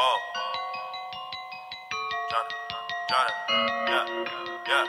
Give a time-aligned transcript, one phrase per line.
[0.00, 0.16] Whoa.
[2.30, 2.54] Johnny,
[3.10, 3.32] Johnny,
[3.88, 4.06] yeah,
[4.68, 4.86] yeah,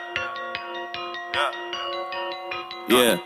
[1.36, 1.71] yeah.
[2.92, 3.20] Yeah,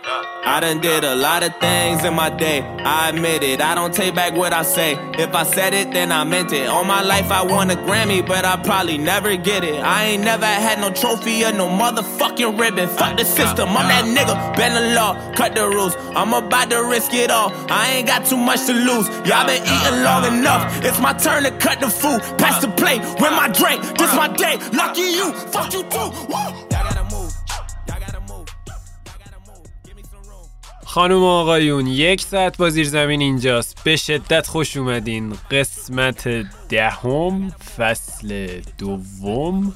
[0.46, 2.62] I done did a lot of things in my day.
[2.62, 3.62] I admit it.
[3.62, 4.94] I don't take back what I say.
[5.18, 6.68] If I said it, then I meant it.
[6.68, 9.74] All my life I won a Grammy, but I probably never get it.
[9.74, 12.88] I ain't never had no trophy or no motherfucking ribbon.
[12.90, 13.70] Fuck the system.
[13.70, 14.56] I'm that nigga.
[14.56, 15.96] Bend the law, cut the rules.
[16.16, 17.52] I'm about to risk it all.
[17.68, 19.10] I ain't got too much to lose.
[19.28, 20.86] Y'all been eating long enough.
[20.86, 22.22] It's my turn to cut the food.
[22.38, 23.02] Pass the plate.
[23.20, 23.82] Win my drink.
[23.98, 24.60] This my day.
[24.74, 25.34] Lucky you.
[25.34, 26.12] Fuck you too.
[26.30, 26.75] Woo!
[30.96, 33.84] خانم و آقایون یک ساعت با زیر زمین اینجاست.
[33.84, 35.34] به شدت خوش اومدین.
[35.52, 36.28] قسمت
[36.70, 39.74] دهم فصل دوم.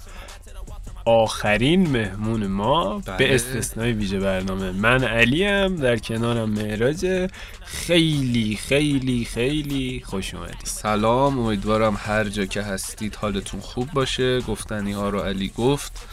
[1.05, 2.99] آخرین مهمون ما.
[2.99, 3.17] بله.
[3.17, 4.71] به استثنای ویژه برنامه.
[4.71, 7.29] من علیم در کنارم معراج.
[7.61, 11.39] خیلی خیلی خیلی خوش اومدید سلام.
[11.39, 14.41] امیدوارم هر جا که هستید حالتون خوب باشه.
[14.41, 16.07] گفتنی ها رو علی گفت.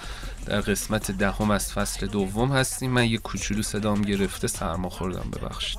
[0.47, 2.91] در قسمت دهم از فصل دوم هستیم.
[2.91, 5.79] من یه کوچولو صدام گرفته سرما خوردم ببخشید.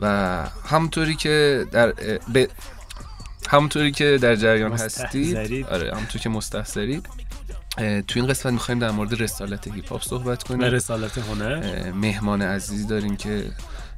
[0.00, 0.06] و
[0.66, 1.92] همونطوری که در
[2.32, 2.48] به
[3.48, 5.66] همونطوری که در جریان هستید مستحضرید.
[5.66, 7.08] آره همونطور که مستحضرید.
[7.76, 10.60] تو این قسمت می‌خوایم در مورد رسالت هیپ هاپ صحبت کنیم.
[10.60, 11.92] رسالت هنر.
[11.92, 13.44] مهمان عزیزی داریم که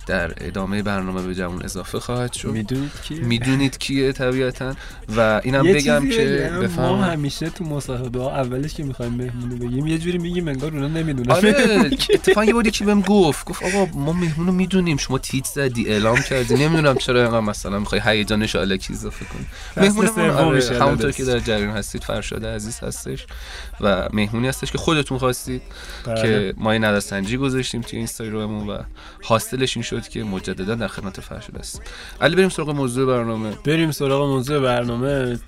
[0.07, 2.49] در ادامه برنامه به جمعون اضافه خواهد شد.
[2.49, 4.75] می‌دونید کی می‌دونید کیه طبیعتا؟
[5.17, 9.57] و اینم بگم که بگم، ما بفهم همیشه تو مصاحبه ها اولش که می‌خوایم مهمونو
[9.57, 11.31] بگیم یه جوری میگیم انگار اونا نمی‌دونن.
[11.31, 11.55] آره
[12.15, 16.23] اتفاقا یه بودی که بهم گفت گفت آقا ما مهمونو می‌دونیم شما تیت زدی اعلام
[16.23, 19.47] کردی نمی‌دونم چرا اینقدر مثلا می‌خوای هیجانش الکی اضافه کنی.
[19.77, 21.13] مهمون آره همونطور.
[21.13, 23.27] که در جریان هستید فرشاده عزیز هستش.
[23.81, 25.63] و مهمونی هستش که خودتون خواستید
[26.07, 26.23] بله.
[26.23, 28.79] که ما این نظرسنجی گذاشتیم توی اینستاگراممون و
[29.23, 31.83] حاصلش این شد که مجددا در خدمت فرشاده است
[32.21, 33.51] علی بریم سراغ موضوع برنامه.
[33.65, 35.39] بریم سراغ موضوع برنامه.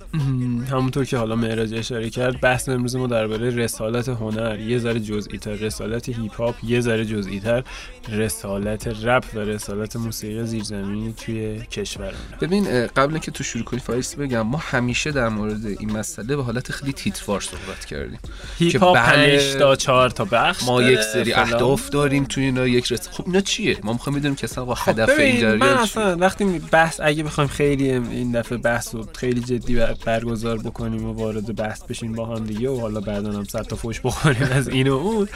[0.71, 4.59] همونطور که حالا معراج اشاره کرد بحث امروز ما درباره رسالت هنر.
[4.59, 7.63] یه ذره جزئی تر رسالت هیپ هاپ یه ذره جزئی تر
[8.09, 14.15] رسالت رپ و رسالت موسیقی زیرزمینی توی کشورمون ببین قبل اینکه تو شروع کنی فایس
[14.15, 18.16] بگم ما همیشه در مورد این مسئله به حالت خیلی تیتروار صحبت کردیم.
[18.59, 19.37] هیپ هاپ بله.
[19.37, 21.33] 5 تا 4 تا بخش ما یک سری.
[21.33, 23.09] اهداف داریم توی اینا یک رس...
[23.11, 25.81] خب اینا چیه ما می‌خوایم بدونیم که اصلا آقا خب هدف این من جریان چیه
[25.81, 31.05] اصلا وقتی بحث اگه بخوایم خیلی این دفعه بحث رو خیلی جدی بر- برگزار بکنیم
[31.05, 34.49] و وارد بحث بشیم با هم دیگه و حالا بعدا هم صد تا فوش بخوریم
[34.51, 35.27] از این و اون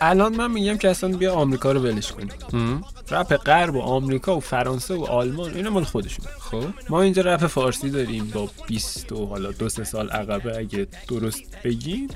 [0.00, 2.28] الان من میگم که اصلا بیا آمریکا رو ولش کنیم.
[2.52, 6.26] هم؟ رپ غرب و آمریکا و فرانسه و آلمان اینا مال خودشون.
[6.38, 10.86] خب؟ ما اینجا رپ فارسی داریم با 20 و حالا دو سه سال عقبه اگه
[11.08, 12.08] درست بگیم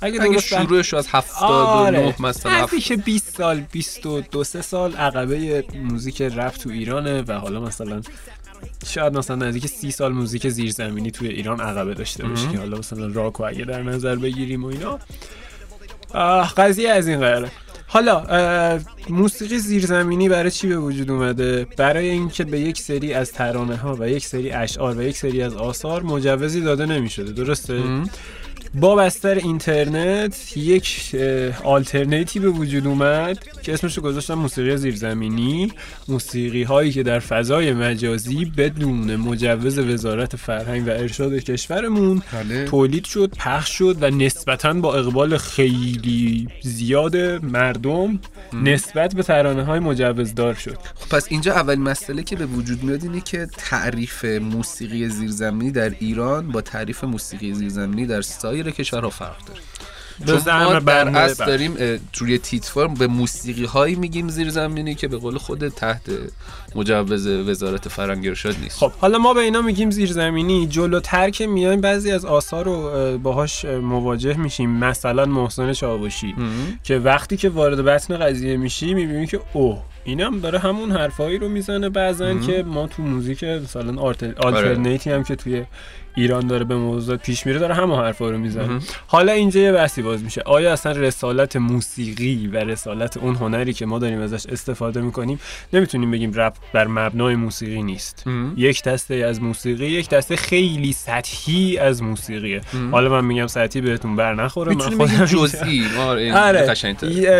[0.00, 2.22] اگه, اگه شروعش رو از 79 آره.
[2.22, 8.00] مثلا که 20 سال 22 سه سال عقبه موزیک رپ تو ایرانه و حالا مثلا
[8.86, 13.06] شاید مثلا نزدیک سی سال موزیک زیرزمینی توی ایران عقبه داشته باشه که حالا مثلا
[13.06, 14.98] راکو اگه در نظر بگیریم و اینا.
[16.56, 17.50] قضیه از این قراره.
[17.86, 18.24] حالا
[19.08, 23.96] موسیقی زیرزمینی برای چی به وجود اومده؟ برای اینکه به یک سری از ترانه ها
[24.00, 27.82] و یک سری اشعار و یک سری از آثار مجوزی داده نمی شده درسته
[28.74, 35.72] با بستر اینترنت یک اه، آلترنیتی به وجود اومد که اسمش رو گذاشتن موسیقی زیرزمینی.
[36.08, 42.64] موسیقی هایی که در فضای مجازی بدون مجوز وزارت فرهنگ و ارشاد کشورمون بله.
[42.64, 48.20] تولید شد پخش شد و نسبتا با اقبال خیلی زیاد مردم
[48.52, 50.78] نسبت به ترانه های مجوزدار شد.
[50.94, 55.94] خب پس اینجا اولین مسئله که به وجود میاد اینه که تعریف موسیقی زیرزمینی در
[56.00, 59.60] ایران با تعریف موسیقی زیرزمینی در سایر کشورها فرق داره.
[60.26, 61.46] چون ما در اصل.
[61.46, 66.02] داریم روی تیتفار به موسیقی هایی میگیم زیرزمینی که به قول خود تحت
[66.74, 68.78] مجوز وزارت فرهنگ ارشاد نیست.
[68.78, 73.16] خب حالا ما به اینا میگیم زیرزمینی جلوتر که میایم بعضی از آثار رو اه،
[73.16, 74.70] باهاش اه، مواجه میشیم.
[74.70, 76.34] مثلا محسن چاوشی
[76.82, 81.48] که وقتی که وارد بطن قضیه میشی می‌بینی که اوه اینم داره همون حرفایی رو
[81.48, 84.02] می‌زنه بعضا که ما تو موزیک مثلا
[84.36, 85.64] آلترنیتی هم که توی
[86.18, 88.80] ایران داره به موضوعات پیش میره داره همه حرفا رو می‌زنه.
[89.06, 90.42] حالا اینجا یه بحثی باز میشه.
[90.46, 95.40] آیا اصلا رسالت موسیقی و رسالت اون هنری که ما داریم ازش استفاده می‌کنیم
[95.72, 98.24] نمی‌تونیم بگیم رپ بر مبنای موسیقی نیست.
[98.56, 102.60] یک دسته از موسیقی یک دسته خیلی سطحی از موسیقیه.
[102.90, 105.84] حالا من میگم سطحی بهتون بر نخوره من خودم جزئی.
[106.08, 106.66] آره.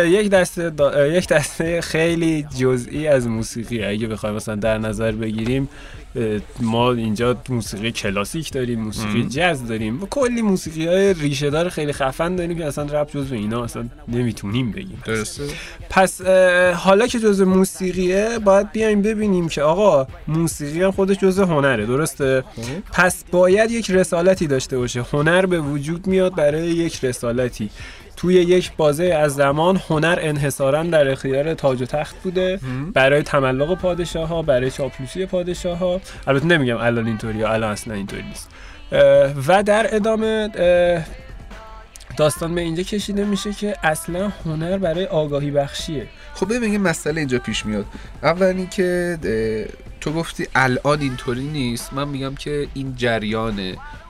[0.09, 5.69] یک دسته دا- یک دسته خیلی جزئی از موسیقی اگه بخوایم مثلا در نظر بگیریم
[6.59, 10.03] ما اینجا موسیقی کلاسیک داریم موسیقی جاز داریم.
[10.03, 13.85] و کلی موسیقی های ریشه دار خیلی خفن داریم که اصلا رپ جزو اینا اصلا
[14.07, 15.01] نمی‌تونیم بگیم.
[15.05, 15.43] درسته.
[15.89, 16.21] پس
[16.75, 22.43] حالا که جزء موسیقیه باید بیایم ببینیم که آقا موسیقی هم خودش جزء هنره درسته؟
[22.93, 25.05] پس باید یک رسالتی داشته باشه.
[25.13, 27.69] هنر به وجود میاد برای یک رسالتی.
[28.19, 32.59] توی یک بازه از زمان هنر انحصارا در اختیار تاج و تخت بوده.
[32.93, 38.23] برای تملق پادشاه ها برای چاپلوسی پادشاه ها البته نمیگم الان اینطوری الان اصلا اینطوری
[38.23, 38.49] نیست.
[39.47, 40.49] و در ادامه
[42.17, 46.07] داستان به اینجا کشیده میشه که اصلا هنر برای آگاهی بخشیه.
[46.33, 47.85] خب ببین مسئله اینجا پیش میاد.
[48.23, 49.17] اول اینکه
[50.01, 51.93] تو گفتی الان اینطوری نیست.
[51.93, 53.59] من میگم که این جریان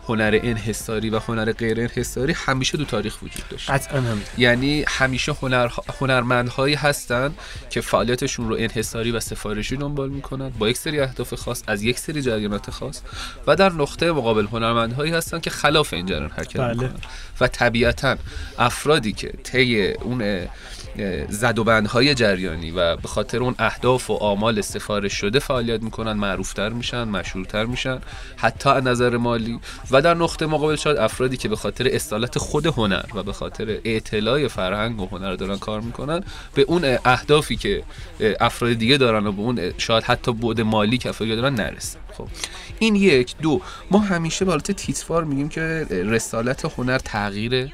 [0.10, 3.70] هنر انحصاری و هنر غیر انحصاری همیشه دو تاریخ وجود داشت.
[3.70, 5.70] قطعا هم یعنی همیشه هنر
[6.00, 7.34] هنرمندهایی هستن
[7.70, 12.00] که فعالیتشون رو انحصاری و سفارشی دنبال می‌کنن با یک سری اهداف خاص از یک
[12.00, 13.02] سری جریانات خاص
[13.48, 16.74] و در نقطه مقابل هنرمندهایی هستن که خلاف این جریان حرکت بله.
[16.74, 17.00] می‌کنن.
[17.42, 18.16] و طبیعتا
[18.60, 20.48] افرادی که طی اون
[20.98, 25.40] اه، اه، زد و بندهای جریانی و به خاطر اون اهداف و آمال سفارش شده
[25.40, 28.00] فعالیت می‌کنن معروفتر میشن مشهورتر میشن
[28.36, 29.60] حتی از نظر مالی.
[29.92, 33.78] و در نقطه مقابل شاید افرادی که به خاطر اصالت خود هنر و به خاطر
[33.84, 36.24] اطلاع فرهنگ و هنر دارن کار می‌کنن
[36.56, 37.84] به اون اه، اهدافی که
[38.40, 42.00] افراد دیگه دارن و به اون شاید حتی بعد مالی که افراد دارن نرسن.
[42.18, 42.28] خب
[42.80, 43.36] این یک.
[43.42, 43.62] دو.
[43.92, 47.72] ما همیشه به حالت تیتوار میگیم که رسالت هنر تغییره.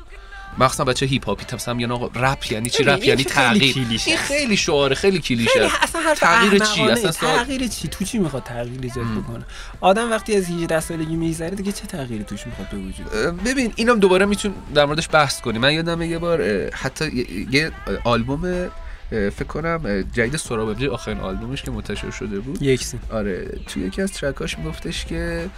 [0.58, 3.76] مخصوصا بچه هیپ هاپی مثلا میگن آقا رپ یعنی چی؟ رپ یعنی تغییر.
[4.08, 4.18] این.
[4.18, 5.70] خیلی شعاره خیلی کلیشه.
[5.82, 6.82] اصلا حرف تغییر چی.
[6.82, 9.46] اصلا تغییر چی؟ تو چی می‌خواد تغییر ایجاد بکنه؟
[9.82, 13.12] آدم وقتی از 18 سالگی میگذره دیگه چه تغییری توش می‌خواد به وجود
[13.46, 17.72] ببین اینم دوباره میتون در موردش بحث کنیم من یادمه یه بار حتی یه-
[18.04, 18.70] آلبوم
[19.10, 22.62] فکر کنم جدید سرابجی آخرین آلبومش که منتشر شده بود.
[22.62, 25.50] یک سین آره توی یکی از ترکاش میگفتش که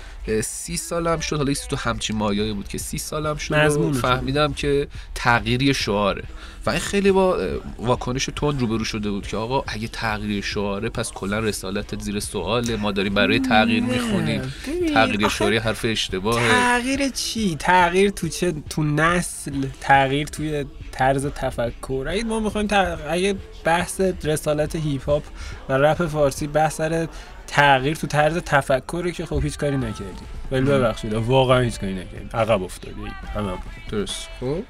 [0.42, 1.38] سی سالم شد.
[1.38, 3.98] حالا تو همچین مایایی بود که سی سالم شد و مضمونش.
[3.98, 6.24] فهمیدم که تغییری شعاره.
[6.66, 7.40] و این خیلی با
[7.78, 12.76] واکنش تند روبرو شده بود که آقا اگه تغییر شعاره پس کلا رسالت زیر سواله.
[12.76, 14.54] ما داریم برای تغییر می‌خونیم.
[14.94, 16.50] تغییر شعاری حرف اشتباهه.
[16.50, 20.66] تغییر چی؟ تغییر تو چه تو نسل؟ تغییر توی
[20.98, 22.06] طرز تفکر.
[22.10, 22.68] اگه ما می‌خوایم.
[23.10, 25.24] اگه بحث رسالت هیپ هاپ
[25.70, 27.08] و رپ فارسی بحث سر
[27.48, 30.28] تغییر تو طرز تفکره که خب هیچ کاری نکردیم.
[30.52, 32.30] ولی ببخشید واقعا هیچ کاری نکردیم.
[32.34, 32.96] عقب افتاده
[33.36, 33.52] همه
[33.92, 34.28] درست.
[34.40, 34.64] خب.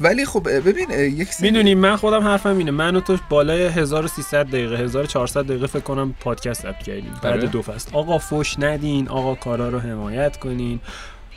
[0.00, 2.70] ولی خب ببین یک سری می‌دونی من خودم حرفم اینه.
[2.70, 7.12] من و تو بالای 1300 دقیقه 1400 دقیقه فکر کنم پادکست ضبط کردیم.
[7.22, 7.46] بعد آره.
[7.46, 7.90] دو فصل.
[7.92, 10.80] آقا فوش ندین آقا کارا رو حمایت کنین.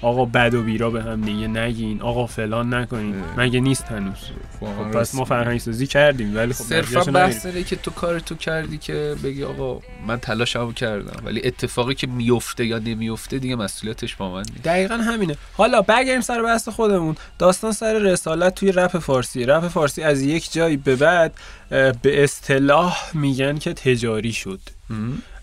[0.01, 2.01] آقا بد و بیرا به هم دیگه نگین.
[2.01, 3.16] آقا فلان نکنین.
[3.38, 4.18] مگه نیست هنوز؟
[4.62, 5.25] واقعا خب پس ما.
[5.25, 9.80] فرهنگ سازی کردیم ولی خب صرفا بحث که تو کار تو کردی که بگی آقا
[10.07, 14.63] من تلاشمو کردم ولی اتفاقی که میفته یا نمیفته دیگه مسئولیتش با من نیست.
[14.63, 15.36] دقیقا همینه.
[15.54, 17.16] حالا برگردیم سر بحث خودمون.
[17.40, 19.46] داستان سر رسالت توی رپ فارسی.
[19.46, 21.34] رپ فارسی از یک جایی به بعد
[22.01, 24.60] به اصطلاح میگن که تجاری شد.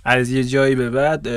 [0.04, 1.28] از یه جایی به بعد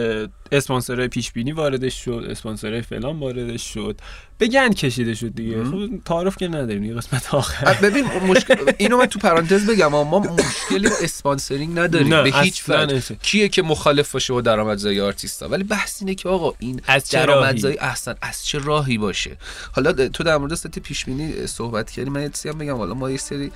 [0.51, 4.01] اسپانسرهای پیش بینی واردش شد اسپانسرهای فلان واردش شد.
[4.37, 5.63] به گند کشیده شد دیگه.
[5.63, 7.73] خب تعارف که نداریم یه قسمت آخر.
[7.73, 12.69] ببین مشکل اینو من تو پرانتز بگم ما مشکلی با sponsoring نداریم نه، به هیچ
[12.69, 13.01] وجه.
[13.21, 17.77] کیه که مخالف باشه با درآمدزایی آرتیستا؟ ولی بحث اینه که آقا این از درآمدزایی
[17.79, 19.37] احسن از چه راهی باشه؟
[19.71, 22.77] حالا تو در مورد سایت پیش بینی صحبت کردی من یه بگم.
[22.77, 23.51] حالا ما یه سری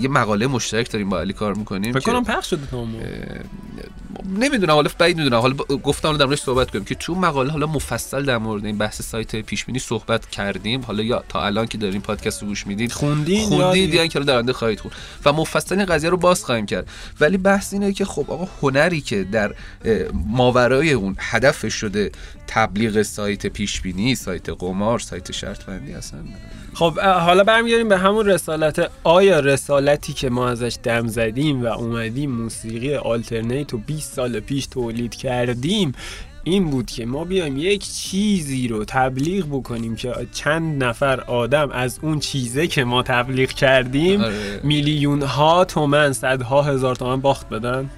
[0.00, 3.02] یه مقاله مشترک داریم با علی کار می‌کنیم فکر کنم پخش شده همون.
[4.38, 5.40] نمی‌دونم حالا بعید می‌دونم.
[5.40, 8.78] حالا گفتم حالا در موردش صحبت کنیم که تو مقاله حالا مفصل در مورد این
[8.78, 10.80] بحث سایت پیش بینی صحبت کردیم.
[10.80, 14.34] حالا یا تا الان که داریم پادکست رو گوش می‌دید خوندین خوندید یا که در
[14.34, 14.94] آینده خواهید خوند.
[15.24, 16.88] و مفصل این قضیه رو باز خواهیم کرد.
[17.20, 19.54] ولی بحث اینه که خب آقا هنری که در
[20.26, 22.10] ماورای اون هدفش شده
[22.46, 26.20] تبلیغ سایت پیش بینی سایت قمار سایت شرط بندی اصلا
[26.74, 32.30] خب حالا برمیگردیم به همون رسالت آیا رسالتی که ما ازش دم زدیم و اومدیم
[32.30, 35.92] موسیقی آلترنیت و 20 سال پیش تولید کردیم.
[36.44, 41.98] این بود که ما بیایم یک چیزی رو تبلیغ بکنیم که چند نفر آدم از
[42.02, 44.60] اون چیزه که ما تبلیغ کردیم آره.
[44.62, 47.90] میلیون ها تومن صدها هزار تومن باخت بدن.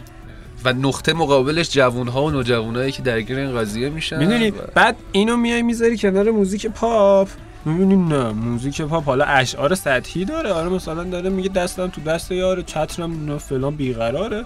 [0.65, 4.19] و نقطه مقابلش جوانها و نوجوانایی که درگیر این قضیه میشن.
[4.19, 7.29] می‌دونی؟ و- بعد اینو میای می‌ذاری کنار موزیک پاپ.
[7.65, 10.53] می‌بینی نه موزیک پاپ حالا اشعار سطحی داره.
[10.53, 14.45] آره مثلا داره میگه دستم تو دست یاره چترم نه فلان بیقراره.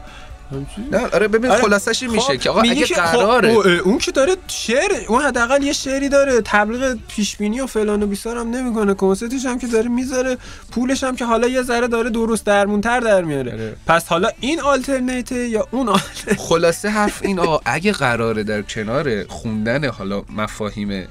[0.93, 1.63] نه آره ببین آره.
[1.63, 3.49] خلاصش این میشه خب، که آقا اگه خب، قراره.
[3.49, 8.03] او- اون که داره شعر اون حداقل یه شعری داره تبلیغ پیش بینی و فلان
[8.03, 8.95] و بیسار هم نمی‌کنه.
[8.95, 10.37] کنسرتش هم که داره می‌ذاره
[10.73, 13.53] پولش هم که حالا یه ذره داره درست درمونتر در میاره.
[13.53, 13.77] آره.
[13.87, 19.25] پس حالا این آلترنیته یا اون آلترنیت خلاصه حرف این آقا اگه قراره در کنار
[19.25, 21.07] خوندن حالا مفاهیم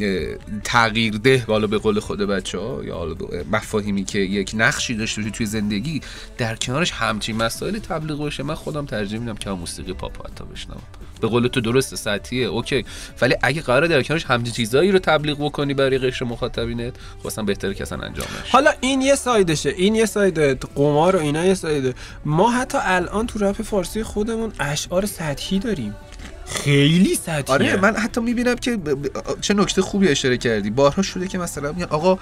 [0.00, 3.16] اه، تغییرده حالا به قول خود بچه ها یا
[3.52, 6.00] مفاهیمی که یک نقشی داشته باشه توی زندگی
[6.38, 8.42] در کنارش همچین مسائلی تبلیغ باشه.
[8.42, 10.82] من خودم ترجیح میدم که موسیقی پاپ حتی بشنوم.
[11.20, 12.84] به قول تو درست سطحیه اوکی.
[13.20, 17.74] ولی اگه قراره در کنارش همچین چیزایی رو تبلیغ بکنی برای قشر مخاطبینت اصلا بهتره
[17.74, 21.18] که اصلا انجام نشه حالا این یه side شه این یه side ه قمار و
[21.18, 25.94] اینا یه side ه ما حتی الان تو رپ فارسی خودمون اشعار سطحی داریم.
[26.48, 30.70] خیلی سطحی آره من حتی می‌بینم که ب- ب- چه نکته خوبی اشاره کردی.
[30.70, 32.18] بارها شده که مثلا میگن آقا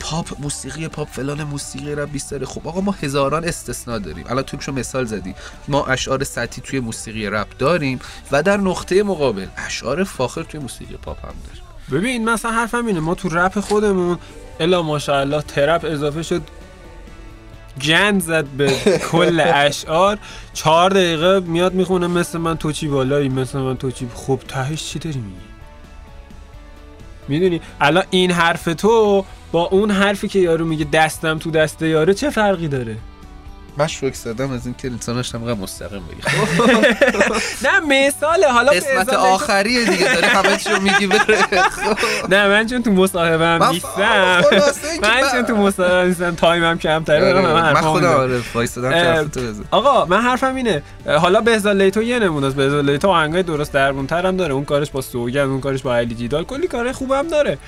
[0.00, 4.24] پاپ موسیقی پاپ فلان موسیقی رپ بیشتره خب آقا ما هزاران استثنا داریم.
[4.28, 5.34] الان تو شو مثال زدی.
[5.68, 8.00] ما اشعار سطحی توی موسیقی رپ داریم
[8.32, 11.62] و در نقطه مقابل اشعار فاخر توی موسیقی پاپ هم داریم.
[12.02, 13.00] ببین مثلا حرفم اینه.
[13.00, 14.18] ما تو رپ خودمون
[14.60, 16.42] الا ماشاءالله ترپ اضافه شد.
[17.80, 18.72] گند زد به
[19.10, 20.18] کل اشعار.
[20.52, 24.08] چهار دقیقه میاد می‌خونه مثل من تو چی بالایی مثل من تو چی.
[24.14, 25.36] خب تهش چی داری میگی؟
[27.28, 32.14] می‌دونی؟ الان این حرف تو با اون حرفی که یارو میگه دستم تو دست یاره
[32.14, 32.96] چه فرقی داره؟
[33.76, 36.20] من شوک زدم از اینکه انسانش هم مستقیم بگی
[37.64, 41.38] نه مثال حالا قسمت آخریه دیگه داری همه چیو میگی بره.
[42.28, 44.42] نه من چون تو مصاحبه من نیستم.
[45.02, 48.08] من چون تو مصاحبه نیستم time م کمتره برم همه من خودم.
[48.08, 49.30] آره وایسادم
[49.70, 50.82] آقا من حرفم اینه.
[51.06, 52.56] حالا بهزاد لیتو یه نمونه است.
[52.56, 54.54] بهزاد لیتو آهنگای درست درمونتر هم داره.
[54.54, 57.58] اون کارش با سوگن اون کارش با علی جی‌دال کلی کار خوبم داره.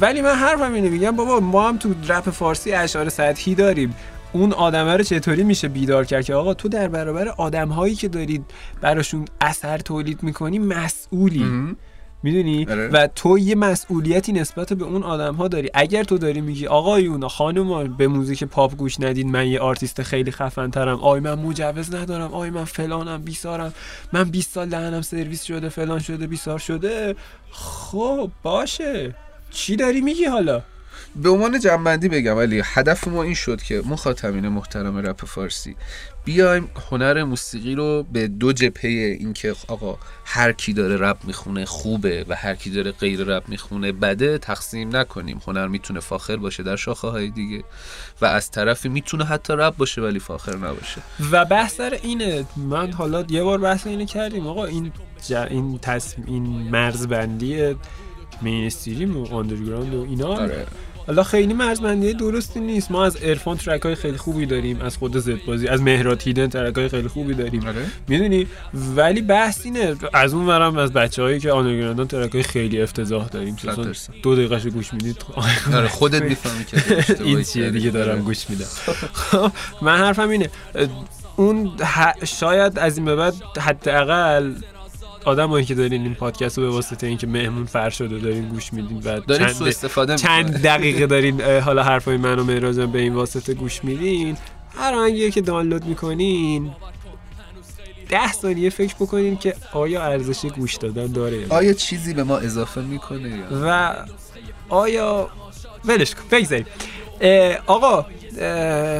[0.00, 3.94] ولی من حرفم اینه میگم بابا ما هم تو رپ فارسی اشعار سطحی داریم.
[4.36, 8.08] اون آدمه رو چطوری میشه بیدار کرد که آقا تو در برابر آدم هایی که
[8.08, 8.44] دارید
[8.80, 11.38] براشون اثر تولید می‌کنی مسئولی.
[11.38, 11.76] مهم.
[12.22, 12.88] می‌دونی؟ آره.
[12.88, 15.70] و تو یه مسئولیتی نسبت به اون آدم ها داری.
[15.74, 20.30] اگر تو داری میگی آقایون خانم به موزیک پاپ گوش ندید من یه آرتیست خیلی
[20.30, 22.34] خفن ترم آی من مجوز ندارم.
[22.34, 23.72] آی من فلانم بیسارم.
[24.12, 27.16] من 20 سال دهنم سرویس شده فلان شده بیسار شده.
[27.50, 29.14] خب باشه.
[29.50, 30.62] چی داری میگی حالا؟
[31.22, 35.76] به عنوان جمع‌بندی بگم ولی هدف ما این شد که مخاطبین محترم رپ فارسی
[36.24, 42.24] بیایم هنر موسیقی رو به دو جبهه اینکه آقا هر کی داره رپ می‌خونه خوبه
[42.28, 46.76] و هر کی داره غیر رپ می‌خونه بده تقسیم نکنیم هنر می‌تونه فاخر باشه در
[46.76, 47.64] شاخه های دیگه
[48.20, 51.00] و از طرفی می‌تونه حتی رپ باشه ولی فاخر نباشه
[51.32, 54.92] و بحث سر اینه من حالا یه بار بحث اینه کردیم آقا این.
[55.50, 57.74] این تصمیم این مرزبندی
[58.42, 60.66] mainstream و underground و اینا آره.
[61.06, 65.16] حالا خیلی مرزبندی درستی نیست ما از عرفان track های خیلی خوبی داریم از خود
[65.18, 67.86] زد بازی از مهراد هیدن track های خیلی خوبی داریم آره.
[68.08, 68.46] می‌دونی
[68.96, 73.28] ولی بحث اینه از اون ورم از بچه هایی که آندرگراندان ترک های خیلی افتضاح
[73.28, 73.56] داریم.
[74.22, 75.16] دو دقیقه گوش می‌دید
[75.72, 77.70] آره خودت می‌فهمی که این چیه.
[77.70, 78.20] دیگه دارم آره.
[78.20, 78.64] گوش میدم
[79.12, 80.50] خب، من حرفم اینه
[81.36, 81.72] اون
[82.24, 84.52] شاید از این به بعد حداقل
[85.26, 88.98] آدمایی که دارین این پادکست رو به واسطه اینکه مهمون فر شده دارین گوش میدین
[89.04, 90.62] و داریم چند- استفاده چند.
[90.62, 94.36] دقیقه دارین حالا حرفای من و مهرازم به این واسطه گوش میدین
[94.78, 96.70] هر آهنگی که دانلود می‌کنین
[98.08, 101.46] ده ثانیه فکر بکنین که آیا ارزش گوش دادن داره.
[101.48, 103.94] آیا چیزی به ما اضافه می‌کنه یا و
[104.68, 105.30] آیا
[105.84, 106.66] ولش کن بگذاریم
[107.66, 108.06] آقا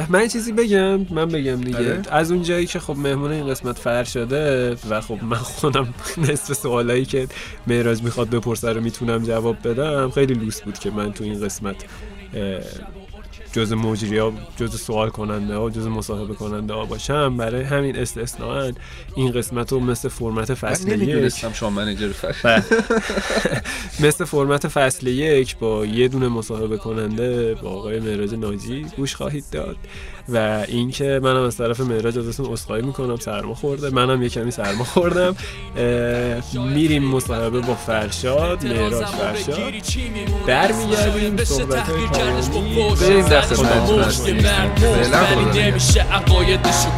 [0.09, 2.01] من یه چیزی بگم من بگم دیگه آره.
[2.11, 5.87] از اون جایی که خب مهمون این قسمت فر شده و خب من خودم
[6.29, 7.27] نصف سوالایی که
[7.67, 11.75] مهراج می‌خواد بپرسه رو می‌تونم جواب بدم خیلی لوس بود که من تو این قسمت
[13.57, 17.37] جز مجری ها جز سوال کننده ها جز مصاحبه کننده ها باشم.
[17.37, 18.71] برای همین استثناء
[19.15, 22.09] این قسمت رو مثل فرمت من فصل یک شما منیجر
[22.43, 22.63] بله.
[24.07, 29.43] مثل فرمت فصل یک با یه دونه مصاحبه کننده با آقای مهراج ناجی گوش خواهید
[29.51, 29.77] داد.
[30.29, 33.15] و اینکه منم از طرف مهراج ازتون عذرخواهی می‌کنم.
[33.15, 33.89] سرما خورده.
[33.89, 35.35] منم یه کمی سرما خوردم.
[36.53, 38.63] میریم مصاحبه با فرشاد.
[38.65, 39.59] مهراج فرشاد.
[40.47, 44.69] برمیگردیم صحبت های پایانی بریم در مرد فعلا
[45.05, 45.61] ولی خدا.
[45.61, 46.89] نمیشه عقایدشو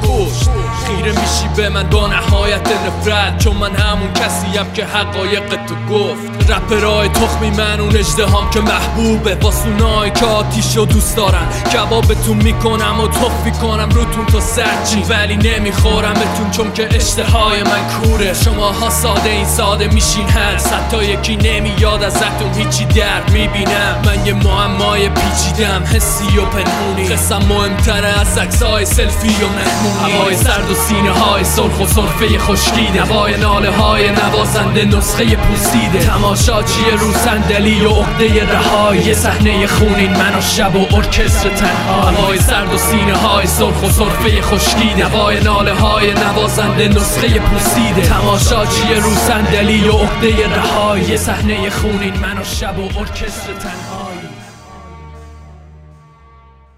[0.86, 3.44] خیره میشی به من با نهایت نفرت.
[3.44, 6.52] چون من همون کسیم که حقایق تو گفت.
[6.52, 9.36] رپرای تخمی من اون اجدهام که محبوبه.
[9.36, 11.50] واسونای که آتیشو دوست دارن.
[11.74, 18.34] کبابتون می‌کنم و توفی کنم روتون تا سرچین ولی نمیخورمتون چون که اشتهای من کوره.
[18.34, 24.02] شما ها ساده این ساده میشین هر حتی یکی نمیاد ازتون هیچی در می‌بینم.
[24.06, 27.08] من یه معمای پیچیدم حسی و پنهونی.
[27.08, 30.12] قسم مهمتره از عکسای سلفی و مهمونی.
[30.14, 36.00] هوای سرد و سینه های سرخ و صرفه خشکیده هوای ناله های نوازنده نسخه پوسیده.
[36.00, 39.14] تماشاچی رو صندلی و عقده رهایی.
[39.14, 43.90] صحنه خونین من و شب و ارکستر تنها هوای سرد و سینه های سرخ و
[43.90, 45.06] صرفه خشکیده.
[45.06, 48.02] هوای ناله های نوازنده نسخه پوسیده.
[48.02, 51.18] تماشاچی رو صندلی و عقده رهایی.
[51.18, 54.30] صحنه خونین من و شب و ارکستر تنهایی.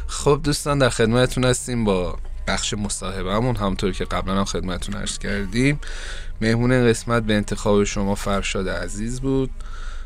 [0.07, 3.55] خب دوستان در خدمتتون هستیم با بخش مصاحبهمون.
[3.55, 5.79] همونطور که قبلا هم خدمتتون عرض کردیم
[6.41, 9.49] مهمون قسمت به انتخاب شما فرشاد عزیز بود.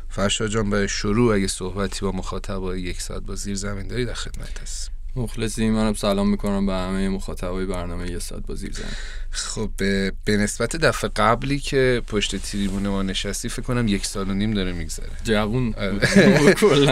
[0.08, 4.14] فرشاد جان به شروع اگه صحبتی با مخاطبای یک ساعت با زیر زمین داری در
[4.14, 8.90] خدمت هست مخلصی منم سلام می‌کنم به همه مخاطبای برنامه یه ساعت با زیر زمین.
[9.30, 14.30] خب به, به نسبت دفعه قبلی که پشت تریبون ما نشستی فکر کنم یک سال
[14.30, 15.08] و نیم داره میگذره.
[15.24, 15.74] جوون.
[15.74, 15.98] آره.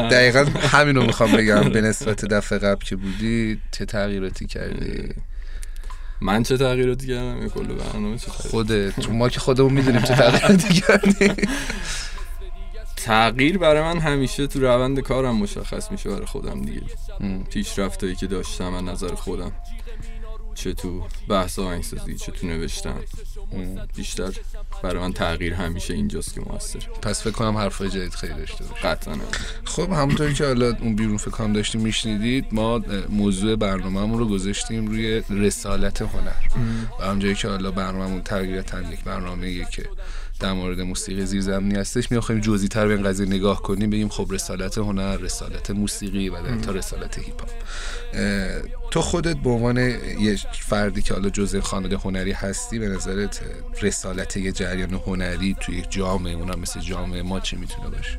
[0.17, 1.69] دقیقا همین رو می‌خوام بگم.
[1.69, 5.09] به نسبت دفعه قبل که بودی چه تغییراتی کردی؟
[6.21, 9.09] من چه تغییراتی کردم؟ کل برنامه چه خودت.
[9.09, 11.33] ما که خودمون می‌دونیم چه تغییراتی کردی
[13.05, 16.83] تغییر برای من همیشه تو روند کارم مشخص میشه برای خودم دیگه.
[17.51, 19.53] پیشرفتایی که داشتم از نظر خودم
[20.55, 23.01] چه تو بحث آهنگسازی چه تو نوشتن.
[23.97, 24.33] بیشتر
[24.83, 26.79] برای من تغییر همیشه اینجاست که موثر.
[27.03, 29.15] پس فکر کنم حرفای جدید خیلی داشته باشه قطعا.
[29.65, 34.87] خب همونطوری که حالا اون بیرون فکر کنم داشتیم میشنیدید ما موضوع برنامهمون رو گذاشتیم
[34.87, 36.65] روی رسالت هنر.
[37.01, 39.89] و همونجایی که حالا برنامهمون تغییرتا یک برنامه که
[40.41, 42.13] در مورد موسیقی زیرزمینی هستش.
[42.13, 46.43] می‌خوایم جزئی تر به این قضیه نگاه کنیم بگیم خب رسالت هنر رسالت موسیقی و
[46.43, 47.51] در تا رسالت هیپ هاپ
[48.91, 49.77] تو خودت به عنوان
[50.21, 53.41] یه فردی که حالا جزء خانواده هنری هستی به نظرت
[53.83, 58.19] رسالت یه جریان هنری توی یک جامعه اونم مثل جامعه ما چی می‌تونه باشه؟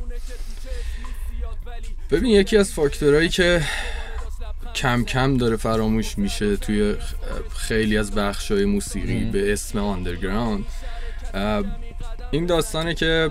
[2.11, 3.61] ببین یکی از فاکتورهایی که
[4.75, 6.95] کم کم داره فراموش میشه توی
[7.55, 10.65] خیلی از بخشای موسیقی به اسم آندرگراند
[12.31, 13.29] این داستانه که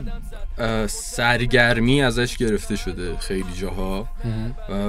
[0.86, 4.08] سرگرمی ازش گرفته شده خیلی جاها.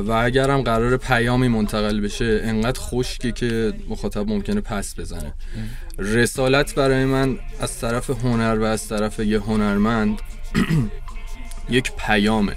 [0.07, 5.33] و اگرم قرار پیامی منتقل بشه انقدر خشکه که مخاطب ممکنه پس بزنه.
[5.99, 10.19] رسالت برای من از طرف هنر و از طرف یه هنرمند
[11.69, 12.55] یک پیامه.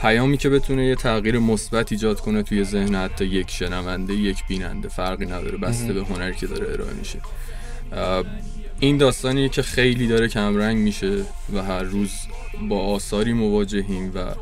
[0.00, 4.88] پیامی که بتونه یه تغییر مثبت ایجاد کنه توی ذهن حتی یک شنونده یک بیننده.
[4.88, 7.18] فرقی نداره بسته به هنری که داره ارائه میشه.
[8.80, 12.12] این داستانیه که خیلی داره کمرنگ میشه و هر روز
[12.68, 14.34] با آثاری مواجهیم و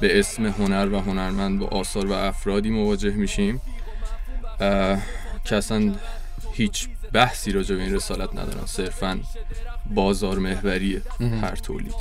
[0.00, 3.60] به اسم هنر و هنرمند با آثار و افرادی مواجه میشیم.
[5.44, 5.94] که اصلا
[6.52, 8.66] هیچ بحثی راجع به این رسالت ندارن.
[8.66, 9.20] صرفا
[9.94, 11.94] بازار محوریه هر تولید.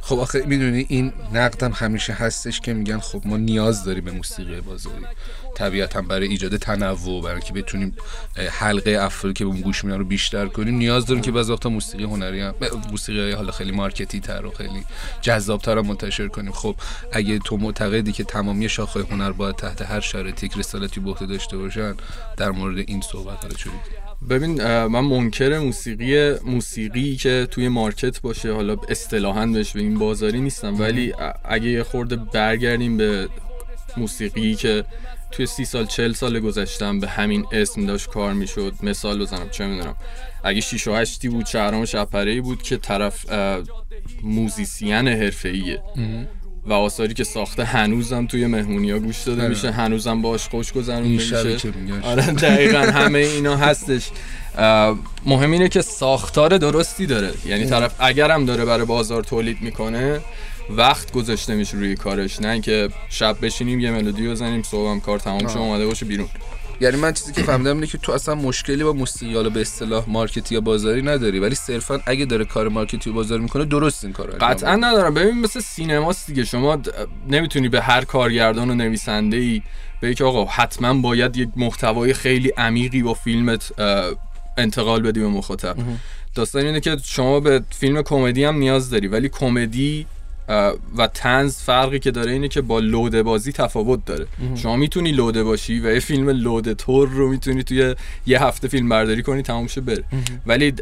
[0.00, 4.60] خب آخه می‌دونی این نقدم همیشه هستش که میگن خب ما نیاز داریم به موسیقی
[4.60, 5.04] بازاری.
[5.54, 7.96] طبیعتا برای ایجاد تنوع برای که بتونیم
[8.50, 12.04] حلقه افرادی که به گوش میدن رو بیشتر کنیم نیاز داریم که بعضی وقتا موسیقی
[12.04, 12.54] هنری هم
[12.90, 14.84] موسیقی حالا خیلی مارکتی تر و خیلی
[15.20, 16.52] جذاب تر منتشر کنیم.
[16.52, 16.76] خب
[17.12, 21.26] اگه تو معتقدی که تمامی شاخه هنر باید تحت هر شرایطی یک رسالتی به عهده
[21.26, 21.94] داشته باشن
[22.36, 23.70] در مورد این صحبت ها چه
[24.30, 30.40] ببین من منکر موسیقی موسیقی که توی مارکت باشه حالا اصطلاحا بهش به این بازاری
[30.40, 33.28] نیستم ولی اگه یه خورده برگردیم به
[33.96, 34.84] موسیقی که
[35.32, 38.74] توی سی سال چل سال گذشتم به همین اسم داشت کار می‌شد.
[38.82, 39.96] مثال بزنم چه می‌دونم.
[40.44, 43.24] اگه شیش و هشتی بود شهرام شب‌پره بود که طرف
[44.22, 45.82] موزیسین حرفه‌ایه.
[46.66, 49.70] و آثاری که ساخته هنوزم توی مهمونی گوش داده میشه.
[49.70, 51.56] هنوزم باش خوش گذرون میشه.
[52.02, 54.10] آره دقیقا همه اینا هستش.
[55.26, 57.30] مهم اینه که ساختار درستی داره.
[57.46, 60.20] یعنی طرف اگرم داره برای بازار تولید می‌کنه
[60.70, 65.48] وقت گذاشته میشه روی کارش نه اینکه شب بشینیم یه ملودی بزنیم صبحم کار تمام
[65.48, 66.28] شه اومده باشه بیرون.
[66.80, 70.04] یعنی من چیزی که فهمیدم اینه که تو اصلا مشکلی با موسیقی حالا به اصطلاح
[70.08, 74.12] مارکتی یا بازاری نداری ولی صرفا اگه داره کار مارکتی و بازاری می‌کنه درست این
[74.12, 75.14] کارو قطعا ندارم.
[75.14, 76.44] ببین مثل سینماست دیگه.
[76.44, 76.78] شما
[77.28, 79.62] نمی‌تونی به هر کارگردان و نویسنده ای
[80.00, 83.72] به که آقا حتما باید یک محتوای خیلی عمیقی با فیلمت
[84.58, 85.76] انتقال بدی به مخاطب.
[86.34, 90.06] داستان اینه که شما به فیلم کمدی هم نیاز داری ولی کمدی
[90.98, 94.26] و تنز فرقی که داره اینه که با لوده بازی تفاوت داره.
[94.54, 97.94] شما می‌تونی لوده باشی و یه فیلم لوده تور رو می‌تونی توی
[98.26, 100.04] یه هفته فیلم برداری کنی تموم شه بره.
[100.46, 100.74] ولی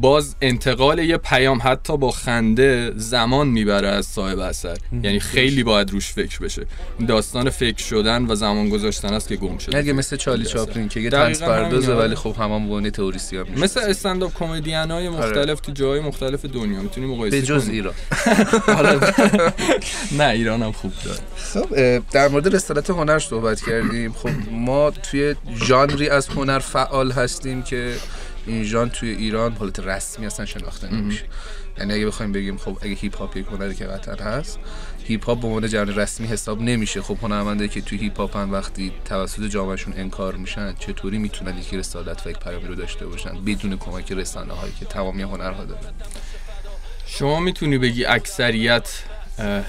[0.00, 4.76] باز انتقال یه پیام حتی با خنده زمان می‌بره از صاحب اثر.
[5.02, 6.66] یعنی خیلی باید روش فکر بشه.
[7.08, 9.78] داستان فکر شدن و زمان گذاشتن است که گم شده.
[9.78, 13.80] اگه مثل چالی چاپلین که یه تنز پردازه ولی خب همان بونه تئوریسی هم مثل
[13.80, 16.80] استنداپ کمدین های مختلف تو جای مختلف دنیا.
[16.80, 17.94] می‌تونی مقایسه به جز ایران.
[18.78, 18.98] آره
[20.18, 21.18] نه ایران هم خوب داره.
[21.36, 24.12] خب در مورد رسالت هنر صحبت کردیم.
[24.12, 27.94] خب ما توی ژانری از هنر فعال هستیم که
[28.46, 31.24] این ژانر توی ایران حالت رسمی اصلا شناخته نمیشه.
[31.78, 34.58] یعنی اگه بخوایم بگیم خب اگه هیپ هاپ یک هنری که قطعا هست
[35.04, 37.02] هیپ هاپ به عنوان ژانر رسمی حساب نمیشه.
[37.02, 42.26] خب هنرمندایی که توی هیپ هاپن وقتی توسط جامعهشون انکار میشن چطوری می‌تونن یک رسالت
[42.26, 45.80] و یک پیامی رو داشته باشن بدون کمک رسانه هایی که تمامی هنرها داره
[47.18, 48.88] شما می‌تونی بگی اکثریت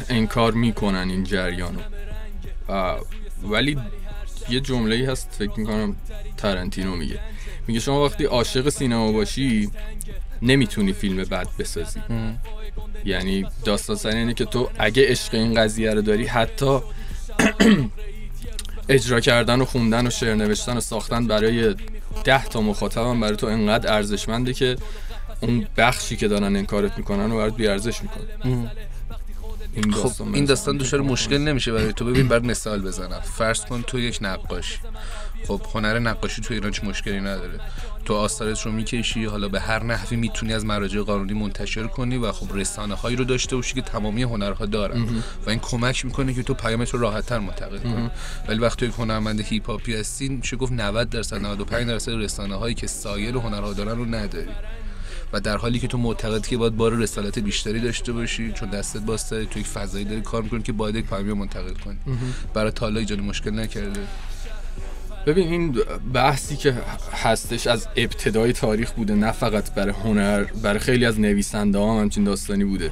[0.09, 1.79] انکار می‌کنن این جریانو.
[3.43, 3.77] ولی
[4.49, 5.95] یه جمله هست فکر می‌کنم
[6.37, 7.19] تارانتینو میگه.
[7.67, 9.69] میگه شما وقتی عاشق سینما باشی
[10.41, 11.99] نمی‌تونی فیلم بد بسازی.
[13.05, 16.79] یعنی داستان سر اینه که تو اگه عشق این قضیه رو داری حتی
[18.89, 21.75] اجرا کردن و خوندن و شعر نوشتن و ساختن برای
[22.23, 24.75] ده تا مخاطبم برای تو انقدر ارزشمنده که
[25.41, 28.71] اون بخشی که دارن انکارت می‌کنن و برات بیارزش می‌کنن.
[29.75, 32.05] این خب داستان این به داستان دچار مشکل نمیشه برای تو.
[32.05, 33.19] ببین بر مثال بزنم.
[33.19, 34.79] فرض کن تو یک نقاشی.
[35.47, 37.59] خب هنر نقاشی تو ایران چه مشکلی نداره.
[38.05, 42.31] تو آثارت رو می‌کشی حالا به هر نحوی می‌تونی از مراجع قانونی منتشر کنی و
[42.31, 45.01] خب رسانه هایی رو داشته باشی که تمامی هنرها دارن.
[45.45, 48.09] و این کمک می‌کنه که تو پیامت رو راحت تر منتقل کنی.
[48.47, 52.55] ولی وقتی تو یک هنرمند هیپ هاپی هستی میشه گفت 90 درصد 95 درصد رسانه
[52.55, 54.51] هایی که سایر هنرها دارن رو نداری.
[55.33, 58.99] و در حالی که تو معتقدی که باید بار رسالت بیشتری داشته باشی چون دستت
[59.01, 61.97] باسته تو یک فضایی داری کار می‌کنی که باید یک پیامی رو منتقل کنی.
[62.53, 63.99] برای تالا ایجاد مشکل نکرده.
[65.25, 65.77] ببین این
[66.13, 66.73] بحثی که
[67.13, 72.23] هستش از ابتدای تاریخ بوده نه فقط برای هنر برای خیلی از نویسنده هم همچین
[72.23, 72.91] داستانی بوده.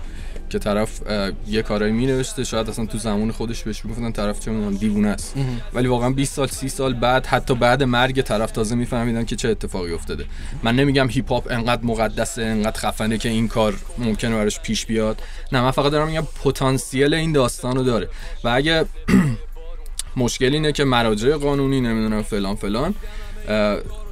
[0.52, 1.02] که طرف
[1.48, 5.08] یه کارایی می نوشته شاید اصلا تو زمان خودش بهش می‌گفتن طرف چه می‌دونم دیوونه
[5.08, 5.36] است.
[5.74, 9.50] ولی واقعا 20 سال 30 سال بعد حتی بعد مرگ طرف تازه میفهمیدن که چه
[9.50, 10.26] اتفاقی افتاده.
[10.64, 15.22] من نمیگم هیپ هاپ انقدر مقدسه انقدر خفنه که این کار ممکنه براش پیش بیاد.
[15.52, 18.10] نه من فقط دارم میگم پتانسیل این داستان رو داره.
[18.44, 18.86] و اگه
[20.18, 22.94] مشکل اینه که مراجع قانونی نمی‌دونم فلان فلان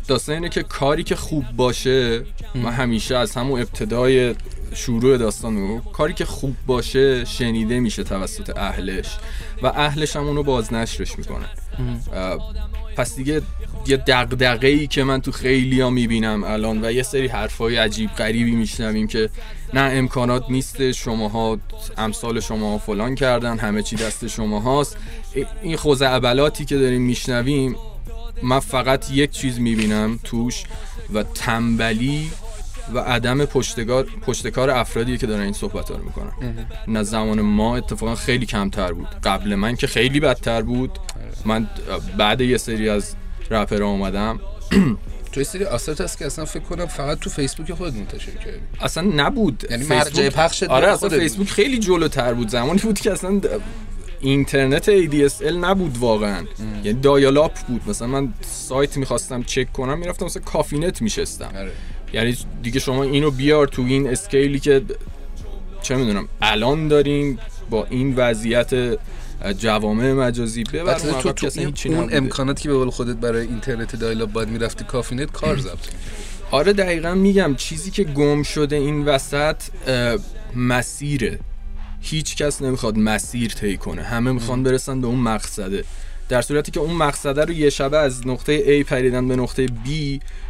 [0.10, 2.24] داستان اینه که کاری که خوب باشه
[2.56, 4.36] من همیشه از همون ابتدای
[4.74, 9.18] شروع داستان میگم کاری که خوب باشه شنیده میشه توسط اهلش
[9.62, 11.46] و اهلش هم اونو بازنشرش می‌کنن.
[12.96, 13.42] پس دیگه
[13.88, 18.10] یه دقدقه ای که من تو خیلی ها می‌بینم الان و یه سری حرفای عجیب
[18.10, 19.30] غریبی میشنویم که
[19.74, 21.60] نه امکانات نیست شماها
[21.98, 24.98] امثال شما فلان کردن همه چی دست شما هاست
[25.64, 27.76] این خوزعبلاتی که داریم میشنویم
[28.44, 30.64] من فقط یک چیز می‌بینم توش
[31.14, 32.32] و تنبلی
[32.94, 36.32] و عدم پشتکار پشتکار افرادیه که دارن این صحبت رو می‌کنن.
[36.88, 39.08] نه زمان ما اتفاقا خیلی کمتر بود.
[39.24, 41.00] قبل من که خیلی بدتر بود.
[41.46, 41.70] من
[42.18, 43.16] بعد یه سری از
[43.52, 44.40] رپر اومدم.
[45.32, 48.60] تو سری آثارت هست که اصلا فکر کنم فقط تو فیسبوک خود منتشر کردی.
[48.82, 49.66] اصلا نبود.
[49.70, 52.50] یعنی مرجع پخشت آره اصلا فیسبوک خیلی جلوتر بود.
[52.50, 53.42] زمانی بود که اصلا
[54.20, 56.46] اینترنت ADSL نبود واقعا.
[56.84, 57.82] یعنی dial-up بود.
[57.88, 61.50] مثلا من سایت می‌خواستم چک کنم می‌رفتم مثلا کافینت میشستم.
[61.58, 61.72] آره.
[62.14, 64.82] یعنی دیگه شما اینو بیار تو این scale ی که
[65.82, 69.00] چه می‌دونم الان داریم با این وضعیت
[69.58, 70.64] جوامع مجازی.
[70.64, 72.10] ببر تو تو این اون.
[72.12, 75.78] امکاناتی که به قول خودت برای اینترنت dial-up باید می‌رفتی کافینت کار می‌کردی.
[76.52, 79.56] آره دقیقا میگم چیزی که گم شده این وسط
[80.56, 81.40] مسیره.
[82.02, 84.02] هیچ کس نمی‌خواد مسیر طی کنه.
[84.04, 85.84] همه می‌خوان برسن به اون مقصده.
[86.30, 89.90] در صورتی که اون مقصده رو یه شبه از نقطه A پریدن به نقطه B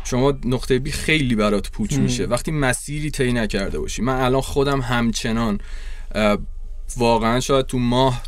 [0.04, 2.26] شما نقطه B خیلی برات پوچ میشه.
[2.26, 4.02] وقتی مسیری طی نکرده باشی.
[4.02, 5.60] من الان خودم همچنان
[6.98, 8.24] واقعا شاید تو ماه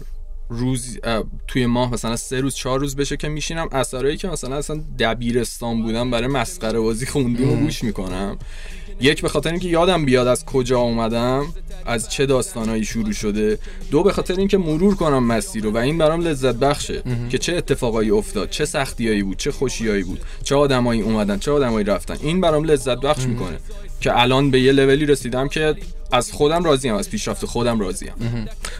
[0.51, 0.99] روز
[1.47, 3.69] توی ماه مثلا سه روز چهار روز بشه که میشینم.
[3.71, 8.37] اثرایی که مثلا اصلا دبیرستان بودم برای مسخره بازی خوندیم و گوش می‌کنم.
[9.01, 11.45] یک به خاطر اینکه یادم بیاد از کجا اومدم
[11.85, 13.57] از چه داستانایی شروع شده.
[13.91, 17.55] دو به خاطر اینکه مرور کنم مسیر رو و این برام لذت بخشه که چه
[17.55, 22.17] اتفاقایی افتاد چه سختیایی بود چه خوشیایی بود چه آدمایی اومدن چه آدمایی رفتن.
[22.21, 23.59] این برام لذت بخش می‌کنه
[24.01, 25.75] که الان به یه لولی رسیدم که
[26.11, 28.13] از خودم راضیم از پیشرفت خودم راضیم.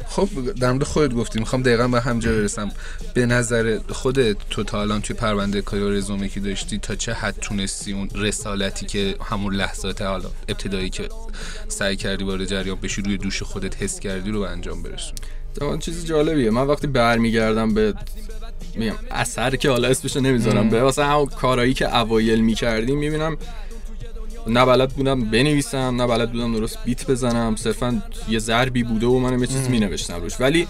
[0.07, 1.39] خب در مورد خودت گفتی.
[1.39, 2.71] می‌خوام دقیقا به همجا برسم.
[3.13, 7.13] به نظر خودت تو تا الان توی پرونده کاری و رزومه که داشتی تا چه
[7.13, 11.09] حد تونستی اون رسالتی که همون لحظات حالا ابتدایی که
[11.67, 15.13] سعی کردی وارد جریان بشی روی دوش خودت حس کردی رو به انجام برسون
[15.61, 16.49] اون چیز جالبیه.
[16.49, 17.93] من وقتی برمیگردم به
[18.75, 23.37] میگم اثر که حالا اسمشو نمی‌ذارم به واسه همون کارایی که اوایل می‌کردیم می‌بینم
[24.47, 29.19] نه بلد بودم بنویسم نه بلد بودم درست بیت بزنم صرفا یه ضربی بوده و
[29.19, 30.33] منم یه چیز مینوشتم روش.
[30.39, 30.67] ولی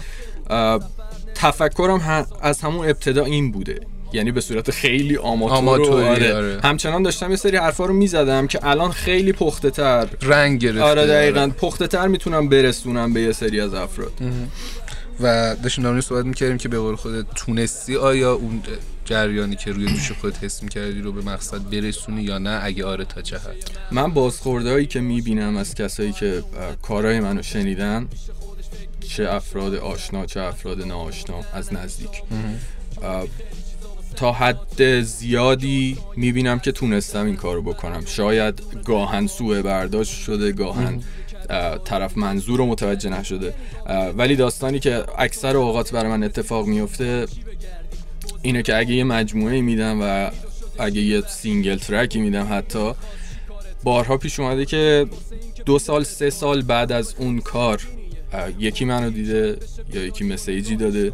[1.34, 3.80] تفکرم ه- از همون ابتدا این بوده.
[4.14, 6.34] یعنی به صورت خیلی آماتور, آماتوری، آره.
[6.34, 6.60] آره.
[6.64, 11.06] همچنان داشتم یه سری حرفا رو می‌زدم که الان خیلی پخته تر رنگ گرفته آره
[11.06, 11.50] دقیقا.
[11.58, 14.12] پخته تر می‌تونم برسونم به یه سری از افراد.
[15.20, 18.62] و داشتیم در صحبت می‌کردیم که به قول خودت تونستی آیا اون
[19.04, 23.04] جریانی که روی دوش خودت حس می‌کردی رو به مقصد برسونی یا نه؟ اگه آره
[23.04, 26.42] تا چه حد؟ من بازخوردهایی که می‌بینم از کسایی که
[26.82, 28.08] کارهای منو شنیدن
[29.08, 32.22] چه افراد آشنا چه افراد ناآشنا از نزدیک.
[34.16, 38.04] تا حد زیادی می‌بینم که تونستم این کارو بکنم.
[38.06, 41.02] شاید گاهن سوء برداشت شده گاهن
[41.50, 43.54] اه، طرف منظور رو متوجه نشده.
[44.16, 47.26] ولی داستانی که اکثر اوقات برای من اتفاق میفته
[48.42, 50.30] اینه که اگه یه مجموعه میدم و
[50.78, 52.92] اگه یه single track ی میدم حتی
[53.84, 55.06] بارها پیش اومده که
[55.66, 57.82] دو سال سه سال بعد از اون کار
[58.58, 59.58] یکی منو دیده
[59.92, 61.12] یا یکی message ی داده.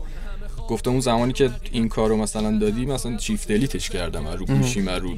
[0.69, 4.47] گفته اون زمانی که این کار رو مثلا دادی مثلا shift delete ش کردم رو
[4.47, 5.15] گوشی من رو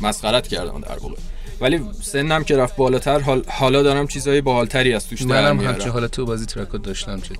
[0.00, 1.16] مسخرت کردم در واقع.
[1.60, 5.60] ولی سنم که رفت بالاتر حال حالا دارم چیزای باحالتری از توش در منم.
[5.60, 7.36] همچین حالت تو بازی track ات داشتم جدی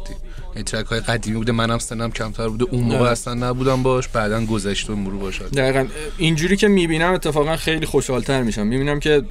[0.55, 3.11] این track های قدیمی بوده منم سنم کمتر بوده اون موقع.
[3.11, 5.87] اصلا نبودم باش بعدا گذشت و مرور باش دقیقا
[6.19, 9.23] اینجوری که می‌بینم اتفاقا خیلی خوشحالتر میشم می‌بینم که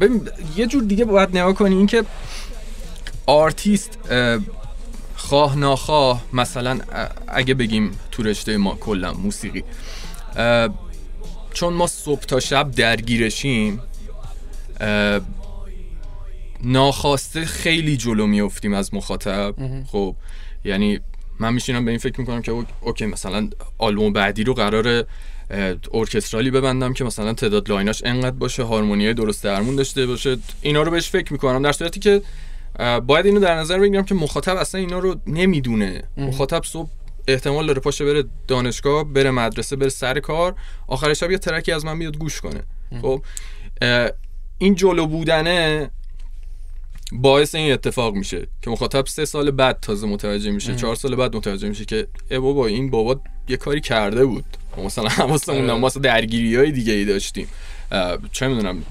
[0.00, 2.04] ببین یه جور دیگه باید نگاه کنی این که
[3.26, 4.38] آرتیست اه،
[5.16, 6.78] خواه ناخواه مثلا
[7.28, 9.64] اگه بگیم تو رشته ما کلا موسیقی
[11.52, 13.80] چون ما صبح تا شب درگیرشیم
[16.64, 19.54] ناخواسته خیلی جلو میفتیم از مخاطب.
[19.86, 20.16] خب
[20.64, 21.00] یعنی
[21.40, 25.04] من میشینم به این فکر می‌کنم که او- okay مثلا آلبوم بعدی رو قرار
[25.94, 30.36] orchestral ی ببندم که مثلا تعداد line اش انقدر باشه هارمونیای درست درمون داشته باشه.
[30.62, 32.22] اینا رو بهش فکر می‌کنم در صورتی که
[33.06, 36.02] باید اینو در نظر بگیرم که مخاطب اصلا اینا رو نمی‌دونه.
[36.16, 36.90] مخاطب صبح
[37.28, 40.54] احتمال داره پاشه بره دانشگاه بره مدرسه بره سر کار
[40.86, 42.62] آخر شب یه ترکی از من بیاد گوش کنه.
[43.02, 43.22] خب
[44.58, 45.90] این جلو بودنه
[47.12, 51.36] باعث این اتفاق میشه که مخاطب سه سال بعد تازه متوجه میشه چهار سال بعد
[51.36, 54.44] متوجه میشه که ای بابا این بابا یه کاری کرده بود.
[54.84, 55.70] مثلا حواسمون.
[55.70, 57.48] ما مثلا درگیری های دیگه ای داشتیم
[58.32, 58.82] چه می‌دونم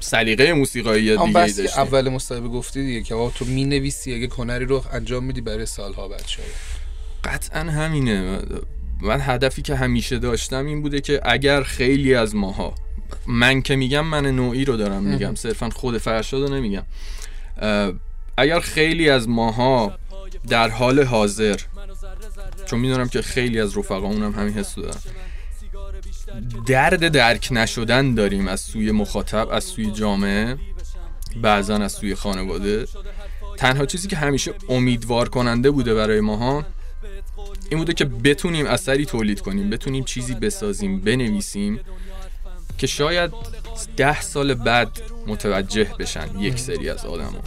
[0.00, 1.66] سلیقه موسیقایی دیگه ای داشتیم.
[1.76, 6.08] اول مصاحبه گفتی دیگه که آقا تو می‌نویسی اگه کنری رو انجام میدی برای سالها
[6.08, 6.48] بعد شاید.
[7.24, 8.38] قطعا همینه.
[9.00, 12.74] من هدفی که همیشه داشتم این بوده که اگر خیلی از ماها
[13.28, 15.34] من که میگم من نوعی رو دارم میگم.
[15.34, 16.82] صرفا خود فرشاد رو نمیگم.
[18.36, 19.98] اگر خیلی از ماها
[20.48, 21.56] در حال حاضر
[22.66, 25.00] چون می‌دونم که خیلی از رفقامون هم همین حس دارن
[26.66, 30.56] درد درک نشدن داریم از سوی مخاطب از سوی جامعه
[31.42, 32.86] بعضا از سوی خانواده.
[33.56, 36.64] تنها چیزی که همیشه امیدوار کننده بوده برای ماها
[37.70, 41.80] این بوده که بتونیم اثری تولید کنیم بتونیم چیزی بسازیم بنویسیم.
[42.78, 43.32] که شاید
[43.96, 47.38] ده سال بعد متوجه بشن یک سری از آدما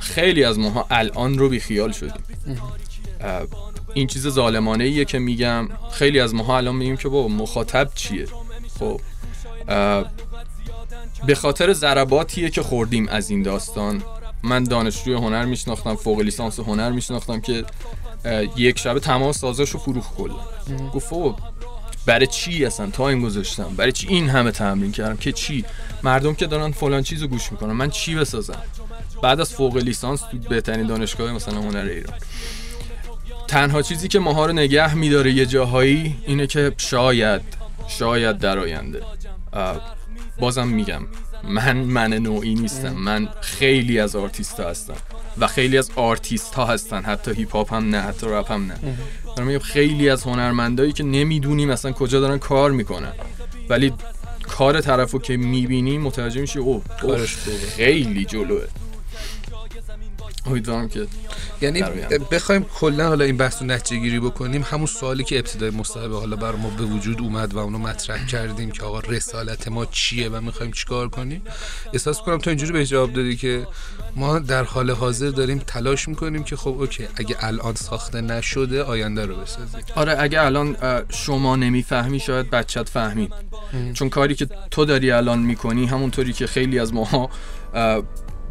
[0.00, 2.24] خیلی از ماها الان رو بیخیال شدیم.
[3.20, 3.42] اه،
[3.94, 5.68] این چیز ظالمانه ایه که میگم.
[5.92, 8.26] خیلی از ماها الان میگیم که بابا مخاطب چیه؟
[8.78, 9.00] خب
[11.26, 14.02] به خاطر ضرباتیه که خوردیم از این داستان.
[14.42, 17.64] من دانشجوی هنر میشناختم فوق لیسانس هنر میشناختم که
[18.56, 20.34] یک شبه تمام سازاشو فروخ کلا.
[20.94, 21.08] گفت
[22.06, 25.64] برای چی اصلا تایم گذاشتم؟ برای چی این همه تمرین کردم؟ که چی؟
[26.02, 27.72] مردم که دارن فلان چیزو گوش می‌کنن.
[27.72, 28.62] من چی بسازم؟
[29.22, 32.18] بعد از فوق لیسانس تو بهترین دانشگاه مثلا هنر ایران.
[33.48, 37.42] تنها چیزی که ماها رو نگه میداره یه جاهایی اینه که شاید
[37.88, 39.02] شاید در آینده.
[40.38, 41.02] بازم میگم
[41.44, 42.92] من من نوعی نیستم.
[42.92, 44.96] من خیلی از آرتیست ها هستم.
[45.38, 47.02] و خیلی از آرتیست ها هستن.
[47.02, 48.74] حتی هیپ هاپ هم نه حتی رپ هم نه.
[49.36, 53.12] دارم میگم خیلی از هنرمندایی که نمی‌دونیم مثلا کجا دارن کار می‌کنن
[53.68, 53.92] ولی
[54.42, 57.36] کار طرفو که می‌بینی متوجه میشی او کارش.
[57.76, 58.64] خیلی جلوه
[60.46, 61.06] امیدوارم که
[61.60, 61.82] یعنی.
[62.30, 66.36] بخوایم کلا حالا این بحث رو نتیجه گیری بکنیم همون سوالی که ابتدای مصاحبه حالا
[66.36, 70.40] بر ما به وجود اومد و اونو مطرح کردیم که آقا رسالت ما چیه و
[70.40, 71.42] می‌خوایم چیکار کنیم.
[71.92, 73.66] احساس کنم تو اینجوری بهش جواب دادی که
[74.16, 79.26] ما در حال حاضر داریم تلاش می‌کنیم که خب اوکی اگه الان ساخته نشده آینده
[79.26, 79.80] رو بسازیم.
[79.94, 80.76] آره اگه الان
[81.08, 83.32] شما نمی‌فهمی شاید بچت فهمید.
[83.94, 87.30] چون کاری که تو داری الان می‌کنی همونطوری که خیلی از ماها
[87.74, 88.02] اه،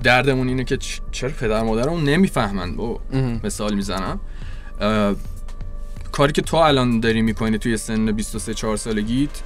[0.03, 0.77] دردمون اینه که
[1.11, 2.99] چرا پدر مادرمون نمی‌فهمن؟ با
[3.43, 4.19] مثال می‌زنم.
[6.11, 9.41] کاری که تو الان داری می‌کنی توی سن 23 4 سالگیت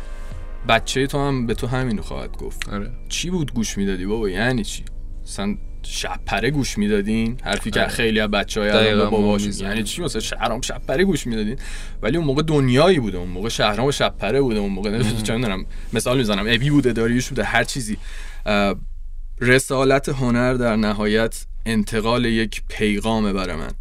[0.68, 2.70] بچه تو هم به تو همینو خواهد گفت.
[2.70, 2.92] آره.
[3.10, 4.84] چی بود گوش می‌دادی بابا؟ یعنی چی؟
[5.24, 7.90] اصلا شب پره گوش می‌دادین؟ حرفی که آره.
[7.90, 9.72] خیلی از بچهای الان می‌زنیم.
[9.72, 11.58] یعنی چی؟ مثلا شهرام شب پره گوش می‌دادین.
[12.02, 15.66] ولی اون موقع دنیایی بوده اون موقع شهرام شب پره بوده اون موقع چه می‌دونم.
[15.94, 17.98] مثال می‌زنم ابی بوده داریوش بوده هر چیزی.
[19.42, 23.72] رسالت هنر در نهایت انتقال یک پیغامه برای من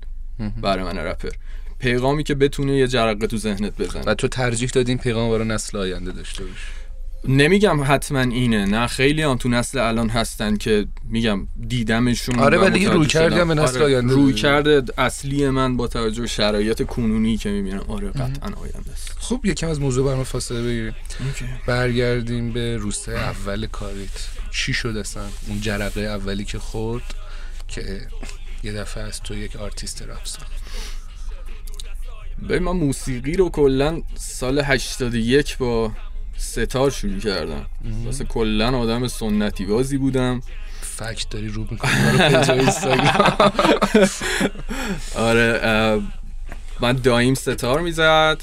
[0.63, 1.31] برای من رپر.
[1.79, 4.03] پیغامی که بتونه یه جرقه تو ذهنت بزنه.
[4.07, 6.78] و تو ترجیح دادی این پیغام برای نسل آینده داشته باش
[7.25, 8.67] نمیگم حتما اینه.
[8.67, 13.09] نه خیلی هم تو نسل الان هستن که میگم دیدمشون آره، ولی روی.
[13.15, 14.33] هم به نسل آره، آینده روی.
[14.33, 17.85] کرده اصلی من با توجه به شرایط کنونی که می‌بینم.
[17.89, 19.13] آره قطعا آینده است.
[19.19, 20.95] خب یکم از موضوع برام فاصله بگیریم.
[21.67, 24.29] برگردیم به روزهای اول کاریت.
[24.51, 27.15] چی شد اصلا؟ اون جرقه اولی که خورد
[27.69, 28.01] که
[28.63, 30.53] یه دفعه از تو یک آرتیست رپ ساخت.
[32.49, 35.93] ببین من موسیقی رو کلا سال 81 با
[36.39, 37.67] سه‌تار شروع کردم
[38.05, 40.43] واسه کلا آدم سنتی بازی بودم.
[40.81, 41.67] فکت داری رو
[45.15, 46.01] آره
[46.81, 48.43] من دایم ستار می‌زد.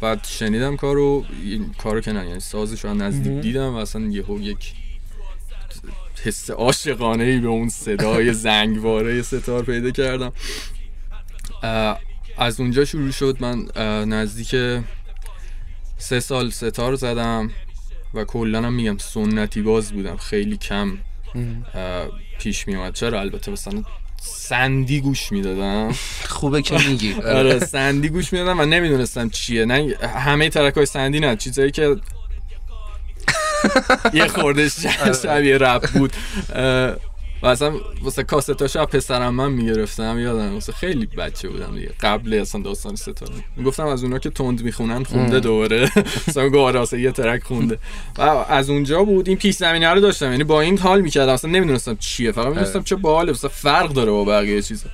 [0.00, 1.24] بعد شنیدم کارو.
[1.44, 4.72] این کارو که نه یعنی سازش رو نزدیک دیدم و اصلا یهو یک
[6.24, 10.32] حس عاشقانه ای به اون صدای زنگواره ستار پیدا کردم.
[12.38, 13.36] از اونجا شروع شد.
[13.40, 13.66] من
[14.08, 14.54] نزدیک
[15.98, 17.50] سه سال ستار زدم
[18.14, 20.16] و کلا هم میگم سنتی باز بودم.
[20.16, 20.98] خیلی کم
[22.38, 23.82] پیش می اومد چرا؟ البته مثلا
[24.20, 25.92] سندی گوش می‌دادم.
[26.36, 27.12] خوبه که میگی.
[27.38, 29.64] آره سندی گوش می‌دادم و نمی‌دونستم چیه.
[29.64, 31.36] نه همه ترک های سندی نه.
[31.36, 31.96] چیزایی که
[34.12, 34.86] یه خورده ش-
[35.22, 36.12] شبیه رپ بود.
[37.42, 37.72] و اصلا
[38.02, 41.90] واسه کاستاش از پسرم من می‌گرفتم یادم واسه خیلی بچه بودم دیگه.
[42.00, 43.34] قبل اصلا داستان ستاره.
[43.56, 45.92] می‌گفتم از اونا که تند می‌خونن خونده دوباره.
[46.28, 47.78] مثلا اصلا یه ترک خونده.
[48.18, 50.30] و از اونجا بود این پیش زمینه رو داشتم.
[50.30, 51.32] یعنی با این حال می‌کردم.
[51.32, 52.32] اصلا نمی‌دونستم چیه.
[52.32, 54.88] فقط می‌دونستم چه باحاله مثلا فرق داره با بقیه چیزا.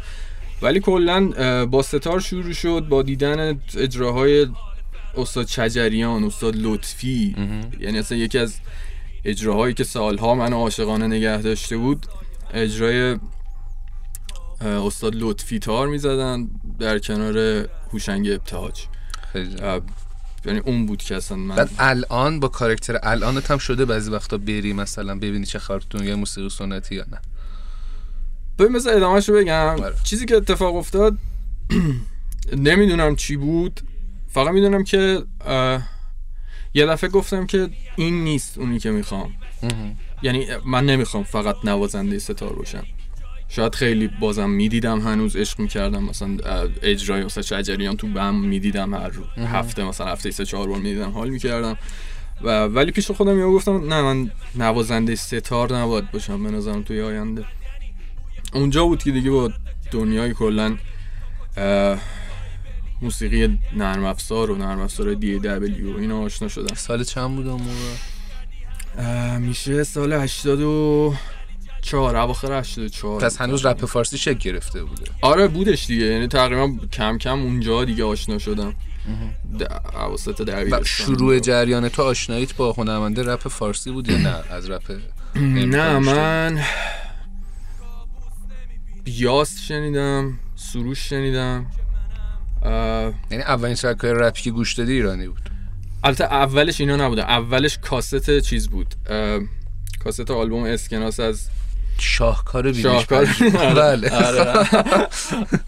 [0.62, 2.86] ولی کلا با ستار شروع شد.
[2.88, 4.46] با دیدن اجراهای
[5.16, 7.36] استاد چجریان استاد لطفی.
[7.80, 8.54] یعنی اصلا یکی از
[9.24, 12.06] اجراهایی که سالها منو عاشقانه نگه داشته بود.
[12.54, 13.18] اجرای
[14.60, 18.86] استاد لطفی تار می‌زدن در کنار هوشنگ ابتهاج.
[20.46, 24.38] یعنی اون بود که اصلا من بعد الان با کاراکتر الانت هم شده بعضی وقتا
[24.38, 27.18] بری مثلا ببینی چه خارتون یه موسیقی سنتی یا نه.
[28.58, 29.76] ببین مثلا ادامهش رو بگم.
[29.76, 29.94] بله.
[30.04, 31.18] چیزی که اتفاق افتاد
[32.56, 33.80] نمی‌دونم چی بود.
[34.28, 35.22] فقط می‌دونم که
[36.74, 39.32] یه دفعه گفتم که این نیست اونی که می‌خوام.
[40.24, 42.84] یعنی من نمی‌خوام فقط نوازنده ستار باشم.
[43.48, 46.36] شاید خیلی بازم می‌دیدم هنوز عشق می‌کردم مثلا
[46.82, 51.30] اجرای مثلا شجریان تو بم می‌دیدم هر هفته مثلا هفته سه چهار بار می‌دیدم حال
[51.30, 51.76] می‌کردم.
[52.42, 57.00] و ولی پیش خودم یه گفتم نه من نوازنده ستار نباید باشم به نظرم توی
[57.00, 57.44] آینده.
[58.52, 59.52] اونجا بود که دیگه با
[59.90, 60.76] دنیای کلا
[63.02, 66.74] موسیقی نرم افزار و نرم افزار دی دبلیو اینا آشنا شدم.
[66.74, 68.13] سال چند بود اون موقع؟
[69.40, 75.04] میشه سال 84 اواخر 84 پس هنوز رپ فارسی شکل گرفته بوده.
[75.22, 76.04] آره بودش دیگه.
[76.04, 78.74] یعنی تقریبا کم کم اونجا دیگه آشنا شدم.
[79.94, 84.92] اواسط و شروع جریان تو آشناییت با هنرمنده رپ فارسی بود یا نه؟ از رپ
[85.74, 86.60] نه؟ من
[89.06, 91.66] یاس شنیدم سروش شنیدم.
[93.30, 95.50] یعنی اولین ترک های رپی که گوش دادی ایرانی بود.
[96.04, 98.94] البته اولش اینا نبوده اولش کاست چیز بود.
[100.04, 101.48] کاست آلبوم اسکناس از
[101.98, 103.28] شاهکار شاهکار.
[103.76, 104.10] بله.
[104.10, 104.66] آره.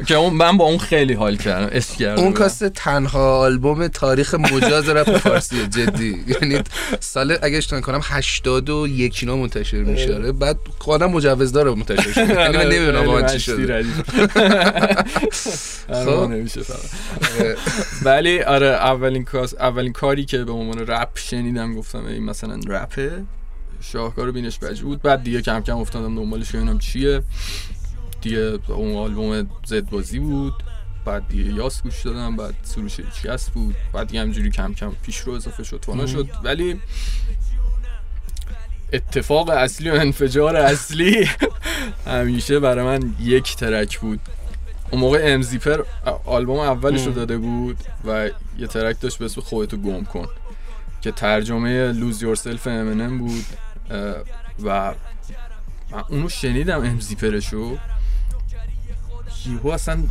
[0.07, 2.23] که اون من با اون خیلی حال کردم کردم.
[2.23, 6.25] اون کاسه تنها آلبوم تاریخ مجاز رپ فارسیه جدی.
[6.43, 6.63] یعنی
[7.01, 10.15] سال اگه اشتباه کنم 81 اینا منتشر میشه.
[10.15, 10.33] آره.
[10.33, 13.85] بعد خودم مجوز داره منتشر شده یعنی من نمی‌دونم واقعا چی شده.
[15.89, 16.31] آره، خب.
[18.03, 19.27] ولی آره اولین
[19.61, 23.13] اولین کاری که به عنوان رپ شنیدم گفتم این مثلا رپه؟
[23.81, 25.03] شاهکار بینش بج بود.
[25.03, 27.23] بعد دیگه کم کم افتادم دنبالش ببینم چیه.
[28.21, 30.55] دیگه اون آلبوم زد بازی بود.
[31.05, 32.37] بعد دیگه یاس گوش دادم.
[32.37, 33.75] بعد سروش چیست بود.
[33.93, 36.29] بعد دیگه همجوری کم کم پیش رو اضافه شد فانا شد.
[36.45, 36.81] ولی
[38.93, 41.29] اتفاق اصلی و انفجار اصلی
[42.07, 44.21] همیشه برای من یک ترک بود.
[44.91, 45.83] اون موقع امزیپر
[46.25, 50.29] آلبوم اولش رو داده بود و یه ترک داشت به اسم خودتو گم کن.
[51.01, 53.45] که ترجمه لوز یورسلف امنم بود.
[54.63, 54.95] و
[55.91, 57.77] من اونو شنیدم امزیپرشو
[59.47, 60.05] یهو اصلا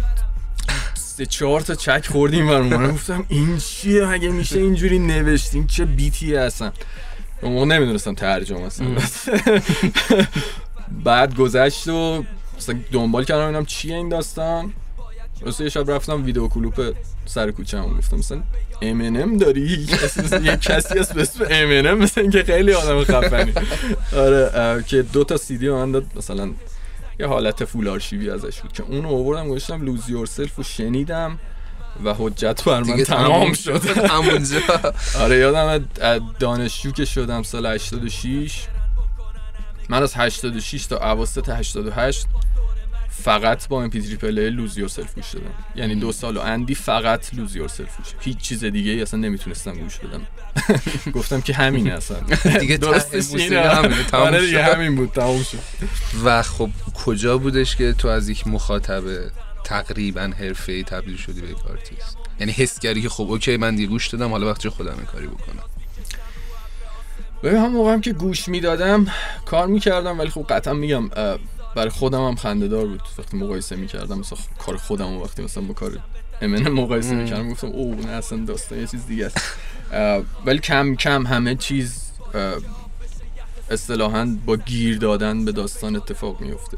[0.94, 5.86] سه چهار تا چک خوردیم و من گفتم این چیه؟ مگه میشه اینجوری نوشتیم چه
[5.86, 6.72] بیتی اصلا
[7.42, 8.88] اون موقع نمی‌دونستم ترجمه اصلا.
[11.04, 12.24] بعد گذشت و
[12.58, 14.74] مثلا دنبال کردم ببینم چیه این داستان.
[15.42, 16.94] راستی یه شب رفتم ویدیو کلوپ
[17.26, 18.44] سر کوچه هم گفتم مثلا
[18.82, 19.88] M&M داری؟
[20.44, 23.54] یه کسی هست به اسم M&M مثلا اینکه خیلی آدم خفنی.
[24.16, 26.52] آره که دو تا سی دی من داد مثلا
[27.20, 31.40] یه حالت فول آرشیوی ازش بود که اونو آوردم گذاشتم لوز یورسلف و شنیدم
[32.04, 33.82] و حجت بر من تمام شد.
[34.12, 34.60] همونجا
[35.20, 35.86] آره یادم
[36.40, 38.68] دانشجو که شدم سال 86
[39.90, 42.26] من از 86 تا اواسط 88
[43.24, 45.54] فقط با MP3 player، Lose Yourself گوش دادم.
[45.76, 48.08] یعنی دو سال و اندی فقط Lose Yourself گوش.
[48.20, 50.22] هیچ چیز دیگه ای اصلا نمی‌تونستم گوش بدم.
[51.18, 52.18] گفتم که همینه اصلا.
[52.60, 53.52] دیگه درستش
[54.14, 54.74] آره دیگه شد.
[54.74, 55.58] همین بود تموم شد.
[56.26, 56.70] و خب
[57.06, 59.04] کجا بودش که تو از یک مخاطب
[59.64, 63.88] تقریبا حرفه‌ای تبدیل شدی به یک آرتیست؟ یعنی حس کردی که خب okay من دیگه
[63.90, 65.64] گوش دادم حالا وقتیه خودم این کاری بکنم؟
[67.44, 69.08] ببین هم موقعم که گوش می‌دادم
[69.46, 71.10] کار می‌کردم ولی خب قطعا میگم
[71.76, 73.02] برای خودم هم خنده دار بود.
[73.18, 76.00] وقتی مقایسه می‌کردم مثلا خ- کار خودم و وقتی مثلا با کار
[76.42, 79.38] امن مقایسه می‌کردم گفتم او نه اصلا داستان یه چیز دیگه است.
[80.46, 82.12] ولی کم کم همه چیز
[83.70, 86.78] اصطلاحا با گیر دادن به داستان اتفاق میفته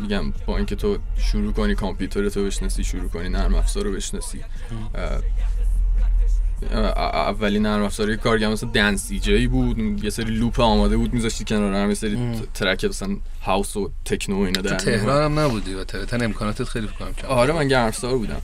[0.00, 4.40] میگم با اینکه تو شروع کنی کامپیوتر تو بشناسی شروع کنی نرم افزار رو بشناسی.
[6.72, 10.04] اولین نرم افزاری کار کردم مثلا Dance eJay بود.
[10.04, 12.18] یه سری loop آماده بود میذاشتی کنار هم یه سری
[12.54, 14.76] track مثلا house و techno و اینا در.
[14.76, 18.42] تهران هم نبودی و طبیعتا امکاناتت خیلی فکر کنم کم آره من نرم افزار بودم.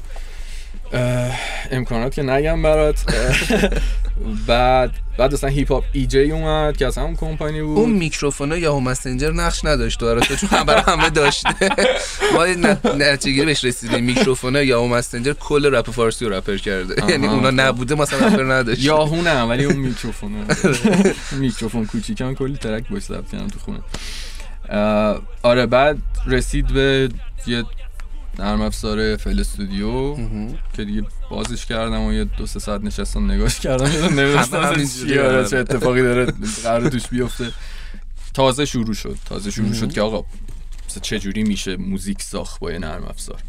[1.71, 3.05] امکانات که نگم برات.
[4.47, 7.79] بعد بعد اصلا Hip Hop eJay اومد که از همون کمپانی بود.
[7.79, 11.49] اون میکروفون یاهو مسنجر نقش نداشت برای تو چون برای همه داشته
[12.35, 12.47] ما
[12.95, 14.05] نتیجه بهش رسیدیم.
[14.05, 17.11] میکروفون یاهو مسنجر کل رپ فارسی رو رپر کرده.
[17.11, 18.83] یعنی اونا نبوده مثلا رپر نداشت.
[18.85, 20.33] یاهو نه ولی اون میکروفون
[21.41, 23.81] میکروفون کوچیکم کلی ترک باش ضبط کردم تو خونه.
[25.43, 27.09] آره بعد رسید به
[27.47, 27.65] یه
[28.41, 30.17] نرم افزار فل استودیو.
[30.73, 33.87] که دیگه بازش کردم و یه دو سه ساعت نشستم نگاش کردم.
[34.17, 35.49] نمی‌دونستم چیه، آره، آره.
[35.49, 36.33] چه اتفاقی داره
[36.65, 37.53] قرار توش بیفته.
[38.35, 39.17] تازه شروع شد.
[39.25, 40.25] تازه شروع شد که آقا
[41.03, 43.41] چه جوری میشه موزیک ساخت با یه نرم افزار؟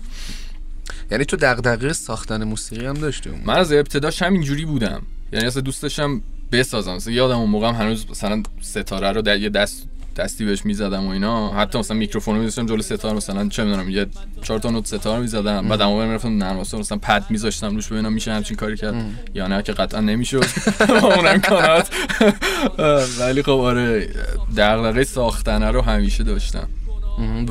[1.12, 5.02] یعنی تو دغدغه ساختن موسیقی هم داشتی من از ابتداش همین جوری بودم.
[5.34, 6.22] یعنی اصلا دوست داشتم
[6.52, 6.96] بسازم.
[6.96, 11.07] مثلا یادم اون موقع هم هنوز مثلا ستاره رو در یه دست دستی بهش می‌زدم
[11.07, 11.53] و اینا.
[11.53, 14.05] حتی مثلا میکروفون رو میذاشتم جلو ستاره مثلا چه می‌دونم یه
[14.41, 15.68] چهار تا نوت ستاره می‌زدم.
[15.68, 19.05] بعد اما می‌رفتم نرم افزار مثلا پد میذاشتم روش ببینم میشه همچین کاری کرد.
[19.34, 20.45] یا نه که قطعا نمی‌شد.
[21.01, 21.89] با اون امکانات
[23.20, 24.09] ولی خب آره
[24.57, 26.68] دغدغه ساختنه رو همیشه داشتم.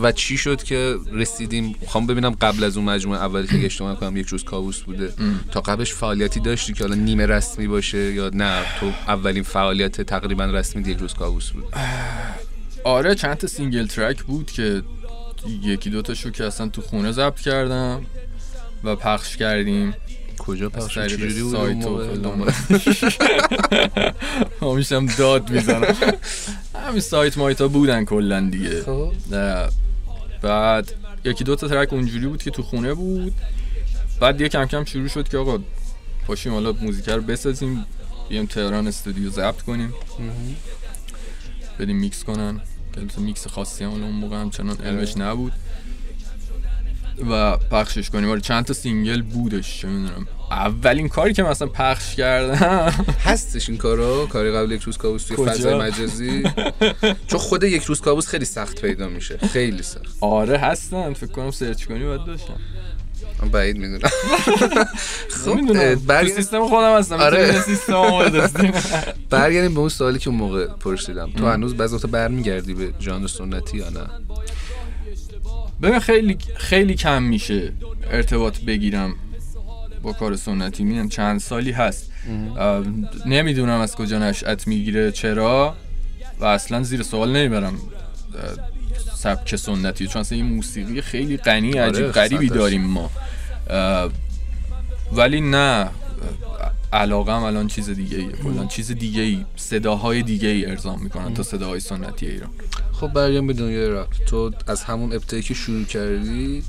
[0.03, 4.17] و چی شد که رسیدیم؟ می‌خوام ببینم قبل از اون مجموعه اولی که اشتباه کنم
[4.17, 5.13] یک روز کابوس بوده.
[5.51, 10.45] تا قبلش فعالیتی داشتی که حالا نیمه رسمی باشه یا نه؟ تو اولین فعالیت تقریبا
[10.45, 11.65] رسمی یک روز کابوس بود.
[12.85, 14.83] آره چند تا single track بود که
[15.63, 18.07] یکی دوتاشو که اصلا تو خونه ضبط کردم
[18.85, 19.95] و پخش کردیم.
[20.39, 22.51] کجا پخش؟ چجوری بود سایت و.
[24.67, 25.97] همیشم داد می‌زنم.
[26.87, 28.83] همین سایت مایتا بودن کلا دیگه.
[28.83, 29.13] خب.
[30.43, 30.93] بعد
[31.25, 33.33] یکی دو تا track اونجوری بود که تو خونه بود.
[34.21, 35.59] بعد دیگه کم کم شروع شد که آقا
[36.27, 37.87] پاشیم حالا موزیک رو بسازیم
[38.29, 39.95] بیام تهران استودیو ضبط کنیم.
[41.79, 42.61] بدیم میکس کنن.
[42.95, 45.53] که میکس خاصی هم اون موقع هم چنان علمش نبود
[47.31, 52.15] و پخشش کنیم آره چند تا single بودش چه می‌دونم اولین کاری که مثلا پخش
[52.15, 52.57] کردم
[53.25, 56.43] هستش این کارا کاری قبل یک روز کابوس توی؟ فضای مجازی
[57.27, 61.51] چون خود یک روز کابوس خیلی سخت پیدا میشه خیلی سخت آره هستن فکر کنم
[61.51, 62.57] سرچ کنی باید داشتم
[63.43, 64.01] من بعید می‌دونم.
[65.45, 67.61] خب برگردیم سیستم خودم هستم آره.
[67.61, 68.73] سیستم
[69.31, 71.31] برگردیم به اون سوالی که اون موقع پرسیدم.
[71.37, 74.01] تو هنوز بعضی وقتا برمیگردی به ژانر سنتی یا نه؟
[75.83, 77.73] ببین خیلی خیلی کم میشه
[78.11, 79.15] ارتباط بگیرم
[80.03, 80.85] با کار سنتی.
[80.85, 82.11] میگم چند سالی هست.
[83.27, 85.77] نمی‌دونم از کجا نشأت می‌گیره چرا؟
[86.41, 87.79] و اصلا زیر سوال نمی‌برم.
[89.23, 90.07] سبک سنتی.
[90.07, 92.49] چون اصلا این موسیقی خیلی غنی عجیب غریبی.
[92.49, 93.11] داریم ما.
[95.13, 95.89] ولی نه
[96.93, 98.33] علاقه هم الان چیز دیگه ایه.
[98.33, 99.45] کلا چیز دیگه ای.
[99.57, 102.51] صداهای دیگه ای ارزام می‌کنن تا صداهای سنتی ایران.
[102.93, 104.09] خب برگردیم به دنیای رپ.
[104.27, 106.63] تو از همون ابتدایی که شروع کردی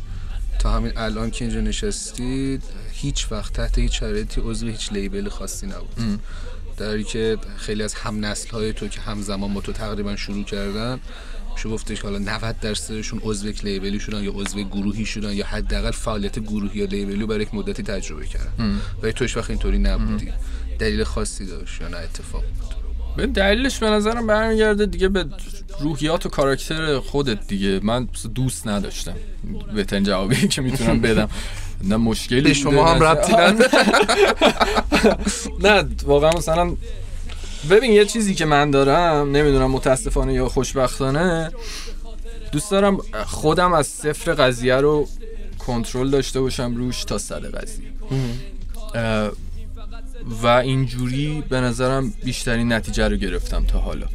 [0.59, 2.59] تا همین الان که اینجا نشستی
[2.91, 6.19] هیچ وقت تحت هیچ شرایطی عضو هیچ لیبل خاصی نبود.
[6.77, 10.43] در حالی که خیلی از هم نسل های تو که همزمان با تو تقریبا شروع
[10.43, 10.99] کردن
[11.53, 15.91] میشه گفتش؟ که حالا 90 درصدشون عضو لیبلی شدن یا عضو گروهی شدن یا حداقل
[15.91, 18.79] فعالیت گروهی یا لیبلی برای یک مدتی تجربه کردن.
[19.03, 20.31] ولی تو هیچ وقت اینطوری نبودی.
[20.79, 22.75] دلیل خاصی داشت یا نه اتفاق بود؟
[23.17, 25.25] به دلیلش به نظرم برمیگرده دیگه به
[25.79, 27.79] روحیات و کاراکتر خودت دیگه.
[27.83, 29.15] من دوست نداشتم.
[29.75, 31.29] بهترین جوابی که می‌تونم بدم.
[31.83, 33.33] نه مشکلی به شما هم ربطی
[35.67, 36.75] نه واقعا مثلا
[37.70, 41.51] ببین یه چیزی که من دارم نمی‌دونم متاسفانه یا خوشبختانه
[42.51, 45.07] دوست دارم خودم از صفر قضیه رو
[45.59, 47.88] کنترل داشته باشم روش تا صد قضیه.
[50.43, 54.07] و اینجوری به نظرم بیشترین نتیجه رو گرفتم تا حالا.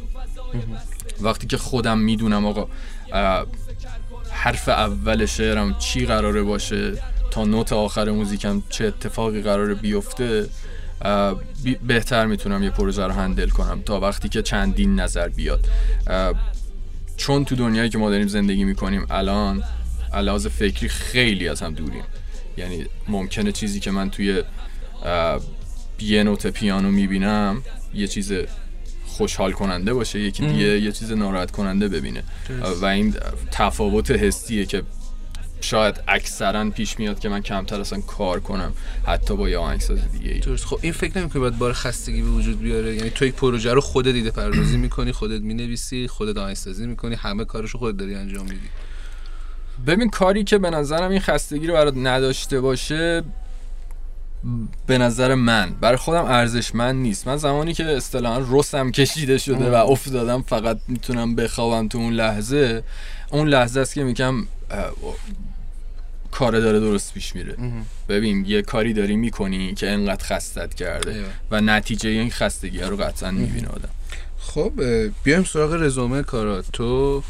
[1.21, 2.67] وقتی که خودم می‌دونم آقا
[4.31, 6.93] حرف اول شعرم چی قراره باشه
[7.31, 10.49] تا نوت آخر موزیکم چه اتفاقی قراره بیفته
[11.87, 15.65] بهتر می‌تونم یه پروژه رو هندل کنم تا وقتی که چندین نظر بیاد.
[17.17, 19.63] چون تو دنیایی که ما داریم زندگی می‌کنیم الان
[20.13, 22.03] علاوه فکری خیلی از هم دوریم.
[22.57, 24.43] یعنی ممکنه چیزی که من توی
[25.99, 28.33] یه نوت پیانو می‌بینم یه چیز
[29.05, 32.23] خوشحال کننده باشه یکی دیگه یه چیز ناراحت کننده ببینه.
[32.81, 33.15] و این
[33.51, 34.83] تفاوت حسیه که
[35.61, 38.73] شاید اکثرا پیش میاد که من کمتر اصلا کار کنم
[39.05, 40.65] حتی با یه آهنگساز دیگه ای درست.
[40.65, 43.81] خب این فکر نمی‌کنی باید بار خستگی به وجود بیاره؟ یعنی تو یک پروژه رو
[43.81, 48.69] خودت دیده پردازی می‌کنی خودت می‌نویسی خودت آهنگسازی می‌کنی همه کارشو خودت داری انجام میدی.
[49.87, 53.23] ببین کاری که به نظرم این خستگی رو برات نداشته باشه
[54.87, 57.27] به نظر من برای خودم ارزشمند نیست.
[57.27, 62.83] من زمانی که اصطلاحا رسم کشیده شده و افتادم فقط می‌تونم بخوابم تو اون لحظه
[63.31, 64.35] اون لحظه است که میگم
[66.37, 67.55] کار داره درست پیش میره.
[68.09, 71.27] ببین یه کاری داری می‌کنی که انقدر خستت کرده ایوه.
[71.51, 73.89] و نتیجه این خستگی رو قطعا می‌بینه آدم.
[74.39, 74.73] خب
[75.23, 77.23] بیایم سراغ رزومه کارات تو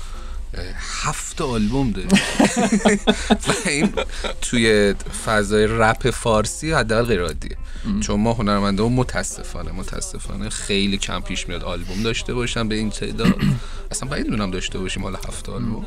[1.04, 2.08] هفت آلبوم داری.
[3.48, 3.94] و این
[4.42, 4.94] توی
[5.26, 7.58] فضای رپ فارسی حداقل غیر عادیه.
[8.02, 12.90] چون ما هنرمنده و متاسفانه متاسفانه خیلی کم پیش میاد آلبوم داشته باشم به این
[12.90, 13.36] تعداد.
[13.92, 15.86] اصلا باید دونم داشته باشیم حالا هفت آلبوم.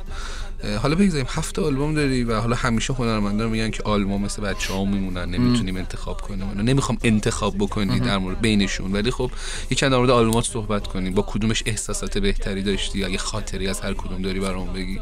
[0.82, 4.84] حالا بگذاریم هفت آلبوم داری و حالا همیشه هنرمندا میگن که آلبوم مثل بچه ها
[4.84, 8.92] میمونن نمی‌تونیم انتخاب کنیم نمی‌خوام انتخاب بکنی در مورد بینشون.
[8.92, 9.30] ولی خب
[9.70, 11.14] یکم در مورد آلبومات صحبت کنیم.
[11.14, 15.00] با کدومش احساسات بهتری داشتی؟ اگه خاطری از هر کدوم داری برام بگی.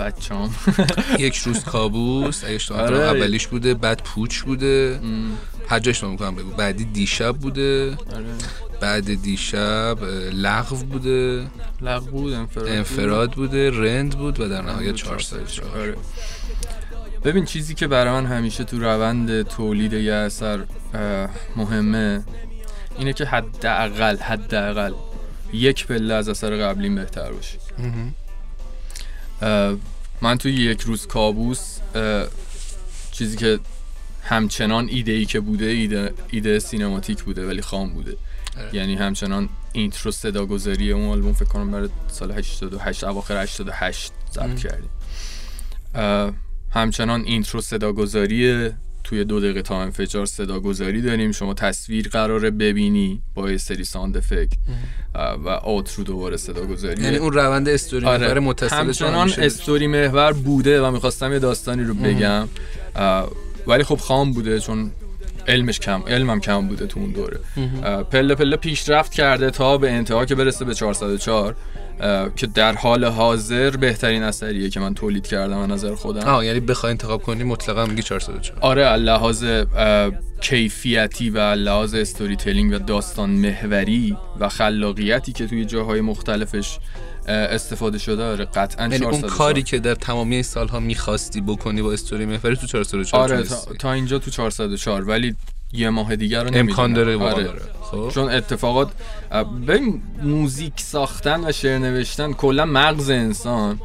[0.00, 0.54] بچه‌ام.
[1.18, 2.96] یک روز کابوس آره.
[2.96, 5.00] اولیش بوده بعد پوچ بوده.
[5.70, 6.50] اشتباه می‌کنم بگو.
[6.50, 7.96] بعدی دیشب بوده.
[8.80, 9.98] بعد دیشب
[10.32, 11.46] لغو بوده.
[11.82, 12.76] لغو بود انفراد بود.
[12.76, 15.96] انفراد بوده رند بود و در نهایت 404 آره.
[17.24, 20.64] ببین چیزی که برای من همیشه تو روند تولید یه اثر
[21.56, 22.24] مهمه
[22.98, 24.92] اینه که حداقل حداقل
[25.52, 27.58] یک پله از اثر قبلیم بهتر باشه.
[30.22, 32.26] من توی یک روز کابوس اه،
[33.12, 33.58] چیزی که
[34.22, 38.16] همچنان ایده ای که بوده ایده, ایده cinematic بوده ولی خام بوده.
[38.72, 44.90] یعنی همچنان intro صداگذاری اون آلبوم فکر کنم برای سال 88 اواخر 88 ضبط کردیم.
[45.94, 46.32] اه،
[46.70, 48.70] همچنان intro صداگذاری
[49.06, 51.32] توی دو دقیقه تا انفجار صداگذاری داریم.
[51.32, 54.52] شما تصویر قراره ببینی با یه سری sound effect
[55.44, 57.02] و آترو دوباره صداگذاری.
[57.02, 58.26] یعنی اون روند استوری آره.
[58.26, 62.48] محور متصل همچنان استوری محور بوده و می‌خواستم یه داستانی رو بگم.
[63.66, 64.90] ولی خب خام بوده چون
[65.48, 67.38] علمش کم علمم کم بوده تو اون دوره.
[68.02, 71.56] پله پله پیشرفت کرده تا به انتها که برسه به 404 اه،
[72.36, 76.60] که در حال حاضر بهترین اثریه که من تولید کردم از نظر خودم آه یعنی
[76.60, 79.44] بخوای انتخاب کنی مطلقا میگی 404 آره لحاظ
[80.40, 86.78] کیفیتی و لحاظ استوری تلینگ و داستان محوری و خلاقیتی که توی جاهای مختلفش
[87.28, 89.38] استفاده شده آره قطعا یعنی اون 404.
[89.38, 93.42] کاری که در تمامی این سالها می‌خواستی بکنی با استوری محوری تو 404 آره.
[93.42, 95.36] تا, تا اینجا تو 404 ولی
[95.72, 96.68] یه ماه دیگر رو نمی‌دونم.
[96.68, 97.44] امکان داره آره.
[97.44, 98.08] داره خب.
[98.08, 98.88] چون اتفاقات
[99.68, 103.80] ببین موزیک ساختن و شعر نوشتن کلا مغز انسان.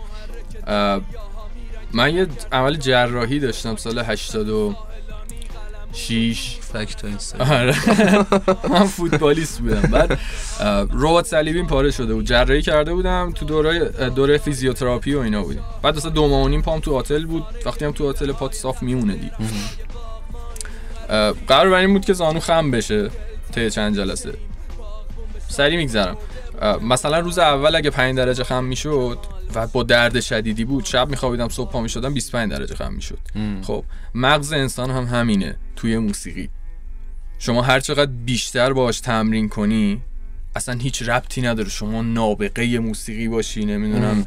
[1.93, 7.05] من یه عمل جراحی داشتم سال 86 فکت.
[7.39, 7.75] آره.
[8.73, 9.81] من فوتبالیست بودم.
[9.81, 10.19] بعد
[10.59, 12.25] اه، ربات صلیبیم پاره شده بود.
[12.25, 15.63] جراحی کرده بودم تو دوره دوره فیزیوتراپی و اینا بودیم.
[15.81, 17.43] بعد اصلا دو ماه و نیم پام تو هتل بود.
[17.65, 19.31] وقتی هم تو هتل پات صاف میمونه دی
[21.47, 23.09] قرار بر این بود که زانو خم بشه
[23.51, 24.33] طی چند جلسه.
[25.47, 26.17] سری میگذرم.
[26.81, 29.17] مثلا روز اول اگه 5 درجه خم می‌شد
[29.55, 33.19] و با درد شدیدی بود شب میخوابیدم صبح پا می‌شدم 25 درجه خم می‌شد.
[33.61, 33.83] خب
[34.15, 36.49] مغز انسان هم همینه توی موسیقی.
[37.39, 40.01] شما هر چقدر بیشتر باش تمرین کنی
[40.55, 41.69] اصلا هیچ ربطی نداره.
[41.69, 44.25] شما نابغه موسیقی باشی نمی‌دونم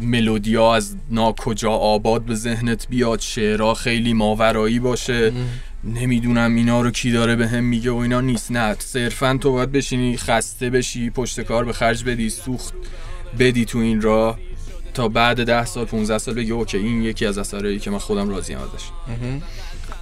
[0.00, 5.32] ملودیا از ناکجا آباد به ذهنت بیاد شعرها خیلی ماورایی باشه.
[5.84, 8.50] نمی‌دونم اینا رو کی داره به هم میگه و اینا نیست.
[8.50, 12.74] نه صرفا تو باید بشینی خسته بشی پشت کار به خرج بدی سوخت
[13.38, 14.38] بدی تو این راه
[14.94, 18.28] تا بعد ده سال 15 سال بگی اوکی این یکی از اثرایی که من خودم
[18.28, 18.84] راضی ازش.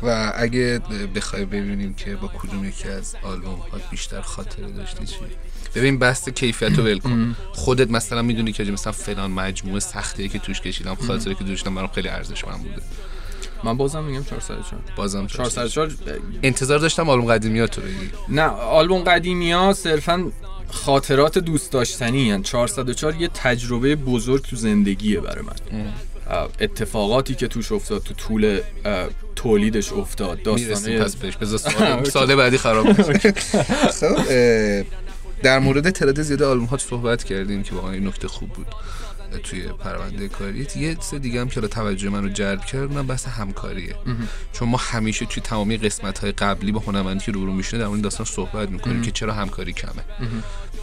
[0.02, 0.80] و اگه
[1.14, 5.16] بخوای ببینیم که با کدوم یکی از آلبوم ها بیشتر خاطره داشتی چی؟
[5.74, 7.36] ببین بحث کیفیت رو ول کن.
[7.52, 11.88] خودت مثلا می‌دونی که مثلا فلان مجموعه سختی که توش کشیدم خاطره که توش برام
[11.94, 12.82] خیلی ارزشمند بوده.
[13.64, 15.90] من بازم میگم 404 بازم 404
[16.42, 18.10] انتظار داشتم آلبوم قدیمی ها تو بگی.
[18.28, 20.32] نه آلبوم قدیمی ها صرفا
[20.68, 25.54] خاطرات دوست داشتنی یعنی 404 یه تجربه بزرگ تو زندگیه برای من.
[26.60, 28.60] اتفاقاتی که توش افتاد تو طول
[29.36, 31.58] تولیدش افتاد داستانه پس بهش بذار
[32.04, 32.92] سال بعدی خراب
[34.00, 34.18] خب
[35.42, 38.66] در مورد تعداد زیاد آلبوم ها صحبت کردیم که واقعا این نکته خوب بود
[39.42, 40.66] توی پرونده کاری.
[40.76, 43.94] یه سه دیگه هم که توجه من رو جلب کرد من بحث همکاریه.
[44.52, 48.00] چون ما همیشه توی تمامی قسمت های قبلی با هنرمندی که رو میشینه در مورد
[48.00, 50.04] داستان صحبت می‌کنیم که چرا همکاری کمه.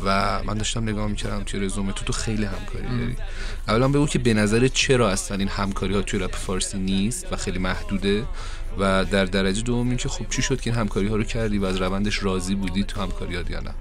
[0.05, 3.15] و من داشتم نگاه می‌کردم توی رزومه تو تو خیلی همکاری داری.
[3.67, 7.35] اولا بگو که به نظر چرا اصلا این همکاری ها توی رپ فارسی نیست و
[7.35, 8.23] خیلی محدوده
[8.79, 11.57] و در درجه دوم این که خب چی شد که این همکاری ها رو کردی
[11.57, 13.71] و از روندش راضی بودی تو همکاری یا نه؟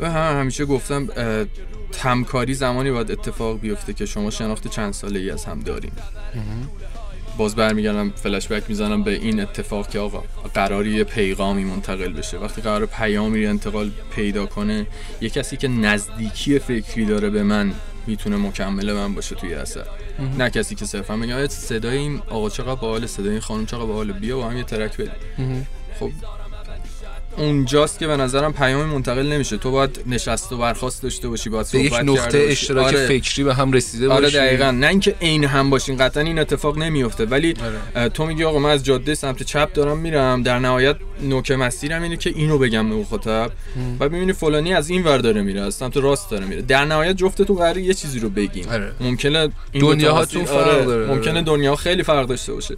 [0.00, 1.08] و هم همیشه گفتم
[1.98, 5.92] همکاری زمانی باید اتفاق بیفته که شما شناخت چند ساله ای از هم داریم
[7.36, 10.22] باز برمیگردم فلش بک می‌زنم به این اتفاق که آقا
[10.54, 12.38] قراری پیغامی منتقل بشه.
[12.38, 14.86] وقتی قرار پیامی انتقال پیدا کنه
[15.20, 17.72] یه کسی که نزدیکی فکری داره به من
[18.06, 19.86] می‌تونه مکمل من باشه توی اثر.
[20.38, 24.12] نه کسی که صرفا میگه صدای این آقا چقدر باحال صدای این خانم چقدر باحال
[24.12, 25.66] بیا با هم یه ترک بدیم.
[26.00, 26.10] خب
[27.36, 29.56] اونجاست که به نظرم پیام منتقل نمیشه.
[29.56, 33.06] تو باید نشست و برخواست داشته باشی باید صحبت یک نقطه اشتراک آره.
[33.06, 34.36] فکری به هم رسیده آره باشی.
[34.36, 34.70] دقیقا.
[34.70, 37.24] نه اینکه عین هم باشین قطعا این اتفاق نمیفته.
[37.24, 37.54] ولی
[37.94, 38.08] آره.
[38.08, 40.42] تو میگی آقا من از جاده سمت چپ دارم میرم.
[40.42, 43.50] در نهایت نوک مسیرم اینه که اینو بگم به مخاطب
[44.00, 46.62] و ببینی فلانی از این ور داره میره از سمت راست داره میره.
[46.62, 48.68] در نهایت جفتتون قراره یه چیزی رو بگین.
[48.68, 48.92] آره.
[49.00, 49.48] ممکنه
[49.80, 51.06] دنیاهاتون فرق آره، داره.
[51.06, 52.76] ممکنه دنیا خیلی فرق داشته باشه.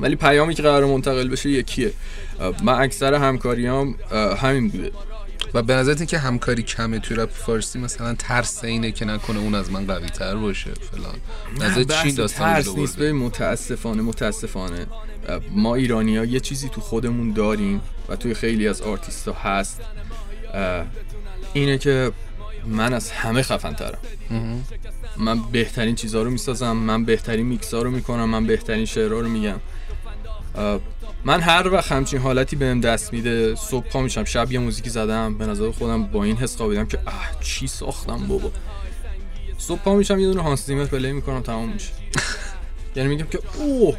[0.00, 1.92] ولی پیامی که قرار منتقل بشه یکیه.
[2.62, 3.94] من اکثر همکاریام
[4.38, 4.92] همین بوده.
[5.54, 9.54] و به نظرت که همکاری کمه توی رپ فارسی مثلا ترس اینه که نکنه اون
[9.54, 11.14] از من قوی تر باشه فلان.
[11.60, 14.86] نظر چی داستان ترس نیست به متاسفانه متاسفانه
[15.50, 19.80] ما ایرانی ها یه چیزی تو خودمون داریم و توی خیلی از آرتیست ها هست
[21.52, 22.12] اینه که
[22.66, 23.98] من از همه خفن ترم
[25.16, 29.28] من بهترین چیزها رو می‌سازم من بهترین میکس ها رو می‌کنم من بهترین شعرها رو
[29.28, 29.60] میگم.
[31.26, 35.38] من هر وقت همچین حالتی بهم دست میده صبح پا میشم شب یه موزیکی زدم
[35.38, 38.52] به نظر خودم با این حس خوابیدم که اه چی ساختم بابا؟
[39.58, 41.92] صبح پا میشم یه دونه هانس زیمر پلی می‌کنم تمام میشه.
[42.96, 43.96] یعنی میگم که اوه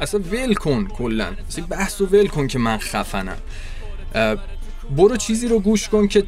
[0.00, 3.38] اصلا ول کن کلا اصلا بحث رو ول کن که من خفنم.
[4.96, 6.24] برو چیزی رو گوش کن که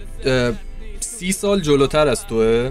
[1.01, 2.71] سی سال جلوتر از توه.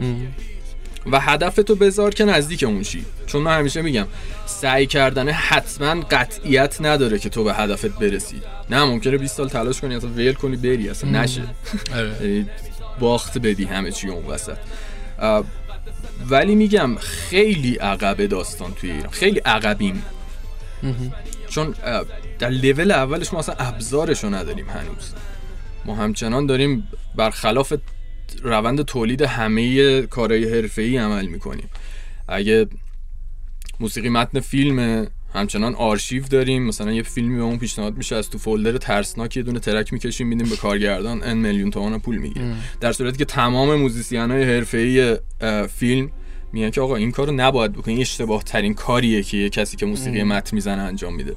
[1.11, 3.05] و هدف تو بذار که نزدیک اون شی.
[3.25, 4.07] چون من همیشه میگم
[4.45, 8.41] سعی کردن حتما قطعیت نداره که تو به هدفت برسی.
[8.69, 11.43] نه ممکنه 20 سال تلاش کنی اصلا ویل کنی بری اصلا نشه.
[11.95, 12.45] آره.
[12.99, 14.57] باخت بدی همه چی اون وسط.
[16.29, 19.11] ولی میگم خیلی عقب داستان توی ایران.
[19.11, 20.03] خیلی عقبیم.
[21.49, 21.75] چون
[22.39, 25.13] در لول اولش ما اصلا ابزارشو نداریم هنوز.
[25.85, 27.73] ما همچنان داریم برخلاف
[28.43, 31.69] روند تولید همه کارهای حرفه‌ای عمل می‌کنیم.
[32.27, 32.67] اگه
[33.79, 36.63] موسیقی متن فیلم همچنان آرشیو داریم.
[36.63, 40.27] مثلا یه فیلمی به اون پیشنهاد میشه از تو فولدر ترسناک یه دونه ترک می‌کشیم
[40.27, 42.45] میدیم به کارگردان ان میلیون تومان پول می‌گیره
[42.79, 45.17] در صورتی که تمام موزیسین های حرفه‌ای
[45.67, 46.11] فیلم
[46.53, 50.23] میگن که آقا این کارو نباید بکنی اشتباه ترین کاریه که یه کسی که موسیقی
[50.23, 51.35] متن می‌زنه انجام میده.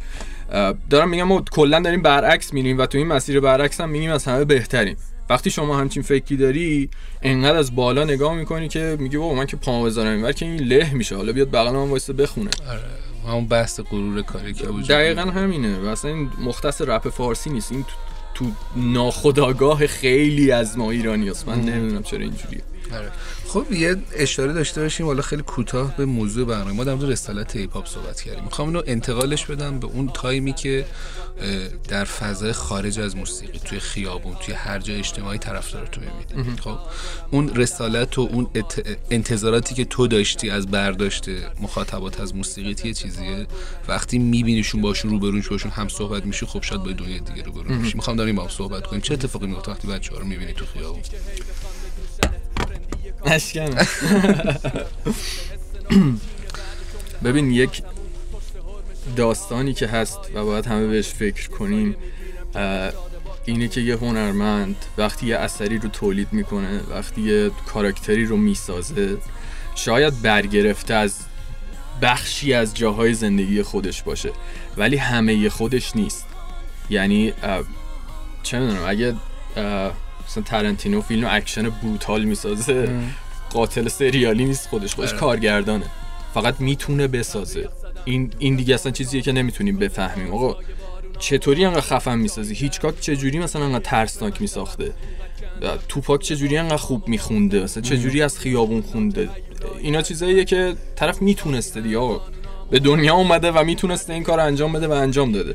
[0.91, 4.25] دارم میگم ما کلا داریم برعکس میریم و تو این مسیر برعکس هم میگیم از
[4.25, 4.97] همه بهتریم.
[5.31, 6.91] وقتی شما همچین فکری داری
[7.23, 10.61] انقدر از بالا نگاه می‌کنی که میگی بابا من که پام بذارم اینور که این
[10.61, 11.17] له میشه.
[11.17, 12.51] حالا بیاد بغل من وایسه بخونه.
[12.71, 12.81] آره
[13.27, 15.79] همون بحث غرور کاری که وجود دقیقا همینه.
[15.79, 17.73] و اصلا این مختص رپ فارسی نیست.
[17.73, 17.95] این تو,
[18.35, 22.63] تو ناخداگاه خیلی از ما ایرانی هست من نمی‌دونم چرا اینجوریه.
[23.49, 26.73] خب یه اشاره داشته باشیم حالا خیلی کوتاه به موضوع برنامه.
[26.73, 28.45] ما در مورد رسالت هیپ هاپ صحبت کردیم.
[28.45, 30.87] می‌خوام اینو انتقالش بدم به اون تایمی که
[31.89, 36.79] در فضای خارج از موسیقی توی خیابون توی هر جای اجتماعی طرفدارتو می‌بینی خب
[37.31, 41.25] اون رسالت و اون ات- انتظاراتی که تو داشتی از برداشت
[41.61, 43.47] مخاطبات از موسیقی یه چیزیه.
[43.89, 47.95] وقتی میبینیشون باشون روبرون باشون هم صحبت میشی خب شاید با دنیای دیگه روبرون میشی
[47.95, 49.03] می‌خوام داریم با هم صحبت کنیم.
[49.03, 51.03] چه اتفاقی میفته وقتی بچه‌ها رو می‌بینی تو خیابون؟
[53.25, 53.71] اشکم
[57.25, 57.83] ببین یک
[59.17, 61.97] داستانی که هست و باید همه بهش فکر کنیم
[63.45, 69.17] اینه که یه هنرمند وقتی یه اثری رو تولید می‌کنه وقتی یه کاراکتری رو می‌سازه
[69.75, 71.19] شاید برگرفته از
[72.03, 74.33] بخشی از جاهای زندگی خودش باشه
[74.77, 76.27] ولی همه خودش نیست.
[76.91, 77.33] یعنی
[78.43, 79.15] چه می‌دونم اگه
[80.35, 82.89] مثلا تارانتینو فیلم اکشن brutal می‌سازه.
[83.53, 85.85] قاتل سریالی نیست خودش خودش کارگردانه.
[86.35, 87.69] فقط می‌تونه بسازه.
[88.05, 90.35] این این دیگه اصلا چیزیه که نمی‌تونیم بفهمیم.
[90.35, 90.57] آقا
[91.19, 94.93] چطوری انقدر خفن می‌سازی؟ هیچکاک چجوری مثلا انقدر ترسناک میساخته؟
[95.89, 99.29] توپاک چجوری انقدر خوب میخونده؟ مثلا چجوری از خیابون خونده؟
[99.81, 102.21] اینا چیزاییه که طرف می‌تونسته دیگه آقا.
[102.71, 105.55] به دنیا اومده و می‌تونسته این کار انجام بده و انجام داده.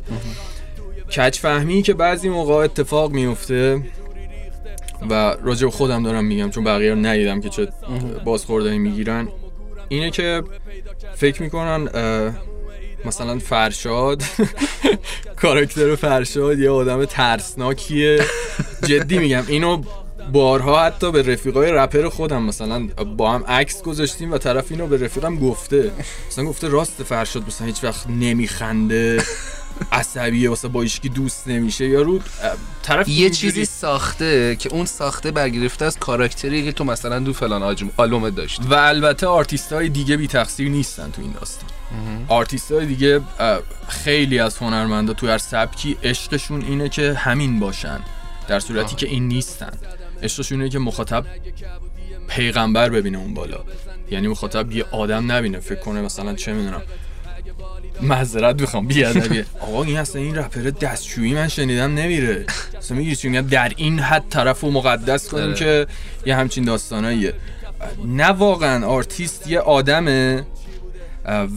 [1.10, 3.82] کچ فهمی که بعضی موقع اتفاق میفته
[5.10, 7.68] و راجع به خودم دارم میگم چون بقیه رو ندیدم که چه
[8.26, 9.28] بازخوردایی می‌گیرن.
[9.88, 10.44] اینه که
[11.16, 11.90] فکر می‌کنن
[13.06, 14.24] مثلا فرشاد
[15.42, 18.20] کاراکتر فرشاد یه آدم ترسناکیه.
[18.84, 19.84] جدی میگم اینو
[20.32, 22.88] بارها حتی به رفیقای رپر خودم مثلا
[23.18, 25.92] با هم عکس گذاشتیم و طرف اینو به رفیقم گفته.
[26.28, 29.24] مثلا گفته راست فرشاد مثلا هیچ وقت نمیخنده.
[29.92, 31.86] عصبیه واسه با ایشکی دوست نمیشه.
[31.86, 32.20] یارو
[32.84, 37.34] طرف یه اینجوری- چیزی ساخته که اون ساخته برگرفته از کاراکتری که تو مثلا دو
[37.34, 41.70] فلان آجم آلبومت داشت و البته آرتیست های دیگه بی تقصیر نیستن تو این داستان.
[42.28, 43.22] آرتیست های دیگه
[43.88, 48.00] خیلی از هنرمندا تو هر سبکی عشقشون اینه که همین باشن
[48.48, 49.72] در صورتی که این نیستن.
[50.24, 51.26] عشقشون اینه که مخاطب
[52.28, 53.64] پیغمبر ببینه اون بالا.
[54.12, 56.82] یعنی مخاطب یه آدم نبینه فکر کنه مثلا چه می‌دونم
[58.02, 59.46] معذرت می‌خوام بی‌ادبیه.
[59.62, 62.46] آقا این اصلا این رپر دستشویی من شنیدم نمیره.
[62.78, 65.56] اصلا میگی چی در این حد طرف رو مقدس کنیم آره.
[65.56, 65.88] که
[66.26, 67.34] یه همچین داستاناییه.
[68.06, 70.44] نه واقعا آرتیست یه آدمه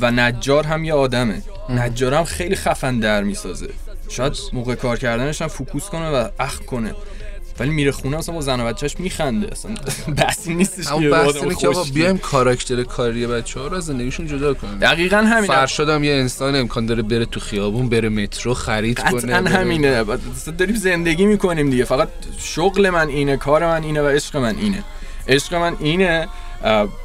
[0.00, 1.42] و نجار هم یه آدمه.
[1.68, 3.68] نجار هم خیلی خفن در می‌سازه.
[4.08, 6.94] شاید موقع کار کردنش هم فوکوس کنه و اخ کنه.
[7.62, 9.48] ولی میره خونه اصلا با زن و بچهش میخنده.
[9.52, 9.74] اصلا
[10.16, 11.84] بحثی نیستش که بحث اینه که آقا.
[11.94, 14.78] بیایم کاراکتر کاری بچه ها رو از زندگیشون جدا کنیم.
[14.78, 19.20] دقیقا همین فرشاد هم یه انسان امکان داره بره تو خیابون بره مترو خرید کنه
[19.20, 20.04] قطعا همینه.
[20.04, 20.20] بعد
[20.58, 21.84] داریم زندگی می‌کنیم دیگه.
[21.84, 22.08] فقط
[22.38, 24.82] شغل من اینه کار من اینه و عشق من اینه.
[25.28, 26.28] عشق من اینه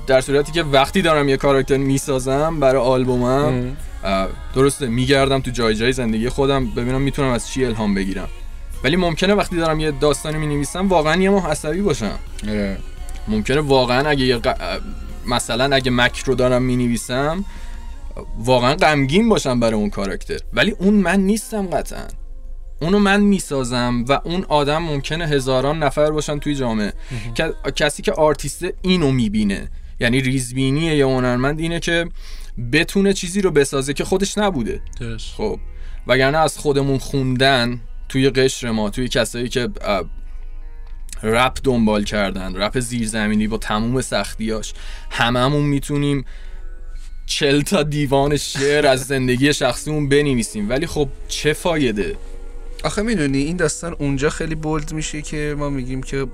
[0.08, 3.78] در صورتی که وقتی دارم یه کاراکتر می‌سازم برای آلبومم
[4.56, 8.28] درسته میگردم تو جای جای زندگی خودم ببینم می‌تونم از چی الهام بگیرم.
[8.84, 12.20] ولی ممکنه وقتی دارم یه داستانی می‌نویسم واقعا یه ماه عصبی باشم.
[12.48, 12.78] آره.
[13.28, 14.82] ممکنه واقعا اگه یه ق-
[15.28, 17.46] مثلا اگه مک رو دارم می‌نویسم
[18.38, 20.38] واقعا غمگین باشم برای اون کاراکتر.
[20.54, 22.08] ولی اون من نیستم قطعا.
[22.82, 26.94] اونو من می‌سازم و اون آدم ممکنه هزاران نفر باشن توی جامعه.
[27.76, 29.70] کسی که آرتیست اینو می‌بینه
[30.00, 32.10] یعنی ریزبینی یه هنرمند اینه که
[32.74, 34.82] بتونه چیزی رو بسازه که خودش نبوده.
[35.00, 35.34] درست.
[35.38, 35.60] خب.
[36.08, 39.70] وگرنه از خودمون خوندن توی قشر ما توی کسایی که
[41.24, 44.74] رپ دنبال کردن رپ زیرزمینی با تموم سختیاش
[45.10, 46.26] هممون می‌تونیم
[47.26, 50.70] چل تا دیوان شعر از زندگی شخصیمون بنویسیم.
[50.70, 52.18] ولی خب چه فایده؟
[52.84, 56.28] آخه می‌دونی این داستان اونجا خیلی بولد میشه که ما میگیم که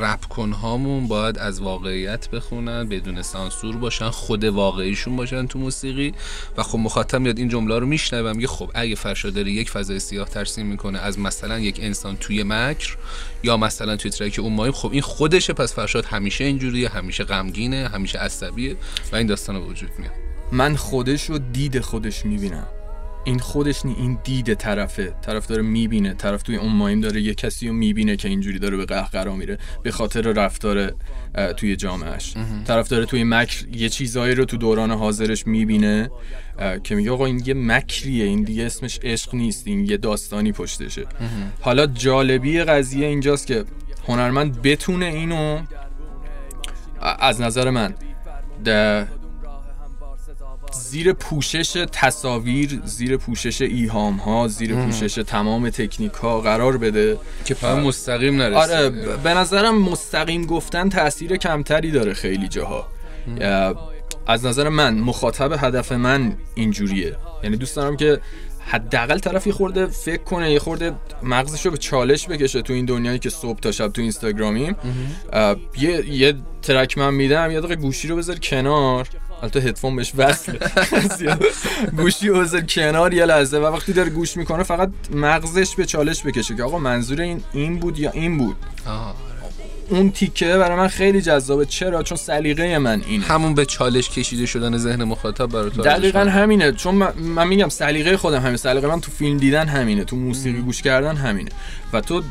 [0.00, 6.14] رپ کنهامون باید از واقعیت بخونن بدون سانسور باشن خود واقعیشون باشن تو موسیقی.
[6.56, 10.00] و خب مخاطب میاد این جمله رو میشنوه میگه خب اگه فرشاد داره یک فضای
[10.00, 12.96] سیاه ترسیم می‌کنه از مثلا یک انسان توی مکر
[13.42, 17.88] یا مثلا توی ترک اون مایم خب این خودشه پس فرشاد همیشه اینجوریه همیشه غمگینه
[17.88, 18.76] همیشه عصبیه
[19.12, 20.12] و این داستان وجود میاد.
[20.52, 22.66] من خودش رو دید خودش می‌بینم.
[23.24, 25.14] این خودش نی این دید طرفه.
[25.22, 26.14] طرف داره می‌بینه.
[26.14, 29.58] طرف توی اون مایم داره یه کسی رو می‌بینه که اینجوری داره به قهقرا میره
[29.82, 30.92] به خاطر رفتار
[31.56, 32.34] توی جامعهش
[32.66, 36.10] طرف داره توی مکر یه چیزایی رو تو دوران حاضرش می‌بینه
[36.84, 41.06] که میگه آقا این یه مکریه این دیگه اسمش عشق نیست این یه داستانی پشتشه.
[41.60, 43.64] حالا جالبی قضیه اینجاست که
[44.08, 45.62] هنرمند بتونه اینو
[47.00, 47.94] از نظر من
[50.72, 57.18] زیر پوشش تصاویر زیر پوشش ایهام ها زیر پوشش تمام تکنیک ها قرار بده.
[57.44, 62.88] که پای مستقیم نرسه آره ب- به نظرم مستقیم گفتن تاثیر کمتری داره خیلی جاها.
[63.40, 63.90] اه،
[64.26, 67.16] از نظر من مخاطب هدف من اینجوریه.
[67.44, 68.20] یعنی دوست دارم که
[68.66, 70.92] حداقل طرف یه خورده فکر کنه یه خورده
[71.22, 74.76] مغزش رو به چالش بکشه تو این دنیایی که صبح تا شب تو اینستاگرامیم
[75.78, 79.08] یه یه ترک من میدم یه دقیقه گوشی رو بذار کنار.
[79.42, 80.58] البته هدفون بهش وصله.
[81.96, 86.22] گوشی رو بذار کنار یه لحظه و وقتی داره گوش می‌کنه فقط مغزش به چالش
[86.22, 88.56] بکشه که آقا منظور این این بود یا این بود.
[89.88, 91.64] اون تیکه برای من خیلی جذابه.
[91.64, 93.24] چرا؟ چون سلیقه من اینه.
[93.24, 96.72] همون به چالش کشیده شدن ذهن مخاطب برای تو دقیقا همینه.
[96.72, 100.04] چون من, من میگم سلیقه خودم همینه سلیقه من تو فیلم دیدن همینه.
[100.04, 101.50] تو موسیقی گوش کردن همینه.
[101.92, 102.22] و تو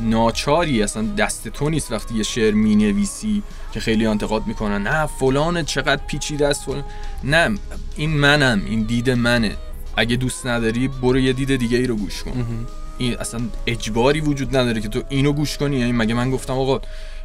[0.00, 3.42] ناچاری اصلا دست تو نیست وقتی یه شعر می‌نویسی
[3.72, 4.82] که خیلی انتقاد می‌کنن.
[4.82, 6.84] نه فلان چقدر پیچیده است فلان.
[7.24, 7.58] نه
[7.96, 9.56] این منم این دید منه.
[9.96, 12.66] اگه دوست نداری برو یه دید دیگه ای رو گوش کن.
[12.98, 15.76] این اصلا اجباری وجود نداره که تو اینو گوش کنی.
[15.76, 16.80] یعنی مگه من گفتم آقا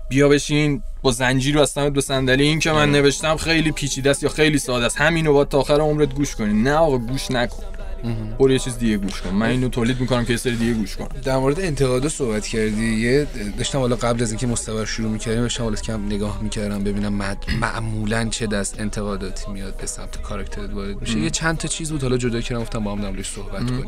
[0.10, 4.24] بیا بشین با زنجیر رو اصلا به صندلی این که من نوشتم خیلی پیچیده است
[4.24, 5.02] یا خیلی ساده است.
[5.02, 6.62] همینو باید تا آخر عمرت گوش کنی.
[6.62, 7.64] نه آقا گوش نکن.
[8.39, 9.30] برو یه چیز دیگه گوش کن.
[9.30, 11.08] من اینو تولید می‌کنم که سری دیگه گوش کنم.
[11.24, 13.28] در مورد انتقادا صحبت کردی یه
[13.58, 17.18] داشتم حالا قبل از اینکه مستوى رو شروع می‌کردیم داشتم حالا کم نگاه می‌کردم ببینم
[17.18, 21.20] مد- معمولا چه دست انتقاداتی میاد به سمت کاراکترت وارد میشه.
[21.20, 23.88] یه چند تا چیز بود حالا جدا کردم گفتم با هم در صحبت کنیم.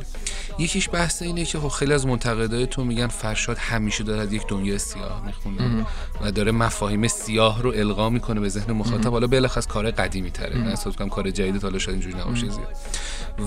[0.60, 4.48] یکیش بحث اینه که خب خیلی از منتقدای تو میگن فرشاد همیشه داره از یک
[4.48, 5.86] دنیا سیاه می‌خونه
[6.22, 9.12] و داره مفاهیم سیاه رو القا می‌کنه به ذهن مخاطب.
[9.12, 10.58] حالا بلخص کار قدیمی تره.
[10.58, 12.78] نه احساس کار جدید حالا شاید اینجوری نباشه زیاد.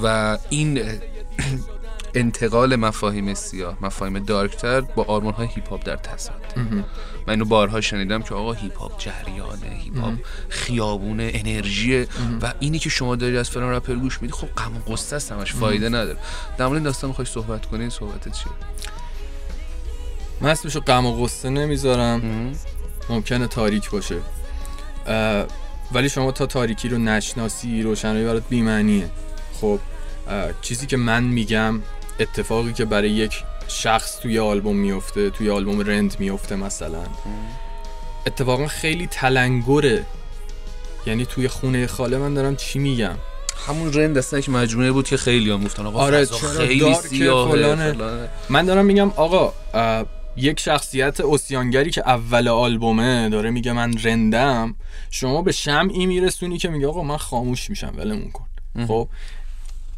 [0.03, 0.81] و این
[2.15, 6.55] انتقال مفاهیم سیاه مفاهیم dark تر با آرمان های هیپ هاپ در تضاد
[7.27, 10.15] من اینو بارها شنیدم که آقا هیپ هاپ جریانه هیپ هاپ
[10.49, 12.07] خیابونه انرژی.
[12.43, 15.33] و اینی که شما داری از فلان رپر گوش میدی خب غم و غصه است
[15.33, 16.19] همش فایده نداره.
[16.59, 18.53] در مورد داستان می‌خوای صحبت کنی؟ صحبتت چیه؟
[20.41, 22.53] من اسمشو غم و غصه نمی‌ذارم.
[23.11, 24.17] ممکنه تاریک باشه.
[25.93, 29.11] ولی شما تا تاریکی رو نشناسی روشنایی برات بیمعنیه.
[29.61, 29.81] خب
[30.63, 31.83] چیزی که من میگم
[32.21, 37.03] اتفاقی که برای یک شخص توی آلبوم میفته توی آلبوم رند میفته مثلا.
[38.27, 40.05] اتفاقا خیلی تلنگره.
[41.07, 43.15] یعنی توی خونه خاله من دارم چی میگم؟
[43.69, 47.93] همون رند اصلا یک مجموعه بود که خیلی هم گفتن آقا آره، خیلی سیاهه فلانه.
[47.93, 48.29] فلانه.
[48.49, 49.53] من دارم میگم آقا
[50.37, 54.75] یک شخصیت اسیانگری که اول آلبومه داره میگه من رندم
[55.11, 58.47] شما به شمعی میرسونی که میگه آقا من خاموش میشم ولمون کن.
[58.87, 59.09] خب؟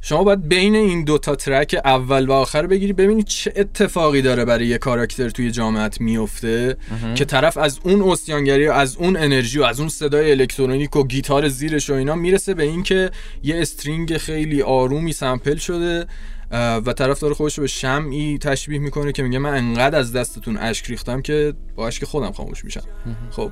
[0.00, 4.66] شما باید بین این دوتا ترک اول و آخر بگیری ببینی چه اتفاقی داره برای
[4.66, 6.76] یه کاراکتر توی جامعت میفته
[7.14, 11.06] که طرف از اون اسیانگری و از اون انرژی و از اون صدای الکترونیک و
[11.06, 13.10] گیتار زیرش و اینا می‌رسه به اینکه
[13.42, 16.06] یه استرینگ خیلی آرومی سمپل شده
[16.50, 20.56] و طرف داره خودش رو به شمعی تشبیه می‌کنه که میگه من انقدر از دستتون
[20.56, 22.82] اشک ریختم که با اشک خودم خاموش میشم.
[23.30, 23.50] خب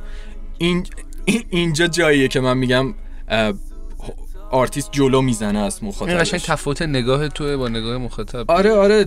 [0.59, 0.87] این
[1.25, 2.95] این- اینجا جاییه که من میگم
[4.51, 8.51] آرتیست جلو می‌زنه از این مخاطبش قشنگ تفاوت نگاه توه با نگاه مخاطب.
[8.51, 9.07] آره آره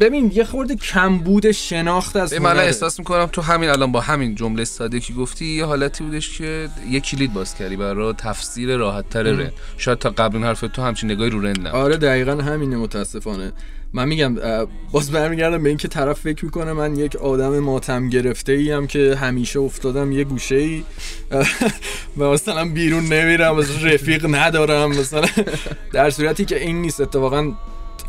[0.00, 2.56] ببین یه خورده کمبود شناخت از من.
[2.56, 6.68] احساس می‌کنم تو همین الان با همین جمله ساده که گفتی یه حالتی بودش که
[6.90, 9.52] یه کلید باز کردی برای تفسیر راحت تر رند.
[9.76, 11.80] شاید تا قبل این حرف تو همچین نگاهی رو رند نبود.
[11.80, 13.52] آره دقیقا همینه متاسفانه.
[13.92, 14.36] من میگم
[14.92, 19.16] باز برمیگردم به اینکه طرف فکر می‌کنه من یک آدم ماتم گرفته ای هم که
[19.20, 20.84] همیشه افتادم یه گوشه ای
[22.18, 25.26] و مثلا بیرون نمیرم مثلا رفیق ندارم مثلا.
[25.92, 27.52] در صورتی که این نیست اتفاقا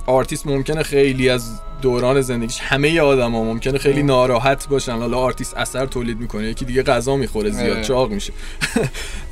[0.05, 4.97] آرتیست ممکنه خیلی از دوران زندگیش همه آدم ها ممکنه خیلی ناراحت باشن.
[4.97, 7.81] حالا آرتیست اثر تولید می‌کنه یکی دیگه غذا می‌خوره زیاد.
[7.81, 8.33] چاق میشه.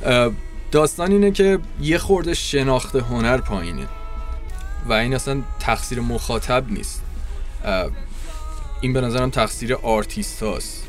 [0.72, 3.86] داستان اینه که یه خورده شناخت هنر پایینه.
[4.86, 7.02] و این اصلا تقصیر مخاطب نیست.
[8.80, 10.86] این به نظرم تقصیر آرتیست هاست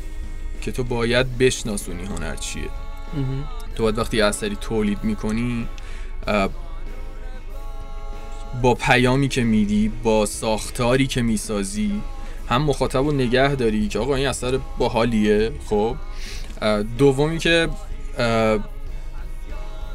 [0.60, 2.68] که تو باید بشناسونی هنر چیه.
[3.74, 5.68] تو باید وقتی اثری تولید می‌کنی
[8.62, 12.00] با پیامی که میدی با ساختاری که می‌سازی
[12.48, 15.96] هم مخاطب رو نگه داری که آقا این اثر باحالیه خب؟
[16.98, 17.68] دومی که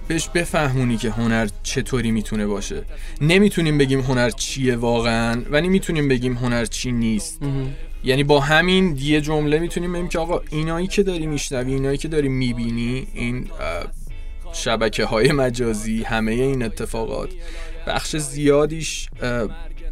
[0.07, 2.83] بهش بفهمونی که هنر چطوری می‌تونه باشه.
[3.21, 7.39] نمی‌تونیم بگیم هنر چیه واقعا ولی می‌تونیم بگیم هنر چی نیست.
[8.03, 12.07] یعنی با همین یه جمله می‌تونیم بگیم که آقا اینایی که داری میشنوی اینایی که
[12.07, 13.47] داری می‌بینی این
[14.53, 17.29] شبکه های مجازی همه این اتفاقات
[17.87, 19.09] بخش زیادیش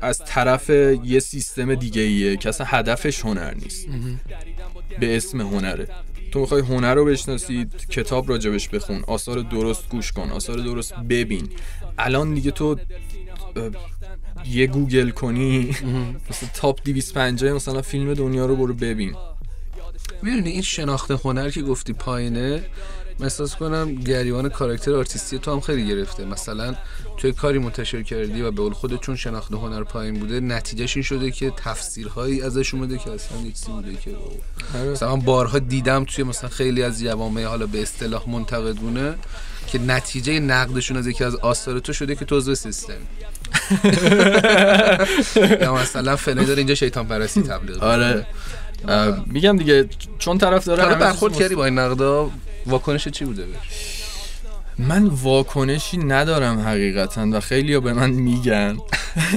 [0.02, 0.70] از طرف
[1.04, 3.88] یه سیستم دیگه ایه که اصلا هدفش هنر نیست.
[5.00, 5.88] به اسم هنره.
[6.36, 11.50] تو می‌خوای هنر رو بشناسی کتاب راجبش بخون آثار درست گوش کن آثار درست ببین.
[11.98, 12.76] الان دیگه تو
[14.46, 15.70] یه گوگل کنی
[16.30, 19.16] مثلا top 250 مثلا فیلم دنیا رو برو ببین.
[20.22, 22.64] می‌دونی این شناخت هنر که گفتی پایینه
[23.20, 26.26] من احساس کنم گریبان کاراکتر آرتیستی تو هم خیلی گرفته.
[26.26, 26.76] مثلا
[27.18, 31.04] توی کاری منتشر کردی و به قول خودت چون شناخت هنر پایین بوده نتیجهش این
[31.04, 34.12] شده که تفسیرهایی ازش اومده که اصلا چیزی بوده که
[34.76, 34.90] آره.
[34.90, 39.16] مثلا من بارها دیدم توی مثلا خیلی از جوامع حالا به اصطلاح منتقدونه
[39.68, 42.94] که نتیجه نقدشون از یکی از آثار تو شده که تو عضو سیستم.
[45.62, 48.28] یا مثلا فلانی داره اینجا شیطان پرستی تبلیغ آره.
[49.26, 49.90] میگم دیگه
[50.20, 52.32] چون طرف داره برخورد کردی با این نقدا
[52.66, 53.46] واکنش چی بوده؟
[54.80, 58.78] من واکنشی ندارم حقیقتا و خیلی به من میگن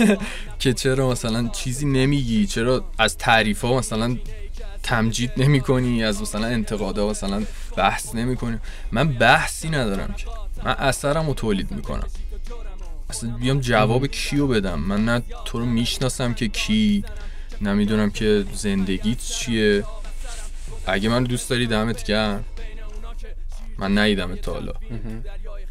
[0.59, 4.17] که چرا مثلا چیزی نمیگی چرا از تعریف ها مثلا
[4.83, 7.43] تمجید نمی کنی از مثلا انتقادا مثلا
[7.77, 8.59] بحث نمی کنی
[8.93, 10.27] من بحثی ندارم که.
[10.65, 12.09] من اثرم رو تولید می‌کنم.
[13.11, 17.05] اصلا بیام جواب کیو بدم؟ من نه تو رو می‌شناسم که کی
[17.61, 19.85] نمی‌دونم که زندگیت چیه.
[20.87, 22.45] اگه من دوست داری دمت گرم.
[23.79, 24.73] من ندیدم تا حالا.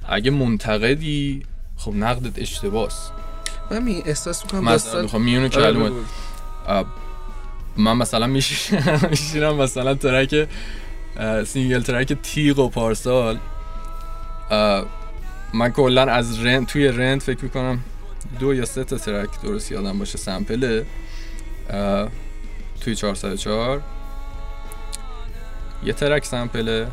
[0.09, 1.43] اگه منتقدی
[1.77, 3.11] خب نقدت اشتباهست
[3.71, 6.03] من می احساس می‌کنم مثلا می‌خوام میونو آره، بگو.
[7.77, 10.47] من مثلا میشینم مثلا track
[11.45, 13.37] single track تیغو پارسال.
[15.53, 17.79] من کلا از رند توی رند فکر می‌کنم
[18.39, 20.85] دو یا سه تا track درست یادم باشه sample ه.
[22.81, 23.81] توی 404
[25.83, 26.87] یه track sample ه.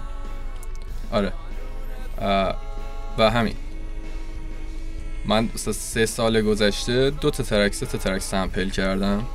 [1.12, 1.32] آره.
[3.18, 3.55] و همین.
[5.26, 9.26] من سه سال گذشته دو تا track سه تا track sample کردم.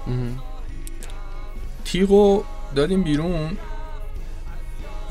[1.86, 2.43] تیغو
[2.76, 3.57] دادیم بیرون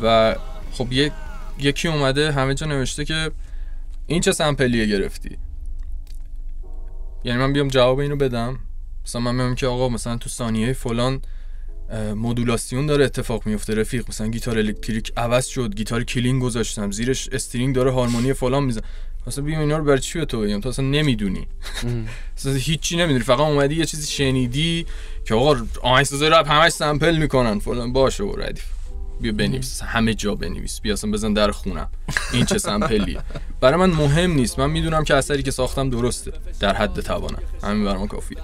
[0.02, 0.34] و
[0.72, 1.12] خب یک
[1.58, 3.30] یکی اومده همه جا نوشته که
[4.06, 5.38] این چه sample یه گرفتی.
[7.24, 8.58] یعنی من بیام جواب اینو بدم.
[9.04, 11.22] مثلا من میگم که آقا مثلا تو ثانیه فلان
[12.16, 14.04] مدولاسیون داره اتفاق میفته رفیق.
[14.08, 18.80] مثلا گیتار الکتریک عوض شد گیتار clean گذاشتم زیرش string داره هارمونی فلان میزنه
[19.26, 21.46] مثلا بیام اینا رو برای چی به تو بگم؟ تو اصلا نمی‌دونی.
[22.36, 23.24] اصلا هیچی نمی‌دونی.
[23.24, 24.86] فقط اومدی یه چیزی شنیدی
[25.24, 27.58] که آقا آهنگساز رپ همش سمپل می‌کنن.
[27.58, 27.92] فلان.
[27.92, 28.64] باشه و ردیف.
[29.20, 29.82] بیا بنویس.
[29.82, 30.80] همه جا بنویس.
[30.80, 31.88] بیا اصلا بزن در خونم.
[32.32, 33.20] این چه سمپلیه.
[33.60, 34.58] برای من مهم نیست.
[34.58, 36.32] من می‌دونم که اثری که ساختم درسته.
[36.60, 37.42] در حد توانم.
[37.62, 38.38] همین برای من کافیه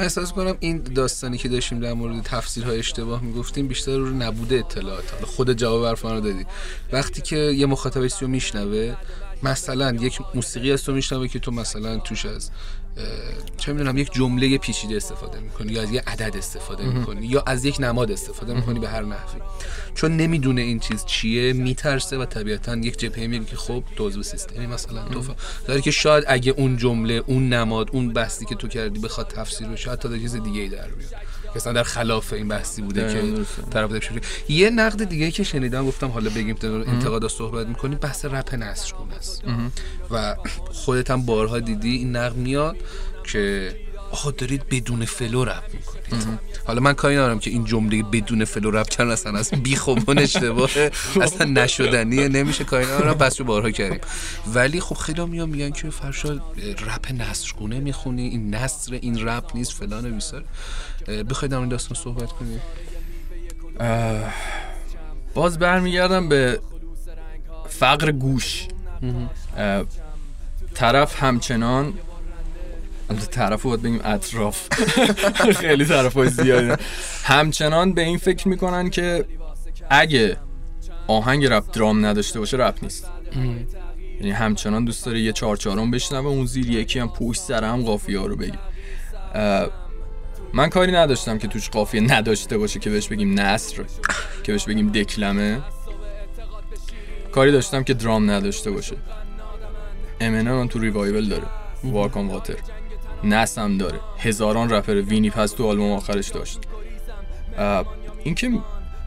[0.00, 4.58] من احساس کنم این داستانی که داشتیم در مورد تفسیرهای اشتباه می‌گفتیم بیشتر رو نبوده
[4.58, 5.24] اطلاعات.
[5.24, 6.46] خود جواب رو دادی.
[6.92, 8.96] وقتی که یه مخاطب رو میشنوه
[9.42, 12.50] مثلا یک موسیقی از تو میشنوه که تو مثلا توش از
[13.56, 17.64] چه می‌دونم یک جمله پیچیده استفاده می‌کنی یا از یه عدد استفاده می‌کنی یا از
[17.64, 19.40] یک نماد استفاده می‌کنی به هر نحوی
[19.94, 24.66] چون نمی‌دونه این چیز چیه میترسه و طبیعتا یک جبهه میگه که خب عضو سیستمی
[24.66, 25.22] مثلا تو
[25.66, 29.68] داره که شاید اگه اون جمله اون نماد اون بحثی که تو کردی بخواد تفسیر
[29.68, 31.29] بشه حتی چیز دیگه ای در بیاد.
[31.56, 33.44] مثلا در خلاف این بحثی بوده که.
[33.70, 34.20] طرف داشت شده.
[34.48, 39.42] یه نقد دیگه که شنیدم گفتم حالا بگیم انتقادا صحبت می‌کنی بحث رپ نثرگونه است
[40.10, 40.36] و
[40.72, 42.76] خودت هم بارها دیدی این نقد میاد
[43.24, 43.76] که
[44.12, 46.40] آها دارید بدون flow رپ می‌کنید.
[46.66, 49.99] حالا من کاری ندارم که این جمله بدون flow رپ کردن اصلا از بیخ و
[49.99, 50.90] بن اشتباهه
[51.20, 53.14] اصلا نشدنیه نمیشه کاری ندارم.
[53.14, 54.00] بحث رو بارها کردیم.
[54.54, 56.42] ولی خب خیلی میان میگن که فرشاد
[56.86, 60.44] رپ نثرگونه می‌خونی این نثر این رپ نیست فلان و بیسار.
[61.30, 62.60] بخواید در این داستان صحبت کنیم؟
[65.34, 66.60] باز برمیگردم به
[67.68, 68.68] فقر گوش.
[70.74, 71.94] طرف همچنان
[73.10, 74.68] البته طرف باید بگیم اطراف.
[75.56, 76.76] خیلی طرف های زیاده
[77.24, 79.24] همچنان به این فکر می‌کنن که
[79.90, 80.36] اگه
[81.06, 83.06] آهنگ رپ درام نداشته باشه رپ نیست.
[84.20, 87.82] یعنی همچنان دوست داره یه چهار چهارم بشنوه اون زیر یکی هم پشت سر هم
[87.82, 88.58] قافیه ها رو بگیم
[89.34, 89.68] اه،
[90.54, 93.82] من کاری نداشتم که توش قافیه نداشته باشه که بهش بگیم نصر
[94.42, 95.60] که بهش بگیم دکلمه.
[97.32, 98.96] کاری داشتم که درام نداشته باشه.
[100.20, 101.46] امنم تو ریوایول داره.
[101.84, 102.54] واکان واتر
[103.56, 104.00] هم داره.
[104.18, 106.58] هزاران رپر وینی پس تو آلبوم آخرش داشت.
[108.24, 108.50] این که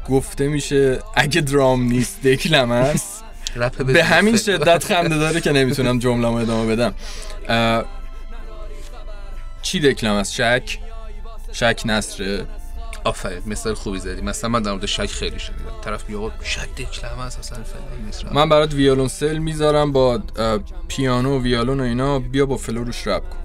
[0.09, 3.23] گفته میشه اگه درام نیست دکلمه است
[3.55, 4.37] رپ به همین.
[4.37, 6.93] شدت خنده داره که نمی‌تونم جمله‌مو ادامه بدم.
[9.61, 10.79] چی دکلمه است شک؟
[11.51, 12.45] شک نثره.
[13.03, 14.21] آفرین مثال خوبی زدی.
[14.21, 15.63] مثلا من در مورد شک خیلی شنیدم.
[15.83, 17.57] طرف میگه شک دکلمه است اصلا
[18.31, 20.21] من برات ویولونسل می‌ذارم با
[20.87, 23.42] پیانو و ویولون و اینا بیا با flow روش رپ کن.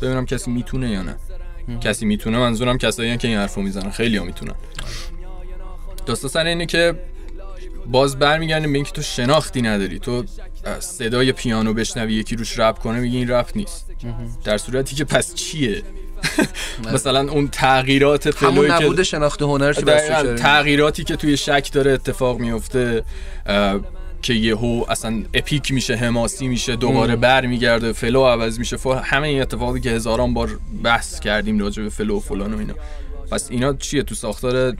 [0.00, 1.16] ببینم کسی می‌تونه یا نه.
[1.80, 3.90] کسی می‌تونه منظورم کسایی که این حرفو می‌زنن.
[3.90, 4.54] خیلی ها می‌تونن.
[6.06, 6.94] داستان سر اینه که
[7.86, 9.98] باز برمیگردیم به اینکه تو شناختی نداری.
[9.98, 10.24] تو
[10.80, 13.86] صدای پیانو بشنوی یکی روش رپ کنه میگی این رپ نیست.
[14.44, 15.82] در صورتی که پس چیه؟
[16.92, 21.92] مثلا اون تغییرات همون flow ی که نبود شناخت دقیقاً تغییراتی که توی شک داره
[21.92, 23.04] اتفاق میفته
[24.22, 28.76] که یهو اصلا epic میشه حماسی میشه دوباره برمیگرده flow عوض میشه.
[28.76, 28.98] فل...
[29.04, 32.74] همه این اتفاقی که هزاران بار بحث کردیم راجع به flow و فلان و اینا.
[33.30, 34.72] پس اینا چیه؟ تو ساختار اه،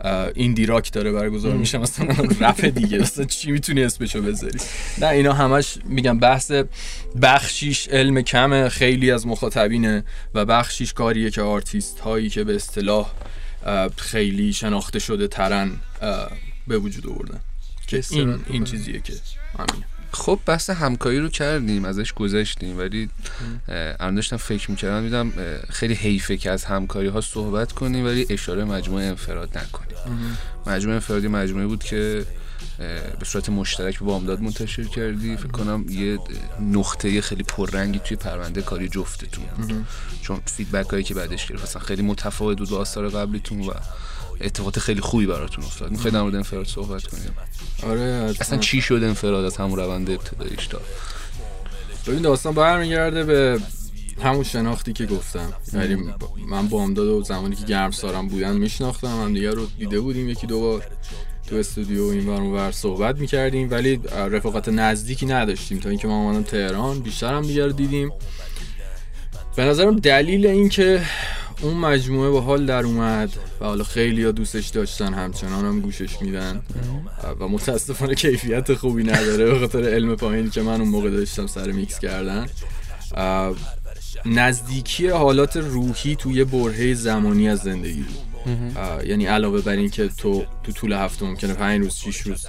[0.00, 2.06] اه، indie rock داره برگزار میشه مثلا
[2.40, 2.98] رپ دیگه.
[3.02, 4.58] مثلا چی می‌تونی اسمشو بذاری؟
[4.98, 6.52] نه اینا همش میگم بحث
[7.22, 13.10] بخشیش علم کمه خیلی از مخاطبینه و بخشیش کاریه که آرتیست هایی که به اصطلاح
[13.96, 15.70] خیلی شناخته شده ترن
[16.66, 17.40] به وجود آوردن.
[17.90, 18.64] که این این.
[18.64, 19.12] چیزیه که
[19.58, 19.86] همینه.
[20.12, 23.10] خب بحث همکاری رو کردیم ازش گذشتیم ولی
[23.68, 28.26] الان داشتم فکر می‌کردم دیدم اه، خیلی حیفه که از همکاری ها صحبت کنیم ولی
[28.30, 29.96] اشاره مجموعه انفراد نکنیم.
[30.66, 32.26] مجموعه انفرادی مجموعه بود که
[33.18, 35.36] به صورت مشترک به بامداد منتشر کردی.
[35.36, 36.18] فکر کنم یه
[36.60, 39.86] نقطه خیلی پررنگی توی پرونده کاری جفتتون بود
[40.22, 43.72] چون فیدبک هایی که بعدش گرفت اصلا خیلی متفاوت بود با آثار قبلیتون و
[44.40, 45.90] اتفاقات خیلی خوبی براتون افتاد.
[45.90, 47.30] می‌خواید در مورد انفراد صحبت کنیم.
[47.82, 50.80] آره اصلا چی شد انفراد از همون روند ابتداییش تا
[52.06, 53.60] ببین داستان برمیگرده به
[54.22, 55.52] همون شناختی که گفتم.
[55.72, 55.96] یعنی
[56.48, 60.28] من با امداد و زمانی که گرم سارم بودن میشناختم هم دیگه رو دیده بودیم
[60.28, 60.86] یکی دو بار
[61.46, 64.00] تو استودیو این ور ور صحبت می‌کردیم ولی
[64.30, 67.00] رفاقت نزدیکی نداشتیم تا اینکه ما اومدم تهران.
[67.00, 68.12] بیشتر هم دیگه رو دیدیم.
[69.56, 71.02] به نظرم دلیل این که
[71.60, 73.30] اون مجموعه با حال در اومد
[73.60, 76.62] و حالا خیلی ها دوستش داشتن همچنان هم گوشش میدن
[77.40, 81.70] و متاسفانه کیفیت خوبی نداره به خاطر علم پایینی که من اون موقع داشتم سر
[81.70, 82.46] میکس کردن.
[84.26, 88.76] نزدیکی حالات روحی توی برهه زمانی از زندگی بود.
[89.06, 92.46] یعنی علاوه بر این که تو تو طول هفته ممکنه پنج روز شیش روز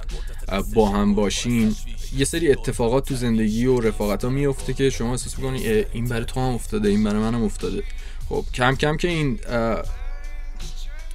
[0.74, 1.76] با هم باشین
[2.16, 6.24] یه سری اتفاقات تو زندگی و رفاقت ها میفته که شما احساس می‌کنی این برای
[6.24, 7.82] تو هم افتاده این برای منم افتاده.
[8.28, 9.38] خب کم کم که این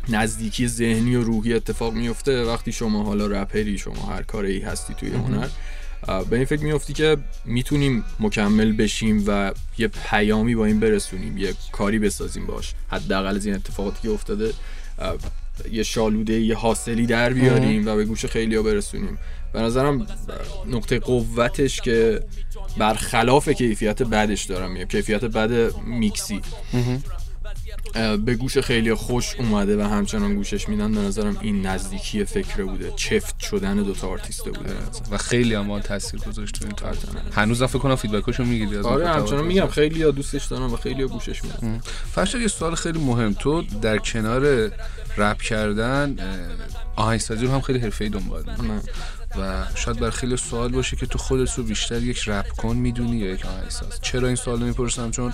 [0.10, 5.10] نزدیکی ذهنی و روحی اتفاق میفته وقتی شما حالا رپری شما هر کاری هستی توی
[5.10, 5.48] هنر
[6.30, 11.54] به این فکر میفتی که می‌تونیم مکمل بشیم و یه پیامی با این برسونیم یه
[11.72, 12.74] کاری بسازیم باش.
[12.88, 14.54] حداقل از این اتفاقاتی که افتاده
[15.72, 19.18] یه شالوده یه حاصلی در بیاریم و به گوش خیلی ها برسونیم.
[19.54, 20.08] به نظرم
[20.66, 22.22] نقطه قوتش که
[22.78, 24.86] برخلاف کیفیت بدش دارم میگم.
[24.86, 26.42] کیفیت بد میکسی.
[28.26, 32.94] به گوش خیلی خوش اومده و همچنان گوشش میدن به نظرم این نزدیکی فکره بوده.
[32.96, 34.76] چفت شدن دوتا آرتیسته بوده.
[35.12, 36.98] و خیلی هم تاثیر گذاشت تو این کار.
[37.32, 39.10] هنوز فکر کنم فیدبکاشو می‌گیری از آره.
[39.10, 39.68] همچنان میگم.
[39.68, 41.82] خیلی ها دوستش دارم و خیلی ها گوشش میدن.
[42.12, 43.34] فرشاد یه سوال خیلی مهم.
[43.34, 44.72] تو در کنار
[45.18, 46.16] رپ کردن
[46.96, 48.44] آهنگسازی رو هم خیلی حرفه‌ای دنبال.
[49.40, 53.18] و شاید برای خیلی سوال باشه که تو خودت رو بیشتر یک رپ کن می‌دونی
[53.18, 54.02] یا یک آهنگساز.
[54.02, 55.34] چرا این سوال می‌پرسم؟ چون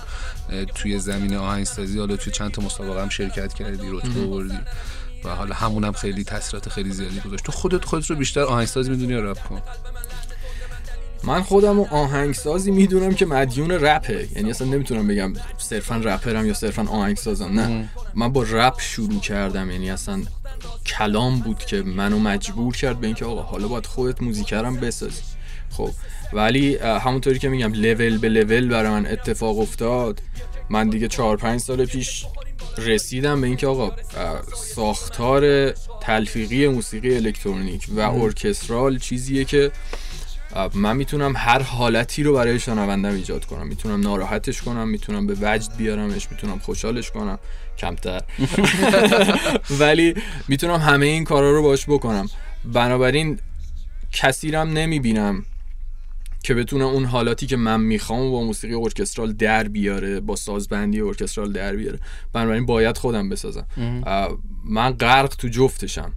[0.74, 4.58] توی زمین آهنگسازی حالا توی چند تا مسابقه هم شرکت کردی رتبه آوردی
[5.24, 7.44] و حالا همون هم خیلی تاثیرات خیلی زیادی گذاشت.
[7.44, 9.62] تو خودت خودت رو بیشتر آهنگساز می‌دونی یا رپ کن؟
[11.26, 14.28] من خودم و آهنگسازی می‌دونم که مدیون رپه.
[14.36, 17.60] یعنی اصلا نمی‌تونم بگم صرفا رپرم یا صرفا آهنگسازم.
[17.60, 17.88] نه.
[18.14, 19.70] من با رپ شروع کردم.
[19.70, 20.22] یعنی اصلا
[20.86, 25.22] کلام بود که منو مجبور کرد به اینکه آقا حالا باید خودت موزیکرم بسازی.
[25.70, 25.90] خب.
[26.32, 30.20] ولی همونطوری که میگم لول به لول برای من اتفاق افتاد.
[30.70, 32.26] من دیگه چهار پنج سال پیش
[32.78, 33.92] رسیدم به اینکه آقا
[34.74, 35.70] ساختار
[36.00, 39.70] تلفیقی موسیقی الکترونیک و ارکسترال چیزیه که
[40.74, 43.66] من می‌تونم هر حالتی رو برای شنوندم ایجاد کنم.
[43.66, 47.38] می‌تونم ناراحتش کنم می‌تونم به وجد بیارمش می‌تونم خوشحالش کنم.
[47.78, 48.20] کمتر.
[49.80, 50.14] ولی
[50.48, 52.28] می‌تونم همه این کارا رو باش بکنم.
[52.64, 53.38] بنابراین
[54.12, 55.44] کسی رم نمی‌بینم
[56.42, 61.52] که بتونه اون حالاتی که من می‌خوام با موسیقی orchestral در بیاره با سازبندی orchestral
[61.52, 61.98] در بیاره.
[62.32, 63.66] بنابراین باید خودم بسازم.
[64.64, 66.12] من غرق تو جفتشم.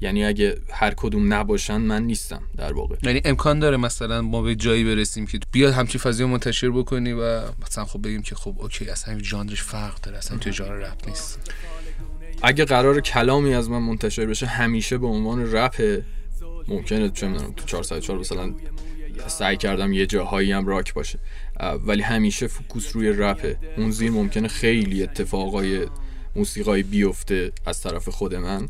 [0.00, 2.96] یعنی اگه هر کدوم نباشن من نیستم در واقع.
[3.02, 7.12] یعنی امکان داره مثلا ما به جایی برسیم که بیاد همچین فضایی رو منتشر بکنی
[7.12, 11.08] و مثلا خب بگیم که خب okay اصلا ژانرش فرق داره اصلا تو ژانر رپ
[11.08, 11.38] نیست.
[12.42, 16.02] اگه قرار کلامی از من منتشر بشه همیشه به عنوان رپ
[16.68, 18.54] ممکنه چه می‌دونم تو 404 مثلا
[19.26, 21.18] سعی کردم یه جاهایی هم راک باشه.
[21.86, 25.86] ولی همیشه فوکوس روی رپه اون زیر ممکنه خیلی اتفاقای
[26.36, 28.68] موسیقایی بیفته از طرف خود من.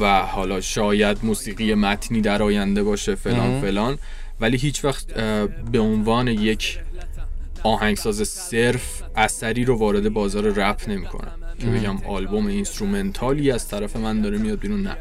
[0.00, 3.98] و حالا شاید موسیقی متنی در آینده باشه فلان فلان.
[4.40, 5.06] ولی هیچ وقت
[5.72, 6.78] به عنوان یک
[7.62, 11.32] آهنگساز صرف اثری رو وارد بازار رپ نمی‌کنم.
[11.58, 14.96] که بگم آلبوم instrumental ی از طرف من داره میاد بیرون نه.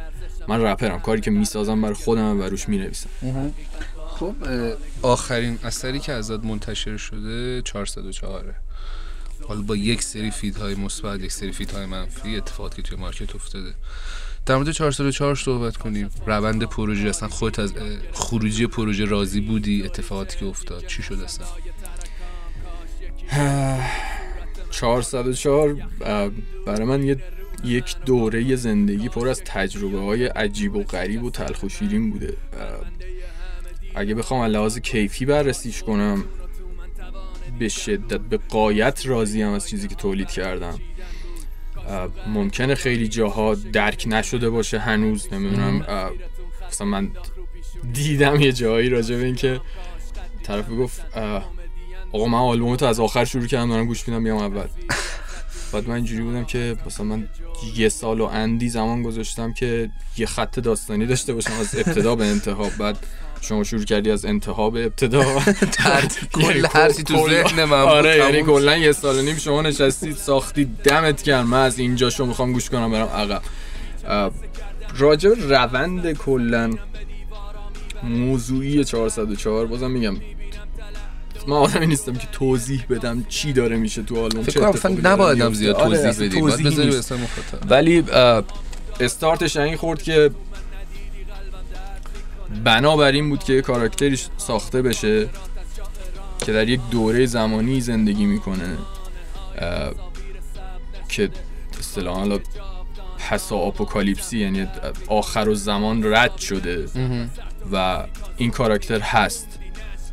[0.47, 0.99] من رپرم.
[0.99, 3.09] کاری که می‌سازم برای خودم و روش می‌نویسم.
[4.07, 4.35] خب
[5.01, 8.55] آخرین اثری که ازت منتشر شده 404
[9.47, 12.97] حالا با یک سری feed های مثبت یک سری feed های منفی اتفاقاتی که توی
[12.97, 13.73] market افتاده.
[14.45, 16.09] در مورد 404 صحبت کنیم.
[16.25, 17.73] روند پروژه اصلا خودت از
[18.11, 20.85] خروجی پروژه راضی بودی؟ اتفاقاتی که افتاد.
[20.85, 21.47] چی شد اصلا؟
[24.71, 26.29] 404 اه،
[26.65, 27.17] برای من
[27.63, 32.37] یک دوره زندگی پر از تجربه های عجیب و غریب و تلخ و شیرین بوده.
[33.95, 36.23] اگه بخوام لحاظ کیفی بررسیش کنم
[37.59, 40.79] به شدت به قایت راضیم از چیزی که تولید کردم.
[42.27, 45.85] ممکنه خیلی جاها درک نشده باشه هنوز نمی‌دونم.
[46.67, 47.11] مثلا من
[47.93, 49.61] دیدم یه جایی راجع به این که
[50.43, 51.17] طرف گفت
[52.11, 54.67] آقا من آلبومتو از آخر شروع کردم دارم گوش میدم بیام اول.
[55.73, 57.29] بعد من اینجوری بودم که مثلا من
[57.75, 62.25] یه سال و اندی زمان گذاشتم که یه خط داستانی داشته باشم از ابتدا به
[62.25, 62.69] انتها.
[62.79, 62.97] بعد
[63.45, 65.23] شما شروع کردی از انتها به ابتدا
[66.33, 70.65] کل هرچی تو ذهن من آره یعنی کلا یه سال و نیم شما نشستید ساختی
[70.83, 71.47] دمت گرم.
[71.47, 73.41] من از اینجا شو می‌خوام گوش کنم برم عقب.
[74.97, 76.71] راجع روند کلا
[78.03, 80.15] موضوعی 404 بازم میگم
[81.47, 85.01] من آدمی نیستم که توضیح بدم چی داره میشه تو آلبوم فکر کنم اتفاقی اصلا
[85.01, 85.53] داره نباید.
[85.53, 86.41] زیاد آره، توضیح اصلا بدی.
[86.41, 87.11] باید توضیحی بذاری نیست.
[87.11, 88.03] واسه مخاطب ولی
[88.99, 90.31] استارتش این خورد که
[92.63, 95.29] بنابر این بود که یه کاراکتری ساخته بشه
[96.45, 98.77] که در یک دوره زمانی زندگی می‌کنه
[101.09, 101.29] که
[101.79, 102.39] اصطلاحا حالا
[103.17, 104.67] پسا آپوکالیپسی یعنی
[105.07, 106.85] آخر و زمان رد شده
[107.71, 108.03] و
[108.37, 109.59] این کاراکتر هست.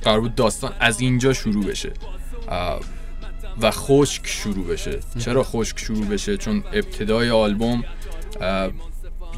[0.02, 1.92] قرار بود داستان از اینجا شروع بشه
[3.60, 5.00] و خشک شروع بشه.
[5.18, 7.84] چرا خشک شروع بشه؟ چون ابتدای آلبوم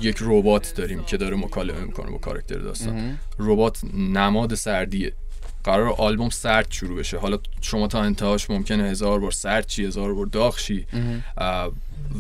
[0.01, 3.19] یک ربات داریم که داره مکالمه می‌کنه با کاراکتر داستان.
[3.39, 5.13] ربات نماد سردیه.
[5.65, 7.19] قرار آلبوم سرد شروع بشه.
[7.19, 10.87] حالا شما تا انتهاش ممکنه هزار بار سرد چی هزار بار داغ شی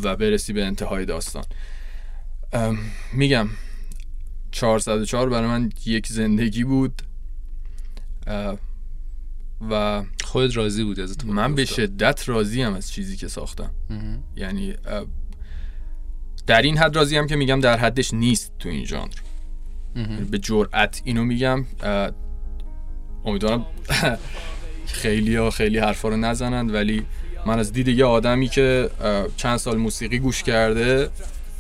[0.02, 1.44] و برسی به انتهای داستان.
[3.12, 3.48] میگم
[4.52, 7.02] 404 برای من یک زندگی بود.
[9.70, 13.70] و خودت راضی بودی از من به؟ شدت راضیم از چیزی که ساختم.
[14.36, 14.74] یعنی
[16.46, 19.14] در این حد راضیم که میگم در حدش نیست تو این ژانر.
[20.30, 21.64] به جرأت اینو میگم
[23.24, 23.66] امیدوارم
[24.86, 27.06] خیلی ها خیلی حرفا رو نزنند ولی
[27.46, 28.90] من از دید یه آدمی که
[29.36, 31.10] چند سال موسیقی گوش کرده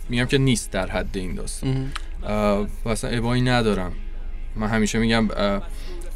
[0.08, 1.92] میگم که نیست در حد این داستان.
[2.84, 3.92] و اصلا ابایی ندارم.
[4.56, 5.28] من همیشه میگم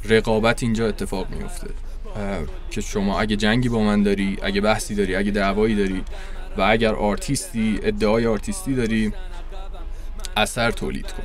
[0.05, 1.67] رقابت اینجا اتفاق میفته.
[2.71, 6.03] که شما اگه جنگی با من داری اگه بحثی داری اگه دعوایی داری
[6.59, 9.13] و اگر آرتیستی ادعای آرتیستی داری
[10.37, 11.23] اثر تولید کن.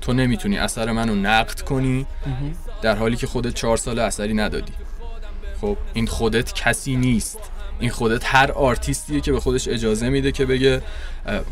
[0.00, 2.06] تو نمی‌تونی اثر منو نقد کنی
[2.82, 4.72] در حالی که خودت چهار سال اثری ندادی.
[5.60, 7.38] خب این خودت کسی نیست.
[7.80, 10.82] این خودت هر آرتیستیه که به خودش اجازه میده که بگه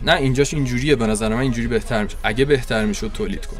[0.02, 2.16] نه اینجاش اینجوریه به نظر من اینجوری بهتر میشه.
[2.22, 3.56] اگه بهتر می‌شد تولید کن.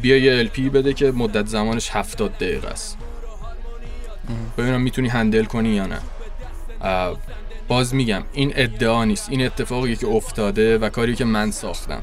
[0.00, 2.98] بیا یه LP بده که مدت زمانش 70 دقیقه است.
[4.58, 6.00] ببینم می‌تونی هندل کنی یا نه.
[7.68, 9.30] باز میگم این ادعا نیست.
[9.30, 12.02] این اتفاقی که افتاده و کاری که من ساختم.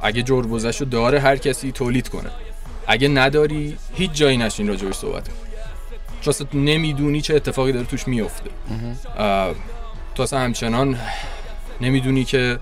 [0.00, 2.30] اگه جربوزش رو داره هر کسی تولید کنه.
[2.86, 5.34] اگه نداری هیچ جایی نشین راجبش صحبت کن.
[6.20, 8.50] چون اصلا نمی‌دونی چه اتفاقی داره توش میفته.
[10.14, 10.98] تو اصلا همچنان
[11.80, 12.58] نمی‌دونی که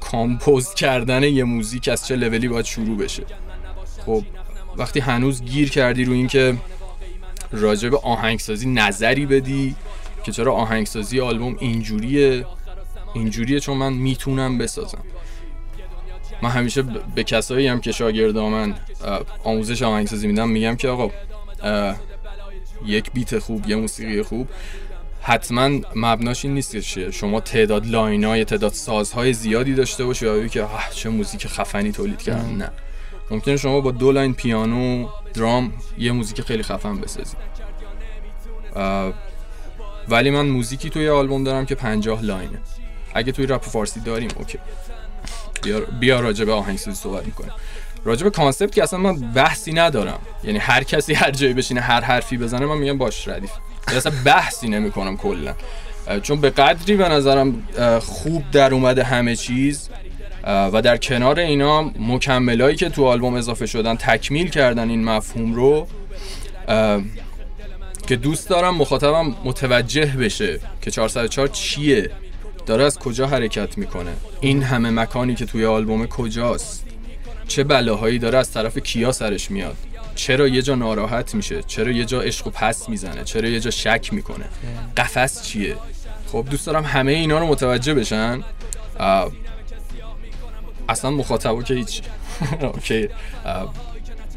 [0.00, 3.22] کامپوز کردن یه موزیک از چه لولی باید شروع بشه.
[4.06, 4.24] خب
[4.76, 6.54] وقتی هنوز گیر کردی رو این که
[7.52, 9.76] راجع به آهنگسازی نظری بدی
[10.26, 12.46] که چرا آهنگسازی آلبوم اینجوریه؟
[13.14, 14.98] اینجوریه چون من می‌تونم بسازم.
[16.42, 18.74] من همیشه ب- به کسایی هم که شاگردا من
[19.44, 21.10] آموزش آهنگسازی میدم میگم که آقا
[22.84, 24.48] یک beat خوب یه موسیقی خوب.
[25.22, 30.40] حتما مبناش این نیست که شما تعداد line ای تعداد سازهای زیادی داشته باشی و
[30.40, 32.70] بگی که چه موزیک خفنی تولید کردن نه.
[33.30, 37.36] ممکنه شما با دو line پیانو درام یه موزیک خیلی خفن بسازی.
[38.76, 39.12] اه،
[40.08, 42.58] ولی من موزیکی توی آلبوم دارم که پنجاه line ه.
[43.14, 44.58] اگه توی رپ فارسی داریم okay.
[45.62, 47.52] بیا, بیا راجع به آهنگسازی صحبت می‌کنیم.
[48.04, 50.18] راجع به concept که اصلا من بحثی ندارم.
[50.44, 53.50] یعنی هر کسی هر جایی بشینه هر حرفی بزنه من میگم باش ردیف.
[53.88, 55.54] اصلا بحثی نمی‌کنم کلا.
[56.22, 57.68] چون به قدری به نظرم
[58.00, 59.88] خوب در اومده همه چیز
[60.44, 65.86] و در کنار اینا مکملایی که تو آلبوم اضافه شدن تکمیل کردن این مفهوم رو
[68.06, 72.10] که دوست دارم مخاطبم متوجه بشه که 404 چیه.
[72.66, 74.12] داره از کجا حرکت می‌کنه.
[74.40, 76.84] این همه مکانی که توی آلبوم کجاست؟
[77.48, 79.76] چه بلاهایی داره از طرف کیا سرش میاد؟
[80.14, 83.70] چرا یه جا ناراحت میشه؟ چرا یه جا عشق و پس می‌زنه؟ چرا یه جا
[83.70, 84.44] شک می‌کنه؟
[84.96, 85.76] قفس چیه؟
[86.32, 88.42] خب دوست دارم همه اینا رو متوجه بشن.
[90.88, 92.02] اصلا مخاطبا که هیچ
[92.74, 93.08] اوکی.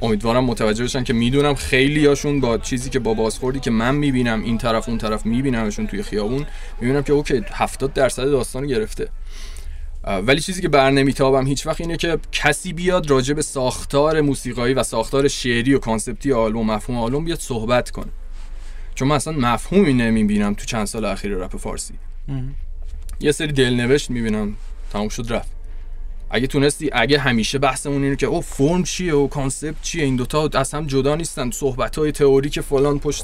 [0.01, 4.43] امیدوارم متوجه بشن که می‌دونم خیلی هاشون با چیزی که با بازخوردی که من می‌بینم
[4.43, 6.45] این طرف اون طرف میبینمشون توی خیابون
[6.81, 9.09] می‌بینم که okay 70 درصد داستان گرفته.
[10.03, 14.73] ولی چیزی که بر نمیتابم هیچ وقت اینه که کسی بیاد راجع به ساختار موسیقایی
[14.73, 18.11] و ساختار شعری و concept ی آلبوم مفهوم آلبوم بیاد صحبت کنه.
[18.95, 21.93] چون من اصلا مفهومی نمی‌بینم تو چند سال اخیر رپ فارسی.
[23.19, 24.55] یه سری دلنوشت می‌بینم
[24.93, 25.58] تموم شد رفت.
[26.29, 30.49] اگه تونستی اگه همیشه بحثمون اینه که او فرم چیه و concept چیه؟ این دوتا
[30.53, 31.51] از هم جدا نیستن.
[31.51, 33.23] صحبت های تئوری که فلان پشت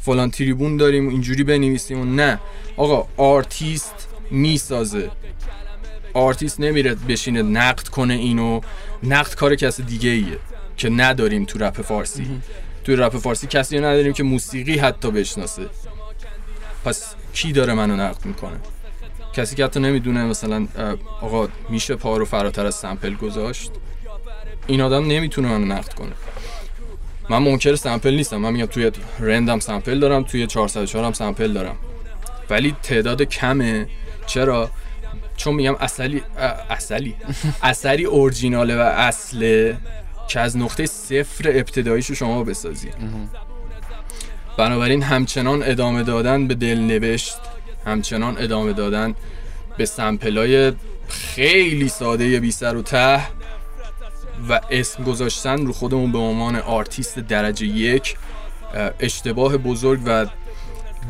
[0.00, 2.40] فلان تریبون داریم و اینجوری بنویسیم و نه.
[2.76, 5.10] آقا آرتیست می‌سازه.
[6.14, 8.60] آرتیست نمیره بشینه نقد کنه اینو.
[9.02, 10.38] نقد کار کس دیگه ایه
[10.76, 12.26] که نداریم تو رپ فارسی.
[12.84, 15.66] تو رپ فارسی کسی نداریم که موسیقی حتی بشناسه.
[16.84, 18.56] پس کی داره منو نقد می‌کنه؟
[19.32, 20.66] کسی که حتی نمی‌دونه مثلا
[21.20, 23.70] آقا میشه پا رو فراتر از سمپل گذاشت؟
[24.66, 26.12] این آدم نمی‌تونه منو نقد کنه.
[27.30, 28.36] من منکر سمپل نیستم.
[28.36, 28.90] من میگم توی
[29.20, 31.76] رندم سمپل دارم توی 404 هم سمپل دارم.
[32.50, 33.86] ولی تعداد کمه.
[34.26, 34.70] چرا؟
[35.36, 36.22] چون میگم اصلی
[36.70, 37.14] اصلی
[37.62, 39.76] اثری اورجیناله و اصله
[40.28, 42.88] که از نقطه صفر ابتداییشو شما بسازی.
[44.58, 47.36] بنابراین همچنان ادامه دادن به دلنوشت
[47.88, 49.14] همچنان ادامه دادن
[49.76, 50.72] به sample ای
[51.08, 53.20] خیلی ساده بی سر و ته
[54.48, 58.16] و اسم گذاشتن رو خودمون به عنوان آرتیست درجه یک.
[58.74, 60.26] اه، اشتباه بزرگ و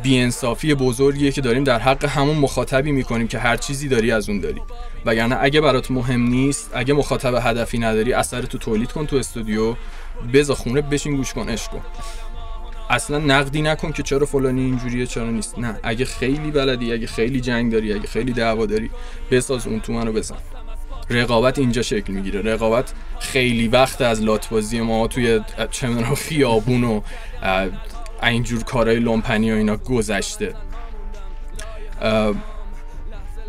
[0.02, 4.40] بی‌انصافی بزرگیه که داریم در حق همون مخاطبی می‌کنیم که هر چیزی داری از اون
[4.40, 4.62] داری.
[5.04, 9.74] وگرنه اگه برات مهم نیست اگه مخاطب هدفی نداری اثر تو تولید کن تو استودیو
[10.32, 11.82] بذار خونه بشین گوش کن عشق کن.
[12.90, 15.58] اصلا نقدی نکن که چرا فلانی اینجوریه چرا نیست.
[15.58, 18.90] نه اگه خیلی بلدی اگه خیلی جنگ داری اگه خیلی دعوا داری
[19.30, 20.36] بساز اون تو منو بزن.
[21.10, 22.42] رقابت اینجا شکل می‌گیره.
[22.42, 25.40] رقابت خیلی وقت از لاتبازی ما توی
[25.70, 27.00] چه خیابون و
[28.22, 30.54] اینجور کارهای لومپنی و اینا گذشته.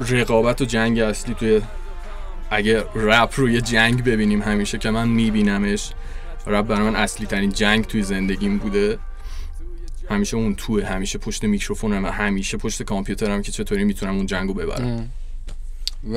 [0.10, 1.61] رقابت و جنگ اصلی توی
[2.52, 5.91] اگه رپ روی جنگ ببینیم همیشه که من میبینمش
[6.48, 8.99] رپ برای من اصلی ترین جنگ توی زندگیم بوده.
[10.10, 14.53] همیشه اون توه همیشه پشت میکروفونم و همیشه پشت کامپیوترم که چطوری می‌تونم اون جنگو
[14.53, 15.10] ببرم.
[16.14, 16.15] و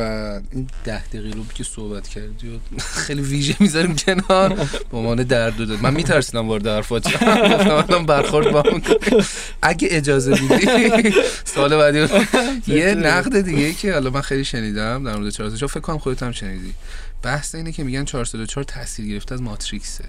[0.52, 2.59] این ده دقیقه رو که صحبت کردی و
[3.06, 4.48] خیلی ویژه می‌ذاریم کنار
[4.90, 5.81] به عنوان درد و داد.
[5.82, 7.05] من میترسیدم وارد حرفات.
[7.52, 9.24] گفتم الان برخورد با هم کنه.
[9.62, 11.14] اگه اجازه میدی
[11.44, 12.09] سال بعدی رو-
[12.77, 16.32] یه نقد دیگه که حالا من خیلی شنیدم در مورد 404 فکر کنم خودت هم
[16.32, 16.74] شنیدی.
[17.23, 20.05] بحث اینه که میگن 404 تاثیر گرفته از ماتریکسه.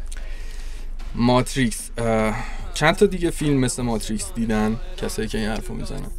[1.16, 1.92] ماتریکس
[2.74, 6.12] چند تا دیگه فیلم مثل ماتریکس دیدن؟ کسایی که این حرفو می‌زنن.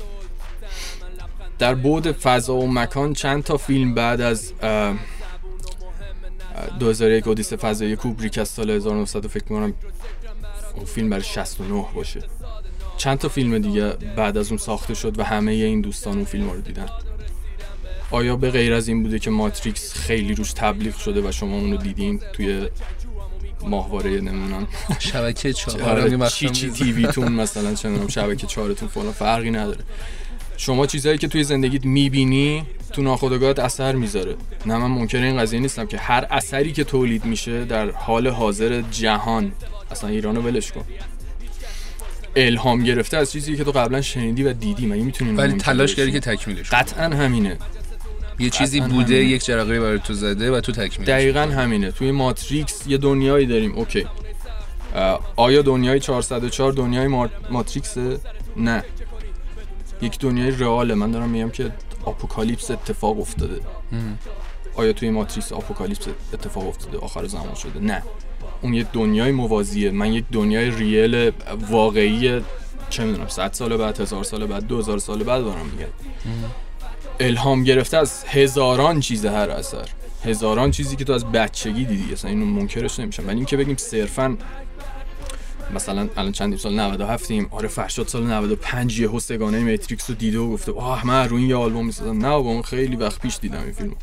[1.59, 4.97] در بعد فضا و مکان چند تا فیلم بعد از اه، اه،
[6.79, 9.75] 2001 اودیس فضایی کوبریک از سال 1900 فکر می‌کنم
[10.75, 12.23] اون فیلم برای 69 باشه.
[12.97, 16.51] چند تا فیلم دیگه بعد از اون ساخته شد و همه این دوستان اون فیلم
[16.51, 16.87] رو دیدن.
[18.11, 21.77] آیا به غیر از این بوده که ماتریکس خیلی روش تبلیغ شده و شما اونو
[21.77, 22.69] دیدین توی
[23.69, 24.67] ماهواره نمی‌دونم.
[24.99, 25.83] شبکه چهار.
[25.83, 29.81] آره چی چی تیویتون مثلا چه می‌دونم شبکه چهارتون فلان فرقی نداره.
[30.57, 34.35] شما چیزهایی که توی زندگیت می‌بینی تو ناخودآگاهت اثر می‌ذاره.
[34.67, 38.83] نه من منکر این قضیه نیستم که هر اثری که تولید میشه در حال حاضر
[38.91, 39.53] جهان
[39.91, 40.85] اصلا ایرانو ولش کن.
[42.37, 46.13] الهام گرفته از چیزی که تو قبلا شنیدی و دیدی مگه می‌تونی ولی تلاش کردی
[46.13, 46.71] که تکمیلش.
[46.71, 47.59] قطعا همینه.
[48.39, 49.31] یه چیزی بوده همینه.
[49.31, 51.41] یک جرقه برای تو زده و تو تکمیلش دقیقا.
[51.41, 51.91] همینه.
[51.91, 53.73] توی ماتریکس یه دنیایی داریم.
[53.75, 54.07] okay.
[55.37, 58.19] آیا دنیای 404 دنیای ما- ماتریکسه؟
[58.57, 58.85] نه.
[60.03, 60.95] یک دنیای real ه.
[60.95, 61.73] من دارم میگم که
[62.05, 63.61] apocalypse اتفاق افتاده.
[64.75, 67.81] آیا توی ماتریکس apocalypse اتفاق افتاده؟ آخر زمان شده.
[67.81, 68.03] نه.
[68.63, 69.91] اون یک دنیای موازیه.
[69.91, 71.31] من یک دنیای ریل
[71.71, 72.41] واقعی
[72.91, 75.89] چه می‌دونم 100 سال بعد هزار سال بعد 2000 سال بعد دارم میگم.
[77.21, 79.89] الهام گرفته از هزاران چیز هر اثر.
[80.25, 82.13] هزاران چیزی که تو از بچگی دیدی.
[82.13, 83.27] اصلا اینو منکرش نمیشم.
[83.27, 84.37] ولی اینکه بگیم صرفا
[85.75, 90.39] مثلا الان چندیم سال؟ 97 ایم آره فرشاد سال 95 یهو سگانه ماتریکس رو دیده
[90.39, 92.19] و گفته آه من رو این یه آلبوم می‌سازم.
[92.19, 93.95] نه با اون خیلی وقت پیش دیدم این فیلمو.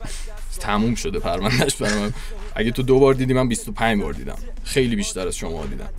[0.59, 2.11] تموم شده پروندهش برای
[2.55, 4.38] اگه تو دو بار دیدی من 25 بار دیدم.
[4.63, 5.89] خیلی بیشتر از شما دیدم.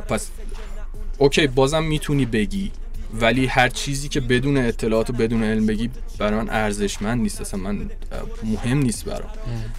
[0.00, 0.28] پس
[1.18, 2.72] اوکی بازم می‌تونی بگی
[3.20, 7.40] ولی هر چیزی که بدون اطلاعات و بدون علم بگی برای من ارزشمند نیست.
[7.40, 7.90] اصلا من
[8.42, 9.30] مهم نیست برام.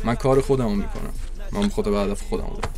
[0.04, 1.14] من کار خودمو می‌کنم.
[1.52, 2.74] من خود به هدف خودمو دارم.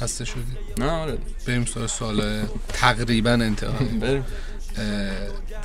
[0.00, 0.42] خسته شدی؟
[0.78, 1.18] نه آره.
[1.46, 4.24] بریم سراغ سوال تقریبا انتهایی بریم.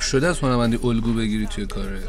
[0.00, 2.00] شده از هنرمندی الگو بگیری توی کاره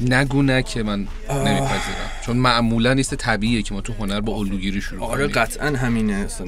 [0.00, 2.10] نگو نه که من نمیپذیرم.
[2.26, 6.12] چون معمولا نیست طبیعیه که ما تو هنر با الگوگیری شروع آره قطعا همینه.
[6.14, 6.46] اصلا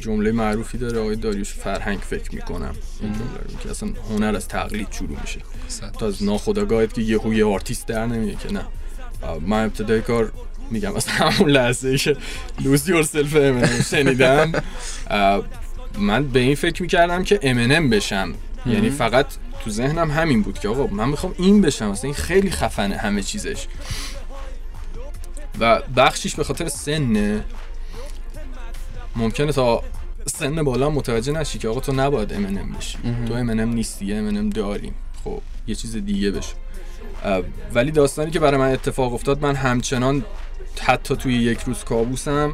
[0.00, 2.74] جمله معروفی داره آقای داریوش فرهنگ فکر می‌کنم.
[3.00, 5.40] این جمله رو که اصلا هنر از تقلید شروع میشه.
[5.98, 8.64] تا از ناخودآگاهت که یهو یه آرتیست در نمیاد که نه.
[9.46, 10.32] من ابتدای کار
[10.70, 12.16] میگم از همون لحظه ای که
[12.60, 14.52] Lose Eminem شنیدم.
[15.98, 18.34] من به این فکر می‌کردم که امنم بشم.
[18.66, 19.26] یعنی فقط
[19.64, 23.22] تو ذهنم همین بود که آقا من می‌خوام این بشم اصلا این خیلی خفنه همه
[23.22, 23.66] چیزش.
[25.60, 27.44] و بخشیش به خاطر سنه.
[29.18, 29.82] ممکنه تا
[30.26, 32.98] سن بالا متوجه نشی که آقا تو نباید امنم بشی.
[33.28, 36.54] تو امنم نیستی امنم داریم خب یه چیز دیگه بشه.
[37.74, 40.24] ولی داستانی که برای من اتفاق افتاد من همچنان
[40.80, 42.52] حتی توی یک روز کابوسم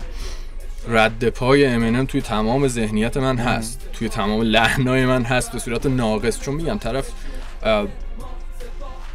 [0.88, 3.88] رد پای امنم توی تمام ذهنیت من هست.
[3.92, 6.40] توی تمام لحنای من هست به صورت ناقص.
[6.40, 7.08] چون میگم طرف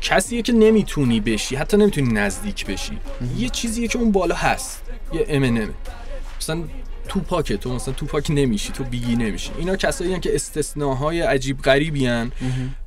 [0.01, 2.99] کسیه که نمی‌تونی بشی حتی نمی‌تونی نزدیک بشی.
[3.37, 4.81] یه چیزیه که اون بالا هست.
[5.13, 5.73] یه امنمه
[6.37, 6.63] مثلا
[7.09, 9.51] تو پاکه تو مثلا تو پاک نمیشی تو بیگی نمیشی.
[9.57, 12.31] اینا کسایی هن که استثناهای عجیب غریبی هن.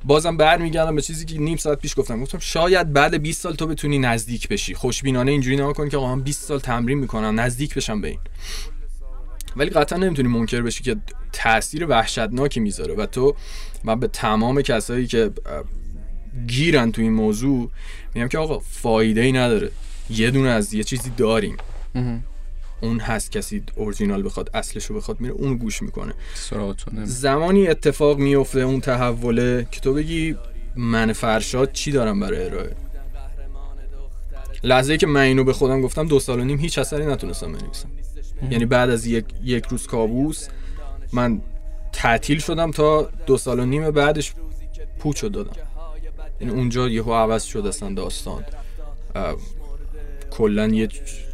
[0.03, 2.21] بازم برمیگردم به چیزی که نیم ساعت پیش گفتم.
[2.21, 4.73] گفتم شاید بعد 20 سال تو بتونی نزدیک بشی.
[4.73, 8.19] خوشبینانه اینجوری نگاه کن که آقا من 20 سال تمرین می‌کنم نزدیک بشم به این.
[9.55, 10.95] ولی قطعا نمی‌تونی منکر بشی که
[11.33, 12.93] تاثیر وحشتناکی می‌ذاره.
[12.93, 13.35] و تو
[13.83, 15.31] من به تمام کسایی که
[16.47, 17.71] گیرن تو این موضوع
[18.13, 19.71] میگم که آقا فایده ای نداره.
[20.09, 21.57] یه دونه از یه چیزی داریم.
[22.83, 26.13] اون هست کسی اورجینال بخواد اصلش رو بخواد میره اون گوش می‌کنه.
[27.03, 30.35] زمانی اتفاق میفته اون تحوله که تو بگی
[30.75, 32.75] من فرشاد چی دارم برای ارائه؟
[34.63, 37.89] لحظه که من اینو به خودم گفتم دو سال و نیم هیچ اثری نتونستم بنویسم.
[38.51, 40.47] یعنی بعد از یک, یک روز کابوس
[41.13, 41.41] من
[41.93, 44.33] تعطیل شدم تا دو سال و نیم بعدش
[44.99, 45.55] پوچ رو دادم.
[46.41, 48.45] یعنی اونجا یهو عوض شد اصلا داستان.
[50.31, 50.89] کلا یه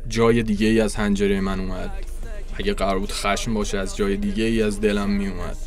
[0.10, 1.91] جای دیگه ای از حنجره من اومد.
[2.53, 5.57] اگه قرار بود خشم باشه از جای دیگه ای از دلم می اومد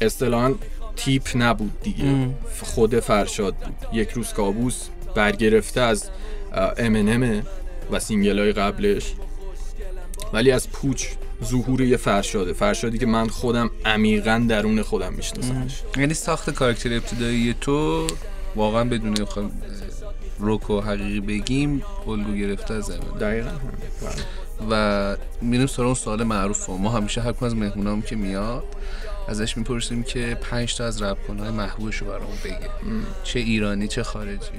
[0.00, 0.54] اصطلاحا
[0.96, 2.28] تیپ نبود دیگه.
[2.62, 3.74] خود فرشاد بود.
[3.92, 6.10] یک روز کابوس برگرفته از
[6.76, 7.42] امنمه
[7.90, 9.14] و single های قبلش.
[10.32, 11.06] ولی از پوچ
[11.44, 12.52] ظهور یه فرشاده.
[12.52, 15.82] فرشادی که من خودم عمیقا درون خودم میشناسمش.
[15.96, 18.06] یعنی ساخت کاراکتر ابتدایی تو
[18.56, 19.62] واقعا بدون بخوایم
[20.38, 23.50] روکو حقیقی بگیم الگو گرفته از زمین دقیقا.
[23.50, 24.24] بله.
[24.70, 28.64] و میریم سراغ اون سوال معروف ما همیشه هر از مهمونام که میاد
[29.28, 32.70] ازش می‌پرسیم که پنج تا از رپ های محبوبش رو برامون بگه
[33.24, 34.50] چه ایرانی چه خارجی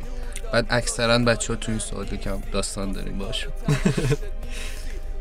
[0.54, 3.52] بعد اکثرا بچه ها تو این سوال یکم داستان داریم باشون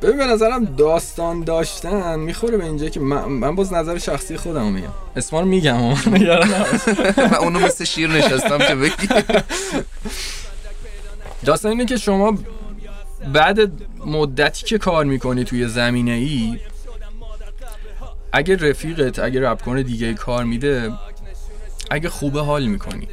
[0.02, 4.72] ببین به نظرم داستان داشتن می‌خوره به اینجا که من, من باز نظر شخصی خودم
[4.72, 5.82] میگم اسما رو میگم.
[7.16, 9.08] من اونو مثل شیر نشستم که بگی
[11.44, 12.38] داستان اینه که شما
[13.32, 13.58] بعد
[14.06, 16.58] مدتی که کار می‌کنی توی زمینه ای
[18.32, 20.92] اگه رفیقت اگه رپ کنه دیگه کار میده
[21.90, 23.08] اگه خوبه حال می‌کنی.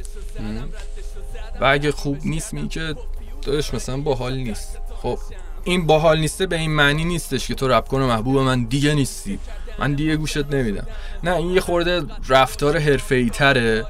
[1.60, 2.94] و اگه خوب نیست می که
[3.42, 4.78] دادش مثلا باحال نیست.
[5.02, 5.18] خب
[5.64, 9.38] این باحال نیسته به این معنی نیستش که تو رپ کنه محبوب من دیگه نیستی.
[9.78, 10.86] من دیگه گوشت نمیدم.
[11.24, 13.86] نه این یه خورده رفتار حرفه‌ای تره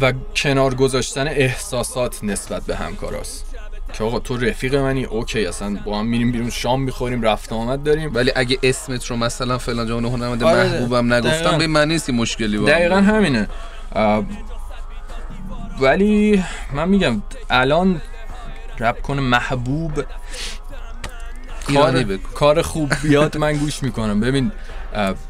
[0.00, 3.44] و کنار گذاشتن احساسات نسبت به همکاراست
[3.92, 7.82] که آقا تو رفیق منی اوکی اصلا با هم میریم بیرون شام می‌خوریم رفت آمد
[7.82, 11.50] داریم ولی اگه اسمت رو مثلا فلان جان هنرمند آره، محبوبم نگفتم.
[11.58, 12.96] به این معنی نیست که مشکلی با دقیقا.
[12.96, 13.48] همینه
[15.80, 18.00] ولی من میگم الان
[18.78, 20.04] رپ کنه محبوب
[21.74, 22.04] کار.
[22.34, 24.52] کار خوب بیاد من گوش می‌کنم ببین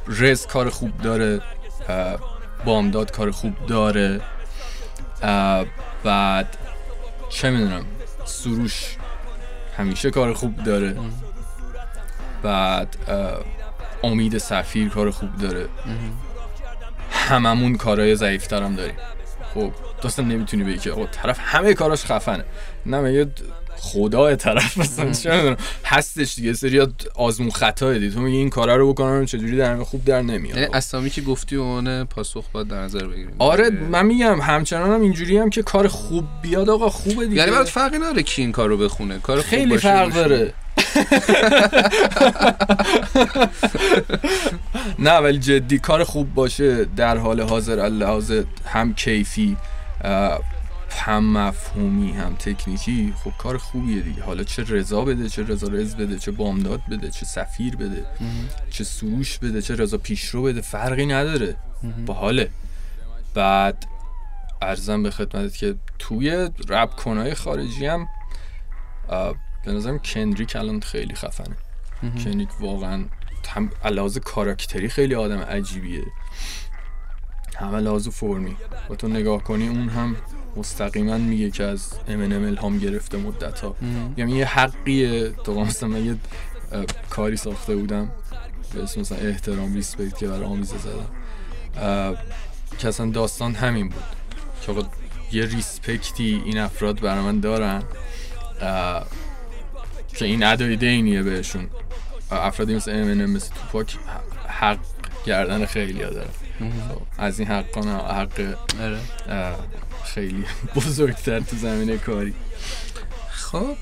[0.08, 1.40] رز کار خوب داره
[2.64, 4.20] بامداد کار خوب داره
[6.04, 6.56] بعد
[7.28, 7.84] چه می‌دونم
[8.24, 8.96] سروش
[9.76, 10.96] همیشه کار خوب داره.
[12.42, 12.96] بعد
[14.02, 15.68] امید سفیر کار خوب داره.
[17.10, 18.96] هممون کارهای ضعیفتر هم داریم.
[19.54, 19.72] خب
[20.04, 22.44] اصلا نمی‌تونی بگی که طرف همه کاراش خفنه.
[22.86, 23.30] نه مگه
[23.76, 28.92] خدا طرف مثلا چه هستش دیگه سری آزمون خطا دی تو میگی این کارا رو
[28.92, 33.06] بکنم چجوری در خوب در نمیاد؟ یعنی اسامی که گفتی اون پاسخ باید در نظر
[33.06, 33.34] بگیریم.
[33.38, 37.36] آره من میگم همچنان هم اینجوری هم که کار خوب بیاد آقا خوبه دیگه.
[37.36, 39.18] یعنی برات فرقی نداره کی این کارو بخونه.
[39.18, 40.52] کار خوب خیلی فرق داره.
[44.98, 48.32] نه ولی جدی کار خوب باشه در حال حاضر اللحاظ
[48.66, 49.56] هم کیفی
[50.90, 54.22] هم مفهومی هم تکنیکی خب کار خوبیه دیگه.
[54.22, 58.06] حالا چه رضا بده چه رضا رز بده چه بامداد بده چه سفیر بده
[58.70, 61.56] چه سروش بده چه رضا پیشرو بده فرقی نداره.
[62.06, 62.50] باحاله
[63.34, 63.86] بعد
[64.62, 68.08] ارزم به خدمتت که توی رپ کنای خارجی هم
[69.64, 71.56] به نظرم کندریک الان خیلی خفنه.
[72.02, 73.04] کندریک واقعا
[73.48, 76.04] هم لحاظ کاراکتری خیلی آدم عجیبیه.
[77.56, 78.56] همه لحاظ فرمی.
[78.88, 80.16] با تو نگاه کنی اون هم
[80.56, 83.76] مستقیما میگه که از امنم الهام گرفته مدت ها
[84.16, 85.30] میگم یه حقیه.
[85.30, 86.16] تو مثلا من یه
[87.10, 88.10] کاری ساخته بودم.
[88.74, 92.16] به اسم مثلا احترام ریسپکت که برای آمیزه زدم.
[92.78, 94.04] که اصلا داستان همین بود.
[94.66, 94.72] که
[95.32, 97.82] یه ریسپکتی این افراد برای من دارن.
[100.08, 101.66] که این ادای دینیه بهشون.
[102.30, 103.96] افرادی مثل امنم مثل توپاک
[104.48, 104.78] حق
[105.26, 106.45] گردن خیلی ها داره خب،
[107.18, 109.00] از این حقا حق آره.
[110.04, 112.34] خیلی بزرگتر تو زمینه کاری.
[113.30, 113.76] خب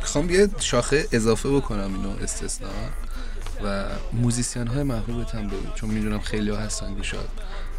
[0.00, 2.68] می‌خوام یه شاخه اضافه بکنم اینو استثنا
[3.64, 7.28] و موزیسین های محبوبت هم بگو چون می‌دونم خیلی ها هستن که شاید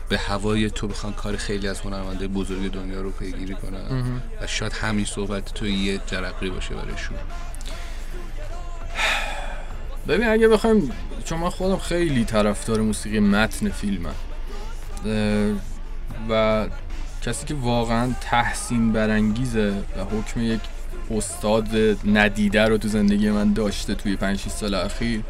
[0.10, 4.74] به هوای تو بخوان کار خیلی از هنرمنده بزرگ دنیا رو پیگیری کنن و شاید
[4.74, 7.18] همین صحبت تو یه جرقی باشه برایشون
[10.08, 10.92] ببین اگه بخوایم
[11.26, 14.16] چون من خودم خیلی طرفدار موسیقی متن فیلمم
[16.30, 16.68] و
[17.22, 20.60] کسی که واقعا تحسین برانگیزه و حکم یک
[21.12, 21.68] استاد
[22.06, 25.22] ندیده رو تو زندگی من داشته توی 5 6 سال اخیر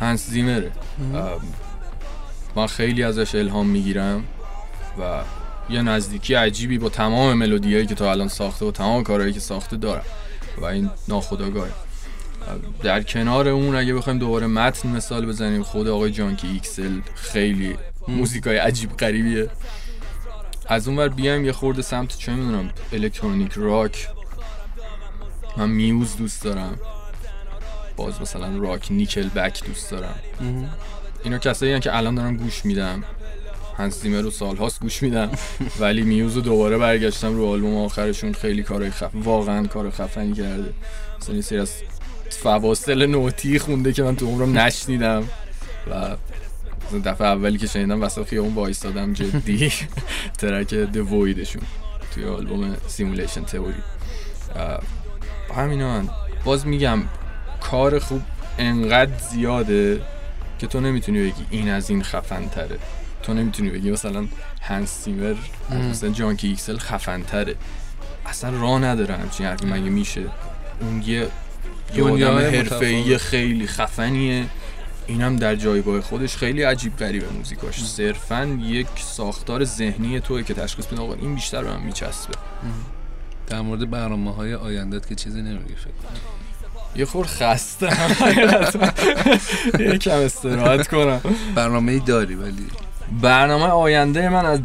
[0.00, 0.70] Hans Zimmer ه.
[2.56, 4.24] من خیلی ازش الهام می‌گیرم
[5.00, 5.22] و
[5.70, 9.76] یه نزدیکی عجیبی با تمام ملودیایی که تا الان ساخته و تمام کارهایی که ساخته
[9.76, 10.04] دارم
[10.58, 11.85] و این ناخودآگاهه.
[12.82, 17.76] در کنار اون اگه بخوایم دوباره متن مثال بزنیم خود آقای Junkie XL خیلی
[18.08, 19.50] موزیکای عجیب غریبیه.
[20.68, 24.08] از اون ور بیایم یه خورده سمت چه می‌دونم الکترونیک راک.
[25.56, 26.78] من میوز دوست دارم.
[27.96, 30.14] باز مثلا راک نیکل بک دوست دارم.
[31.24, 33.04] اینا کسایی هن که الان دارم گوش میدم
[33.78, 35.30] هنس زیمر رو سالهاست گوش میدم
[35.80, 38.32] ولی میوز رو دوباره برگشتم رو آلبوم آخرشون.
[38.32, 40.72] خیلی کارهای خف واقعا کار خفنی کرده.
[41.20, 41.72] مثلا یه سری از
[42.30, 45.28] فواصل نوتی خونده که من تو عمرم نشنیدم.
[45.90, 46.16] و
[47.04, 49.72] دفعه اولی که شنیدم وسط خیابون وایستادم جدی.
[50.38, 51.62] track The Void شون
[52.14, 53.82] توی آلبوم Simulation Theory
[55.56, 56.02] همینا.
[56.44, 57.02] باز میگم
[57.60, 58.22] کار خوب
[58.58, 60.02] انقدر زیاده
[60.58, 62.78] که تو نمی‌تونی بگی این از این خفن تره
[63.22, 64.26] تو نمی‌تونی بگی مثلا
[64.60, 65.34] Hans Zimmer
[65.90, 67.54] مثلا Junkie XL خفن تره
[68.26, 70.22] اصلا راه نداره همچین حرفی مگه میشه.
[70.80, 71.28] اون یه
[71.94, 73.18] یه آدم حرفه‌ای.
[73.18, 74.44] خیلی خفنیه.
[75.06, 77.84] اینم در جایگاه خودش خیلی عجیب غریبه موزیکاش.
[77.84, 82.34] صرفا یک ساختار ذهنی توی که تشخیص بده آقا این بیشتر به من میچسبه.
[83.46, 86.20] در مورد برنامه های آیندت که چیزی نمیگی فکر کنم.
[86.96, 87.88] یه خور خسته
[89.94, 91.20] یکم استراحت کنم.
[91.54, 92.66] برنامه ای داری ولی؟
[93.22, 94.60] برنامه آینده من از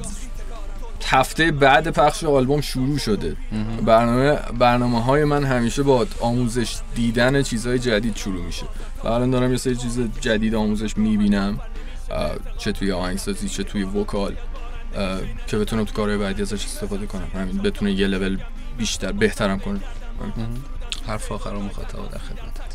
[1.06, 3.36] هفته بعد پخش آلبوم شروع شده.
[3.86, 8.66] برنامه برنامه های من همیشه با آموزش دیدن چیزهای جدید شروع میشه.
[9.04, 11.60] و الان دارم یه سری چیز جدید آموزش می‌بینم.
[12.58, 14.36] چه توی آهنگسازی چه توی وکال
[15.48, 17.28] که بتونم تو کارهای بعدی ازش استفاده کنم.
[17.34, 18.38] همین بتونه یه لول
[18.78, 19.80] بیشتر بهترم کنه.
[21.08, 22.72] حرف آخر و مخاطب در خدمتت.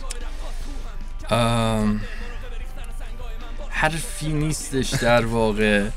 [3.68, 5.88] حرفی نیستش در واقع.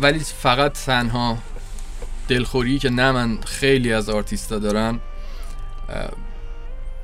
[0.00, 1.38] ولی فقط تنها
[2.28, 5.00] دلخوری که نه من خیلی از آرتیستا دارن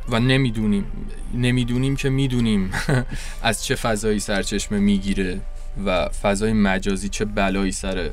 [0.08, 0.86] و نمی‌دونیم
[1.34, 2.70] نمی‌دونیم که می‌دونیم
[3.42, 5.40] از چه فضایی سرچشمه می‌گیره
[5.86, 8.10] و فضای مجازی چه بلایی سر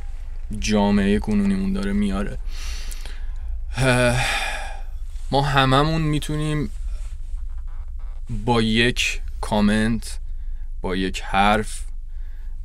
[0.59, 2.37] جامعه کنونیمون داره میاره.
[5.31, 6.69] ما هممون می‌تونیم
[8.45, 10.19] با یک کامنت
[10.81, 11.83] با یک حرف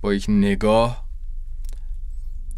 [0.01, 1.07] با یک نگاه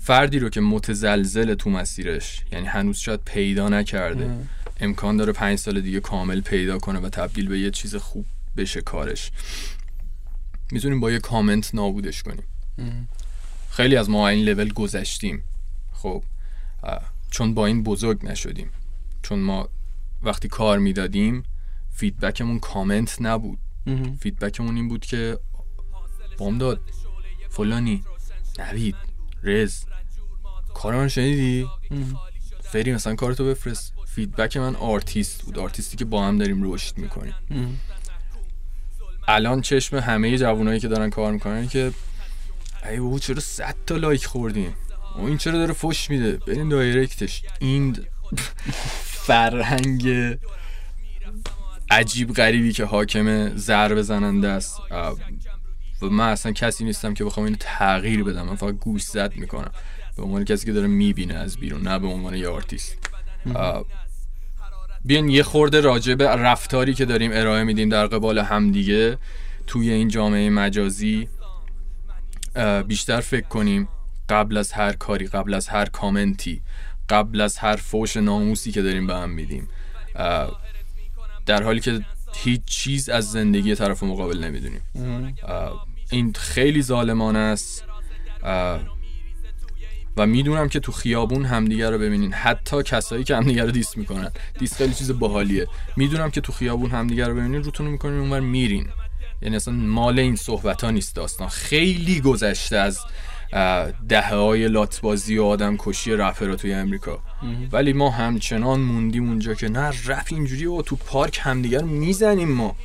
[0.03, 4.47] فردی رو که متزلزل تو مسیرش یعنی هنوز شاید پیدا نکرده
[4.81, 8.81] امکان داره پنج سال دیگه کامل پیدا کنه و تبدیل به یه چیز خوب بشه
[8.81, 9.31] کارش.
[10.71, 12.45] می‌تونیم با یه کامنت نابودش کنیم.
[13.71, 15.43] خیلی از ما این لول گذشتیم.
[15.93, 16.25] خب
[17.31, 18.71] چون با این بزرگ نشدیم.
[19.23, 19.69] چون ما
[20.23, 21.43] وقتی کار می‌دادیم
[21.95, 23.59] feedback مون comment نبود.
[24.21, 25.39] feedback مون این بود که
[26.39, 26.81] بامداد
[27.51, 28.05] فلانی.
[28.59, 29.10] نوید.
[29.43, 29.85] رز.
[30.75, 31.69] کار من شنیدی؟
[32.63, 33.93] فری مثلا کارتو بفرست.
[34.07, 35.59] feedback من آرتیست بود.
[35.59, 37.35] آرتیستی که با هم داریم رشد می‌کنیم.
[39.29, 41.93] الان چشم همه جوانایی که دارن کار می‌کنن که
[42.91, 44.75] ای بابا چرا 100 تا like خوردیم
[45.17, 47.43] و این چرا داره فش میده؟ بریم direct ش.
[47.59, 48.07] این
[49.05, 50.37] فرهنگ
[51.91, 54.77] عجیب غریبی که حاکم ضرب زننده است.
[56.03, 58.43] و من اصلا کسی نیستم که بخوام اینو تغییر بدم.
[58.43, 59.71] من فقط گوش زد می‌کنم.
[60.17, 62.99] به عنوان کسی که داره می‌بینه از بیرون نه به عنوان یه آرتیست.
[63.55, 63.85] اه،
[65.05, 69.19] بیاین یه خورده راجع به رفتاری که داریم ارائه میدیم در قبال همدیگه.
[69.67, 71.29] توی این جامعه مجازی
[72.87, 73.89] بیشتر فکر کنیم
[74.29, 76.63] قبل از هر کاری قبل از هر کامنتی
[77.09, 79.69] قبل از هر فوش ناموسی که داریم به هم میدیم.
[81.47, 82.01] در حالی که
[82.35, 84.81] هیچ چیز از زندگی طرف مقابل نمی‌دونیم.
[86.11, 87.85] این خیلی ظالمانه است.
[90.17, 92.33] و می‌دونم که تو خیابون همدیگه رو ببینین.
[92.33, 94.31] حتی کسایی که همدیگه رو دیس می‌کنن.
[94.59, 95.67] دیس خیلی چیز باحالیه.
[95.97, 98.89] می‌دونم که تو خیابون همدیگه رو ببینین روتون رو می‌کنین اونور میرین.
[99.43, 101.49] یعنی اصلا مال این صحبت ها نیست داستان.
[101.49, 102.99] خیلی گذشته از
[104.09, 107.23] دهه های لاتبازی و آدم کشی رپرها توی امریکا.
[107.73, 112.77] ولی ما همچنان موندیم اونجا که نه رپ اینجوری و تو پارک همدیگر می‌زنیم ما.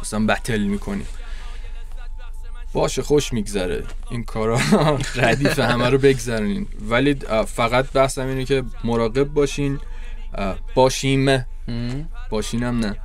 [0.00, 1.06] مثلا بتل می‌کنیم.
[2.74, 3.84] باشه خوش میگذره.
[4.10, 4.60] این کارا
[5.14, 6.66] ردیف همه رو بگذرونین.
[6.88, 9.80] ولی فقط بحثم اینه که مراقب باشین.
[10.74, 11.46] باشیم
[12.30, 12.96] باشینم نه.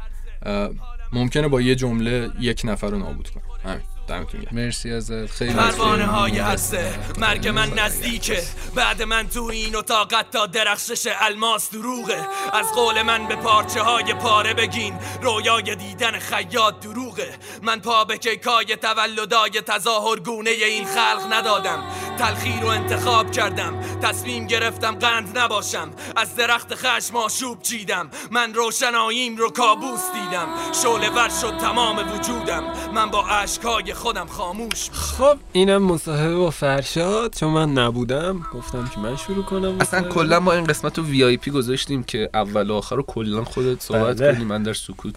[1.14, 3.44] ممکنه با یه جمله یک نفر رو نابود کنم.
[3.64, 3.82] همین.
[4.10, 4.50] دمتون گرم.
[4.52, 5.26] مرسی ازت.
[5.26, 6.94] خیلی پروانه های هسته.
[7.18, 8.44] مرگ من نزدیکه.
[8.76, 12.28] بعد من تو این اتاق تا درخشش الماس دروغه.
[12.54, 14.94] از قول من به پارچه های پاره بگین.
[15.22, 17.38] رویای دیدن خیاط دروغه.
[17.62, 21.84] من پا به کیکای تولدای تظاهرگونه این خلق ندادم.
[22.20, 23.80] تلخی رو انتخاب کردم.
[24.02, 25.90] تصمیم گرفتم قند نباشم.
[26.16, 28.10] از درخت خشم آشوب چیدم.
[28.32, 30.48] من روشناییم رو کابوس دیدم.
[30.84, 32.64] شعله ور شد تمام وجودم.
[32.94, 37.36] من با اشکای خودم خاموش خب اینم مصاحبه با فرشاد.
[37.36, 39.78] چون من نبودم گفتم که من شروع کنم.
[39.80, 40.02] اصلا.
[40.02, 43.44] کلا ما این قسمت رو وی آی پی گذاشتیم که اول و آخر رو کلا
[43.44, 44.34] خودت صحبت بله.
[44.34, 45.16] کنی من در سکوت.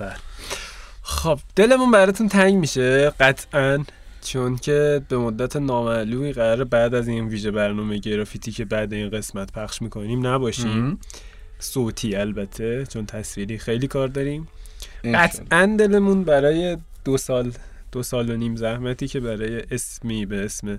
[1.03, 3.13] خب دلمون براتون تنگ میشه.
[3.21, 3.85] قطعا.
[4.23, 9.11] چون که به مدت نامعلومی قرار بعد از این ویژه برنامه گرافیتی که بعد این
[9.11, 10.99] قسمت پخش می‌کنیم نباشیم.
[11.59, 14.49] صوتی البته چون تصویری خیلی کار داریم.
[15.05, 17.53] قطعا دلمون برای دو سال
[17.93, 20.79] دو سال و نیم زحمتی که برای اسمی به اسم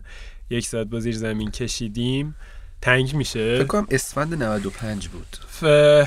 [0.49, 2.35] یک ساعت با زیر زمین کشیدیم
[2.81, 3.57] تنگ میشه.
[3.57, 5.37] فکر کنم اسفند 95 بود.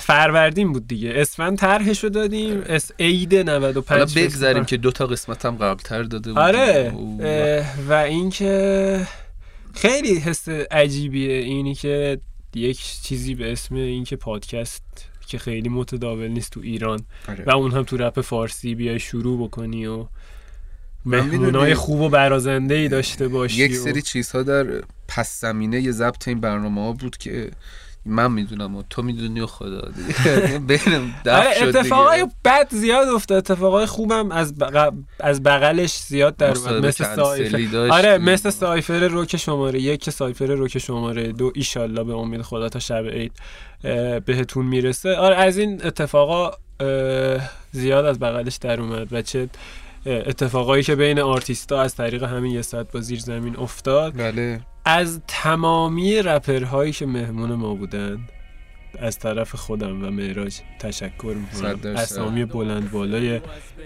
[0.01, 1.12] فروردین بود دیگه.
[1.16, 2.62] اسفند طرحشو دادیم.
[2.66, 4.65] اس عید 95 حالا بگذاریم.
[4.65, 6.39] که دو تا قسمت هم قبلتر داده بودیم.
[6.39, 6.93] آره.
[7.89, 9.07] و اینکه
[9.74, 11.33] خیلی حس عجیبیه.
[11.33, 12.19] اینی که
[12.55, 14.83] یک چیزی به اسم اینکه پادکست
[15.27, 17.45] که خیلی متداول نیست تو ایران آره.
[17.47, 20.07] و اون هم تو رپ فارسی بیای شروع بکنی و
[21.05, 24.66] مهمونای خوب و برازنده ای داشته باشی یک و- سری چیزها در
[25.09, 27.51] پس زمینه یه ضبط این برنامه ها بود که
[28.07, 29.89] من می‌دونم و تو می‌دونی و خدا
[30.69, 33.39] بینم آره اتفاقای بد زیاد افتاد.
[33.39, 34.93] اتفاقای خوبم از بغ...
[35.20, 36.51] از بغلش زیاد در
[36.81, 37.89] مثل سایفر.
[37.91, 41.53] آره مثل سایفر روک شماره یک که سایفر روک شماره دو.
[41.55, 43.33] ایشالله به امید خدا تا شب عید
[44.24, 45.16] بهتون می‌رسه.
[45.16, 46.51] آره از این اتفاقا
[47.73, 49.49] زیاد از بغلش در اومد و چه
[50.07, 54.16] اتفاقایی که بین آرتیستا از طریق همین یه ساعت با زیر زمین افتاد.
[54.16, 54.61] بله.
[54.88, 58.18] از تمامی رپرهایی که مهمون ما بودن
[59.01, 61.97] از طرف خودم و معراج تشکر می‌کنم.
[61.97, 63.40] اسامی بلند بالای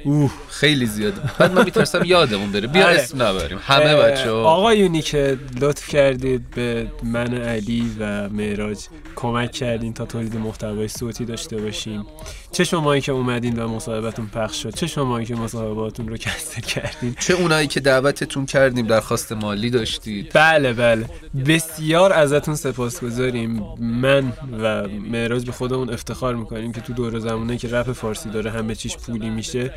[0.04, 0.32] اوه.
[0.48, 2.66] خیلی زیاده بعد من میترسم یادمون بره.
[2.66, 2.94] بیا آره.
[2.94, 3.58] اسم نبریم.
[3.62, 8.78] همه بچه آقایونی که لطف کردید به من علی و معراج
[9.16, 12.06] کمک کردین تا تولید محتوای صوتی داشته باشیم.
[12.52, 17.16] چه شمایی که اومدین و مصاحبتون پخش شد چه شمایی که مصاحباتون رو کنسل کردین.
[17.20, 20.30] چه اونایی که دعوتتون کردیم درخواست مالی داشتید.
[20.34, 21.06] بله بله.
[21.46, 23.62] بسیار ازتون سپاسگزاریم.
[23.80, 24.32] من
[24.62, 28.74] و معراج به خودمون افتخار می‌کنیم که تو دور زمانه که رپ فارسی داره همه
[28.74, 29.74] چیش پولی میشه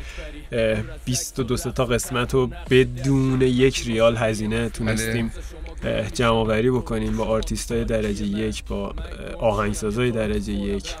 [0.52, 5.32] اه، 22 سه تا قسمت رو بدون یک ریال هزینه تونستیم
[5.84, 8.94] اه، جمع آوری بکنیم با آرتیست های درجه یک با اه،
[9.38, 10.94] آهنگسازای درجه یک.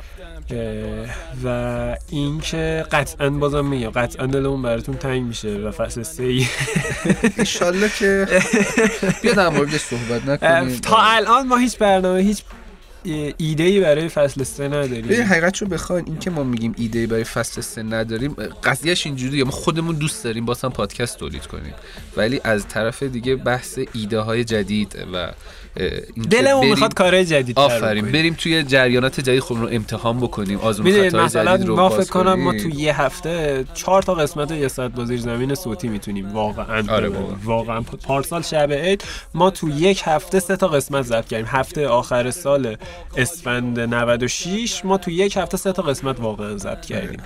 [1.44, 6.46] و اینکه قطعا بازم میگم قطعا دلمون براتون تنگ میشه و فصل سه ای.
[7.38, 8.26] انشالله که
[9.22, 10.78] بیا در صحبت نکنیم.
[10.78, 12.42] تا الان ما هیچ برنامه هیچ
[13.38, 17.06] ایده ای برای فصل سه ببین نداریم حقیقت رو بخواین این که ما میگیم ایده
[17.06, 18.32] برای فصل سه نداریم
[18.64, 19.44] قضیهش اینجوریه.
[19.44, 21.74] ما خودمون دوست داریم باسم پادکست تولید کنیم.
[22.16, 25.32] ولی از طرف دیگه بحث ایده های جدید و
[26.30, 31.08] دلمون بریم- می‌خواد کارهای جدید آفرین بریم توی جریانات جدید خودمون رو امتحان بکنیم آزمون
[31.10, 32.52] مثلا جدید رو ما فکر کنم ما.
[32.52, 36.32] تو یه هفته چهار تا قسمت یه ساعت با زیر زمین صوتی می‌تونیم.
[36.32, 36.84] واقعا.
[36.94, 37.08] آره.
[37.08, 37.36] بابا.
[37.44, 37.80] واقعا.
[37.80, 39.04] پارسال شب عید
[39.34, 41.46] ما تو یک هفته سه تا قسمت ضبط کردیم.
[41.48, 42.76] هفته آخر سال
[43.16, 47.20] اسفند 96 ما تو یک هفته سه تا قسمت واقعا ضبط کردیم.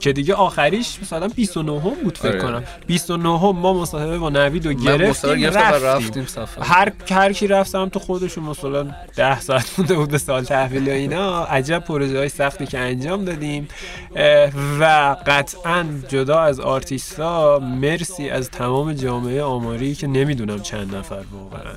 [0.00, 2.40] که دیگه آخریش مثلا 29 هم بود فکر آره.
[2.40, 2.64] کنم.
[2.86, 6.64] 29 هم ما مصاحبه با نوید و گرفتیم رفتیم, رفتیم.
[6.64, 10.90] هر هر کی رفت سمت خودشون مثلا 10 ساعت مونده بود به سال تحویل و
[10.90, 11.44] اینا.
[11.44, 13.68] عجب پروژه های سختی که انجام دادیم.
[14.80, 21.72] و قطعا جدا از آرتیستا مرسی از تمام جامعه آماری که نمی‌دونم چند نفر واقعا.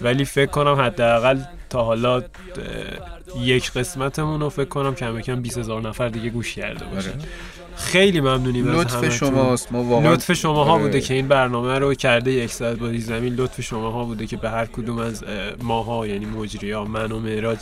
[0.00, 1.38] ولی فکر کنم حداقل
[1.70, 2.22] تا حالا
[3.40, 7.12] یک قسمتمون رو فکر کنم کم کم 20 هزار نفر دیگه گوش کرده باشن
[7.76, 9.08] خیلی ممنونیم از لطف.
[9.08, 9.72] شماست.
[9.72, 10.82] ما واقعا لطف شماها آره.
[10.82, 13.34] بوده که این برنامه رو کرده یک ساعت با زمین.
[13.34, 15.30] لطف شماها بوده که به هر کدوم از اه،
[15.62, 17.58] ماها یعنی مجریا من و معراج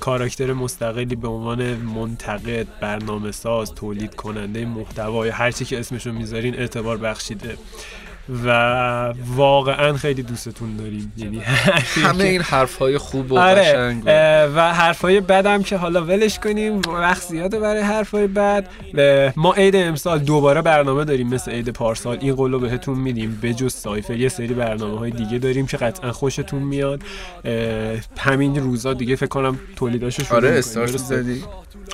[0.00, 6.12] کاراکتر مستقلی به عنوان منتقد برنامه ساز تولید کننده محتوا یا هر چی که اسمشو
[6.12, 7.56] می‌ذارین اعتبار بخشیده.
[8.44, 11.12] و واقعا خیلی دوستتون داریم.
[11.16, 11.38] یعنی
[12.04, 16.04] همه این حرف های خوب و آره قشنگ و- اه، و حرفای بدم که حالا
[16.04, 18.68] ولش کنیم وقت زیاده برای حرفای بد.
[18.98, 22.18] اه، ما عید امسال دوباره برنامه داریم مثل عید پارسال.
[22.20, 23.38] این قولو بهتون میدیم.
[23.42, 27.02] به جز سایفر یه سری برنامه های دیگه داریم که قطعا خوشتون میاد.
[28.18, 31.44] همین روزا دیگه فکر کنم تولیداشو شروع آره؟ زدی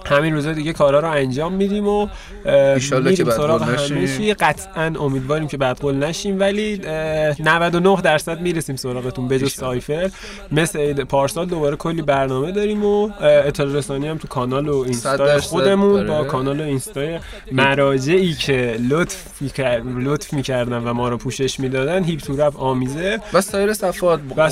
[0.06, 2.08] همین روزا دیگه کارا رو انجام میدیم و
[2.46, 4.06] ایشالله که همه نشیم.
[4.06, 4.34] چی.
[4.34, 10.11] قطعا امیدواریم که بدقول نشیم ولی اه، 99 درصد می‌رسیم سراغتون بجز سایفر
[10.53, 14.89] مثل پارسال دوباره کلی برنامه داریم و اطلاع رسانی هم تو کانال و صد
[15.20, 16.07] اینستا خودمون.
[16.07, 17.19] با کانال و اینستا
[17.53, 23.20] مراجعی که لطف میکر- لطف می‌کردن و ما رو پوشش می‌دادن هیپ تو رپ آمیزه
[23.32, 24.01] و سایر سایر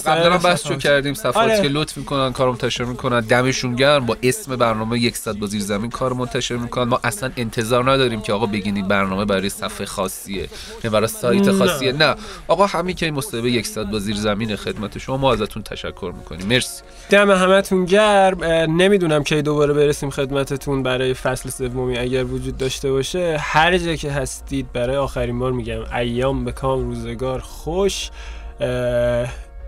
[0.07, 0.79] قبلا بحث صفحات.
[0.79, 1.63] کردیم صفحاتی آره.
[1.63, 5.91] که لطف می‌کنن کار منتشر می‌کنن دمشون گرم با اسم برنامه 100 با زیر زمین
[5.91, 10.49] کار منتشر می‌کنن ما اصلا انتظار نداریم که آقا بگین این برنامه برای صفحه خاصیه
[10.85, 11.49] نه برای سایت.
[11.59, 11.93] خاصیه.
[11.93, 12.15] نه.
[12.49, 16.47] آقا همین که این مصاحبه 100 با زیر زمین خدمت شما ما ازتون تشکر می‌کنیم.
[16.47, 16.83] مرسی.
[17.11, 18.45] دم همتون گرم.
[18.83, 23.37] نمی‌دونم کی دوباره برسیم خدمتتون برای فصل سومی اگر وجود داشته باشه.
[23.41, 28.11] هر جا که هستید برای آخرین بار میگم ایام به کام روزگار خوش.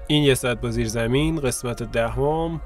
[0.07, 2.61] این یه ساعت با زیر زمین قسمت دهم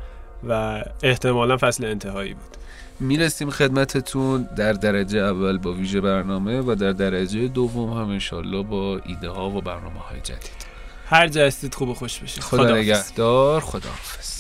[0.48, 2.56] و احتمالا فصل انتهایی بود.
[3.00, 9.00] می‌رسیم خدمتتون در درجه اول با ویژه برنامه و در درجه دوم هم انشالله با
[9.06, 10.70] ایده ها و برنامه های جدید.
[11.06, 12.78] هر جا هستید خوب و خوش بشید خدا خداحافظ.
[12.78, 14.39] نگهدار خداحافظ.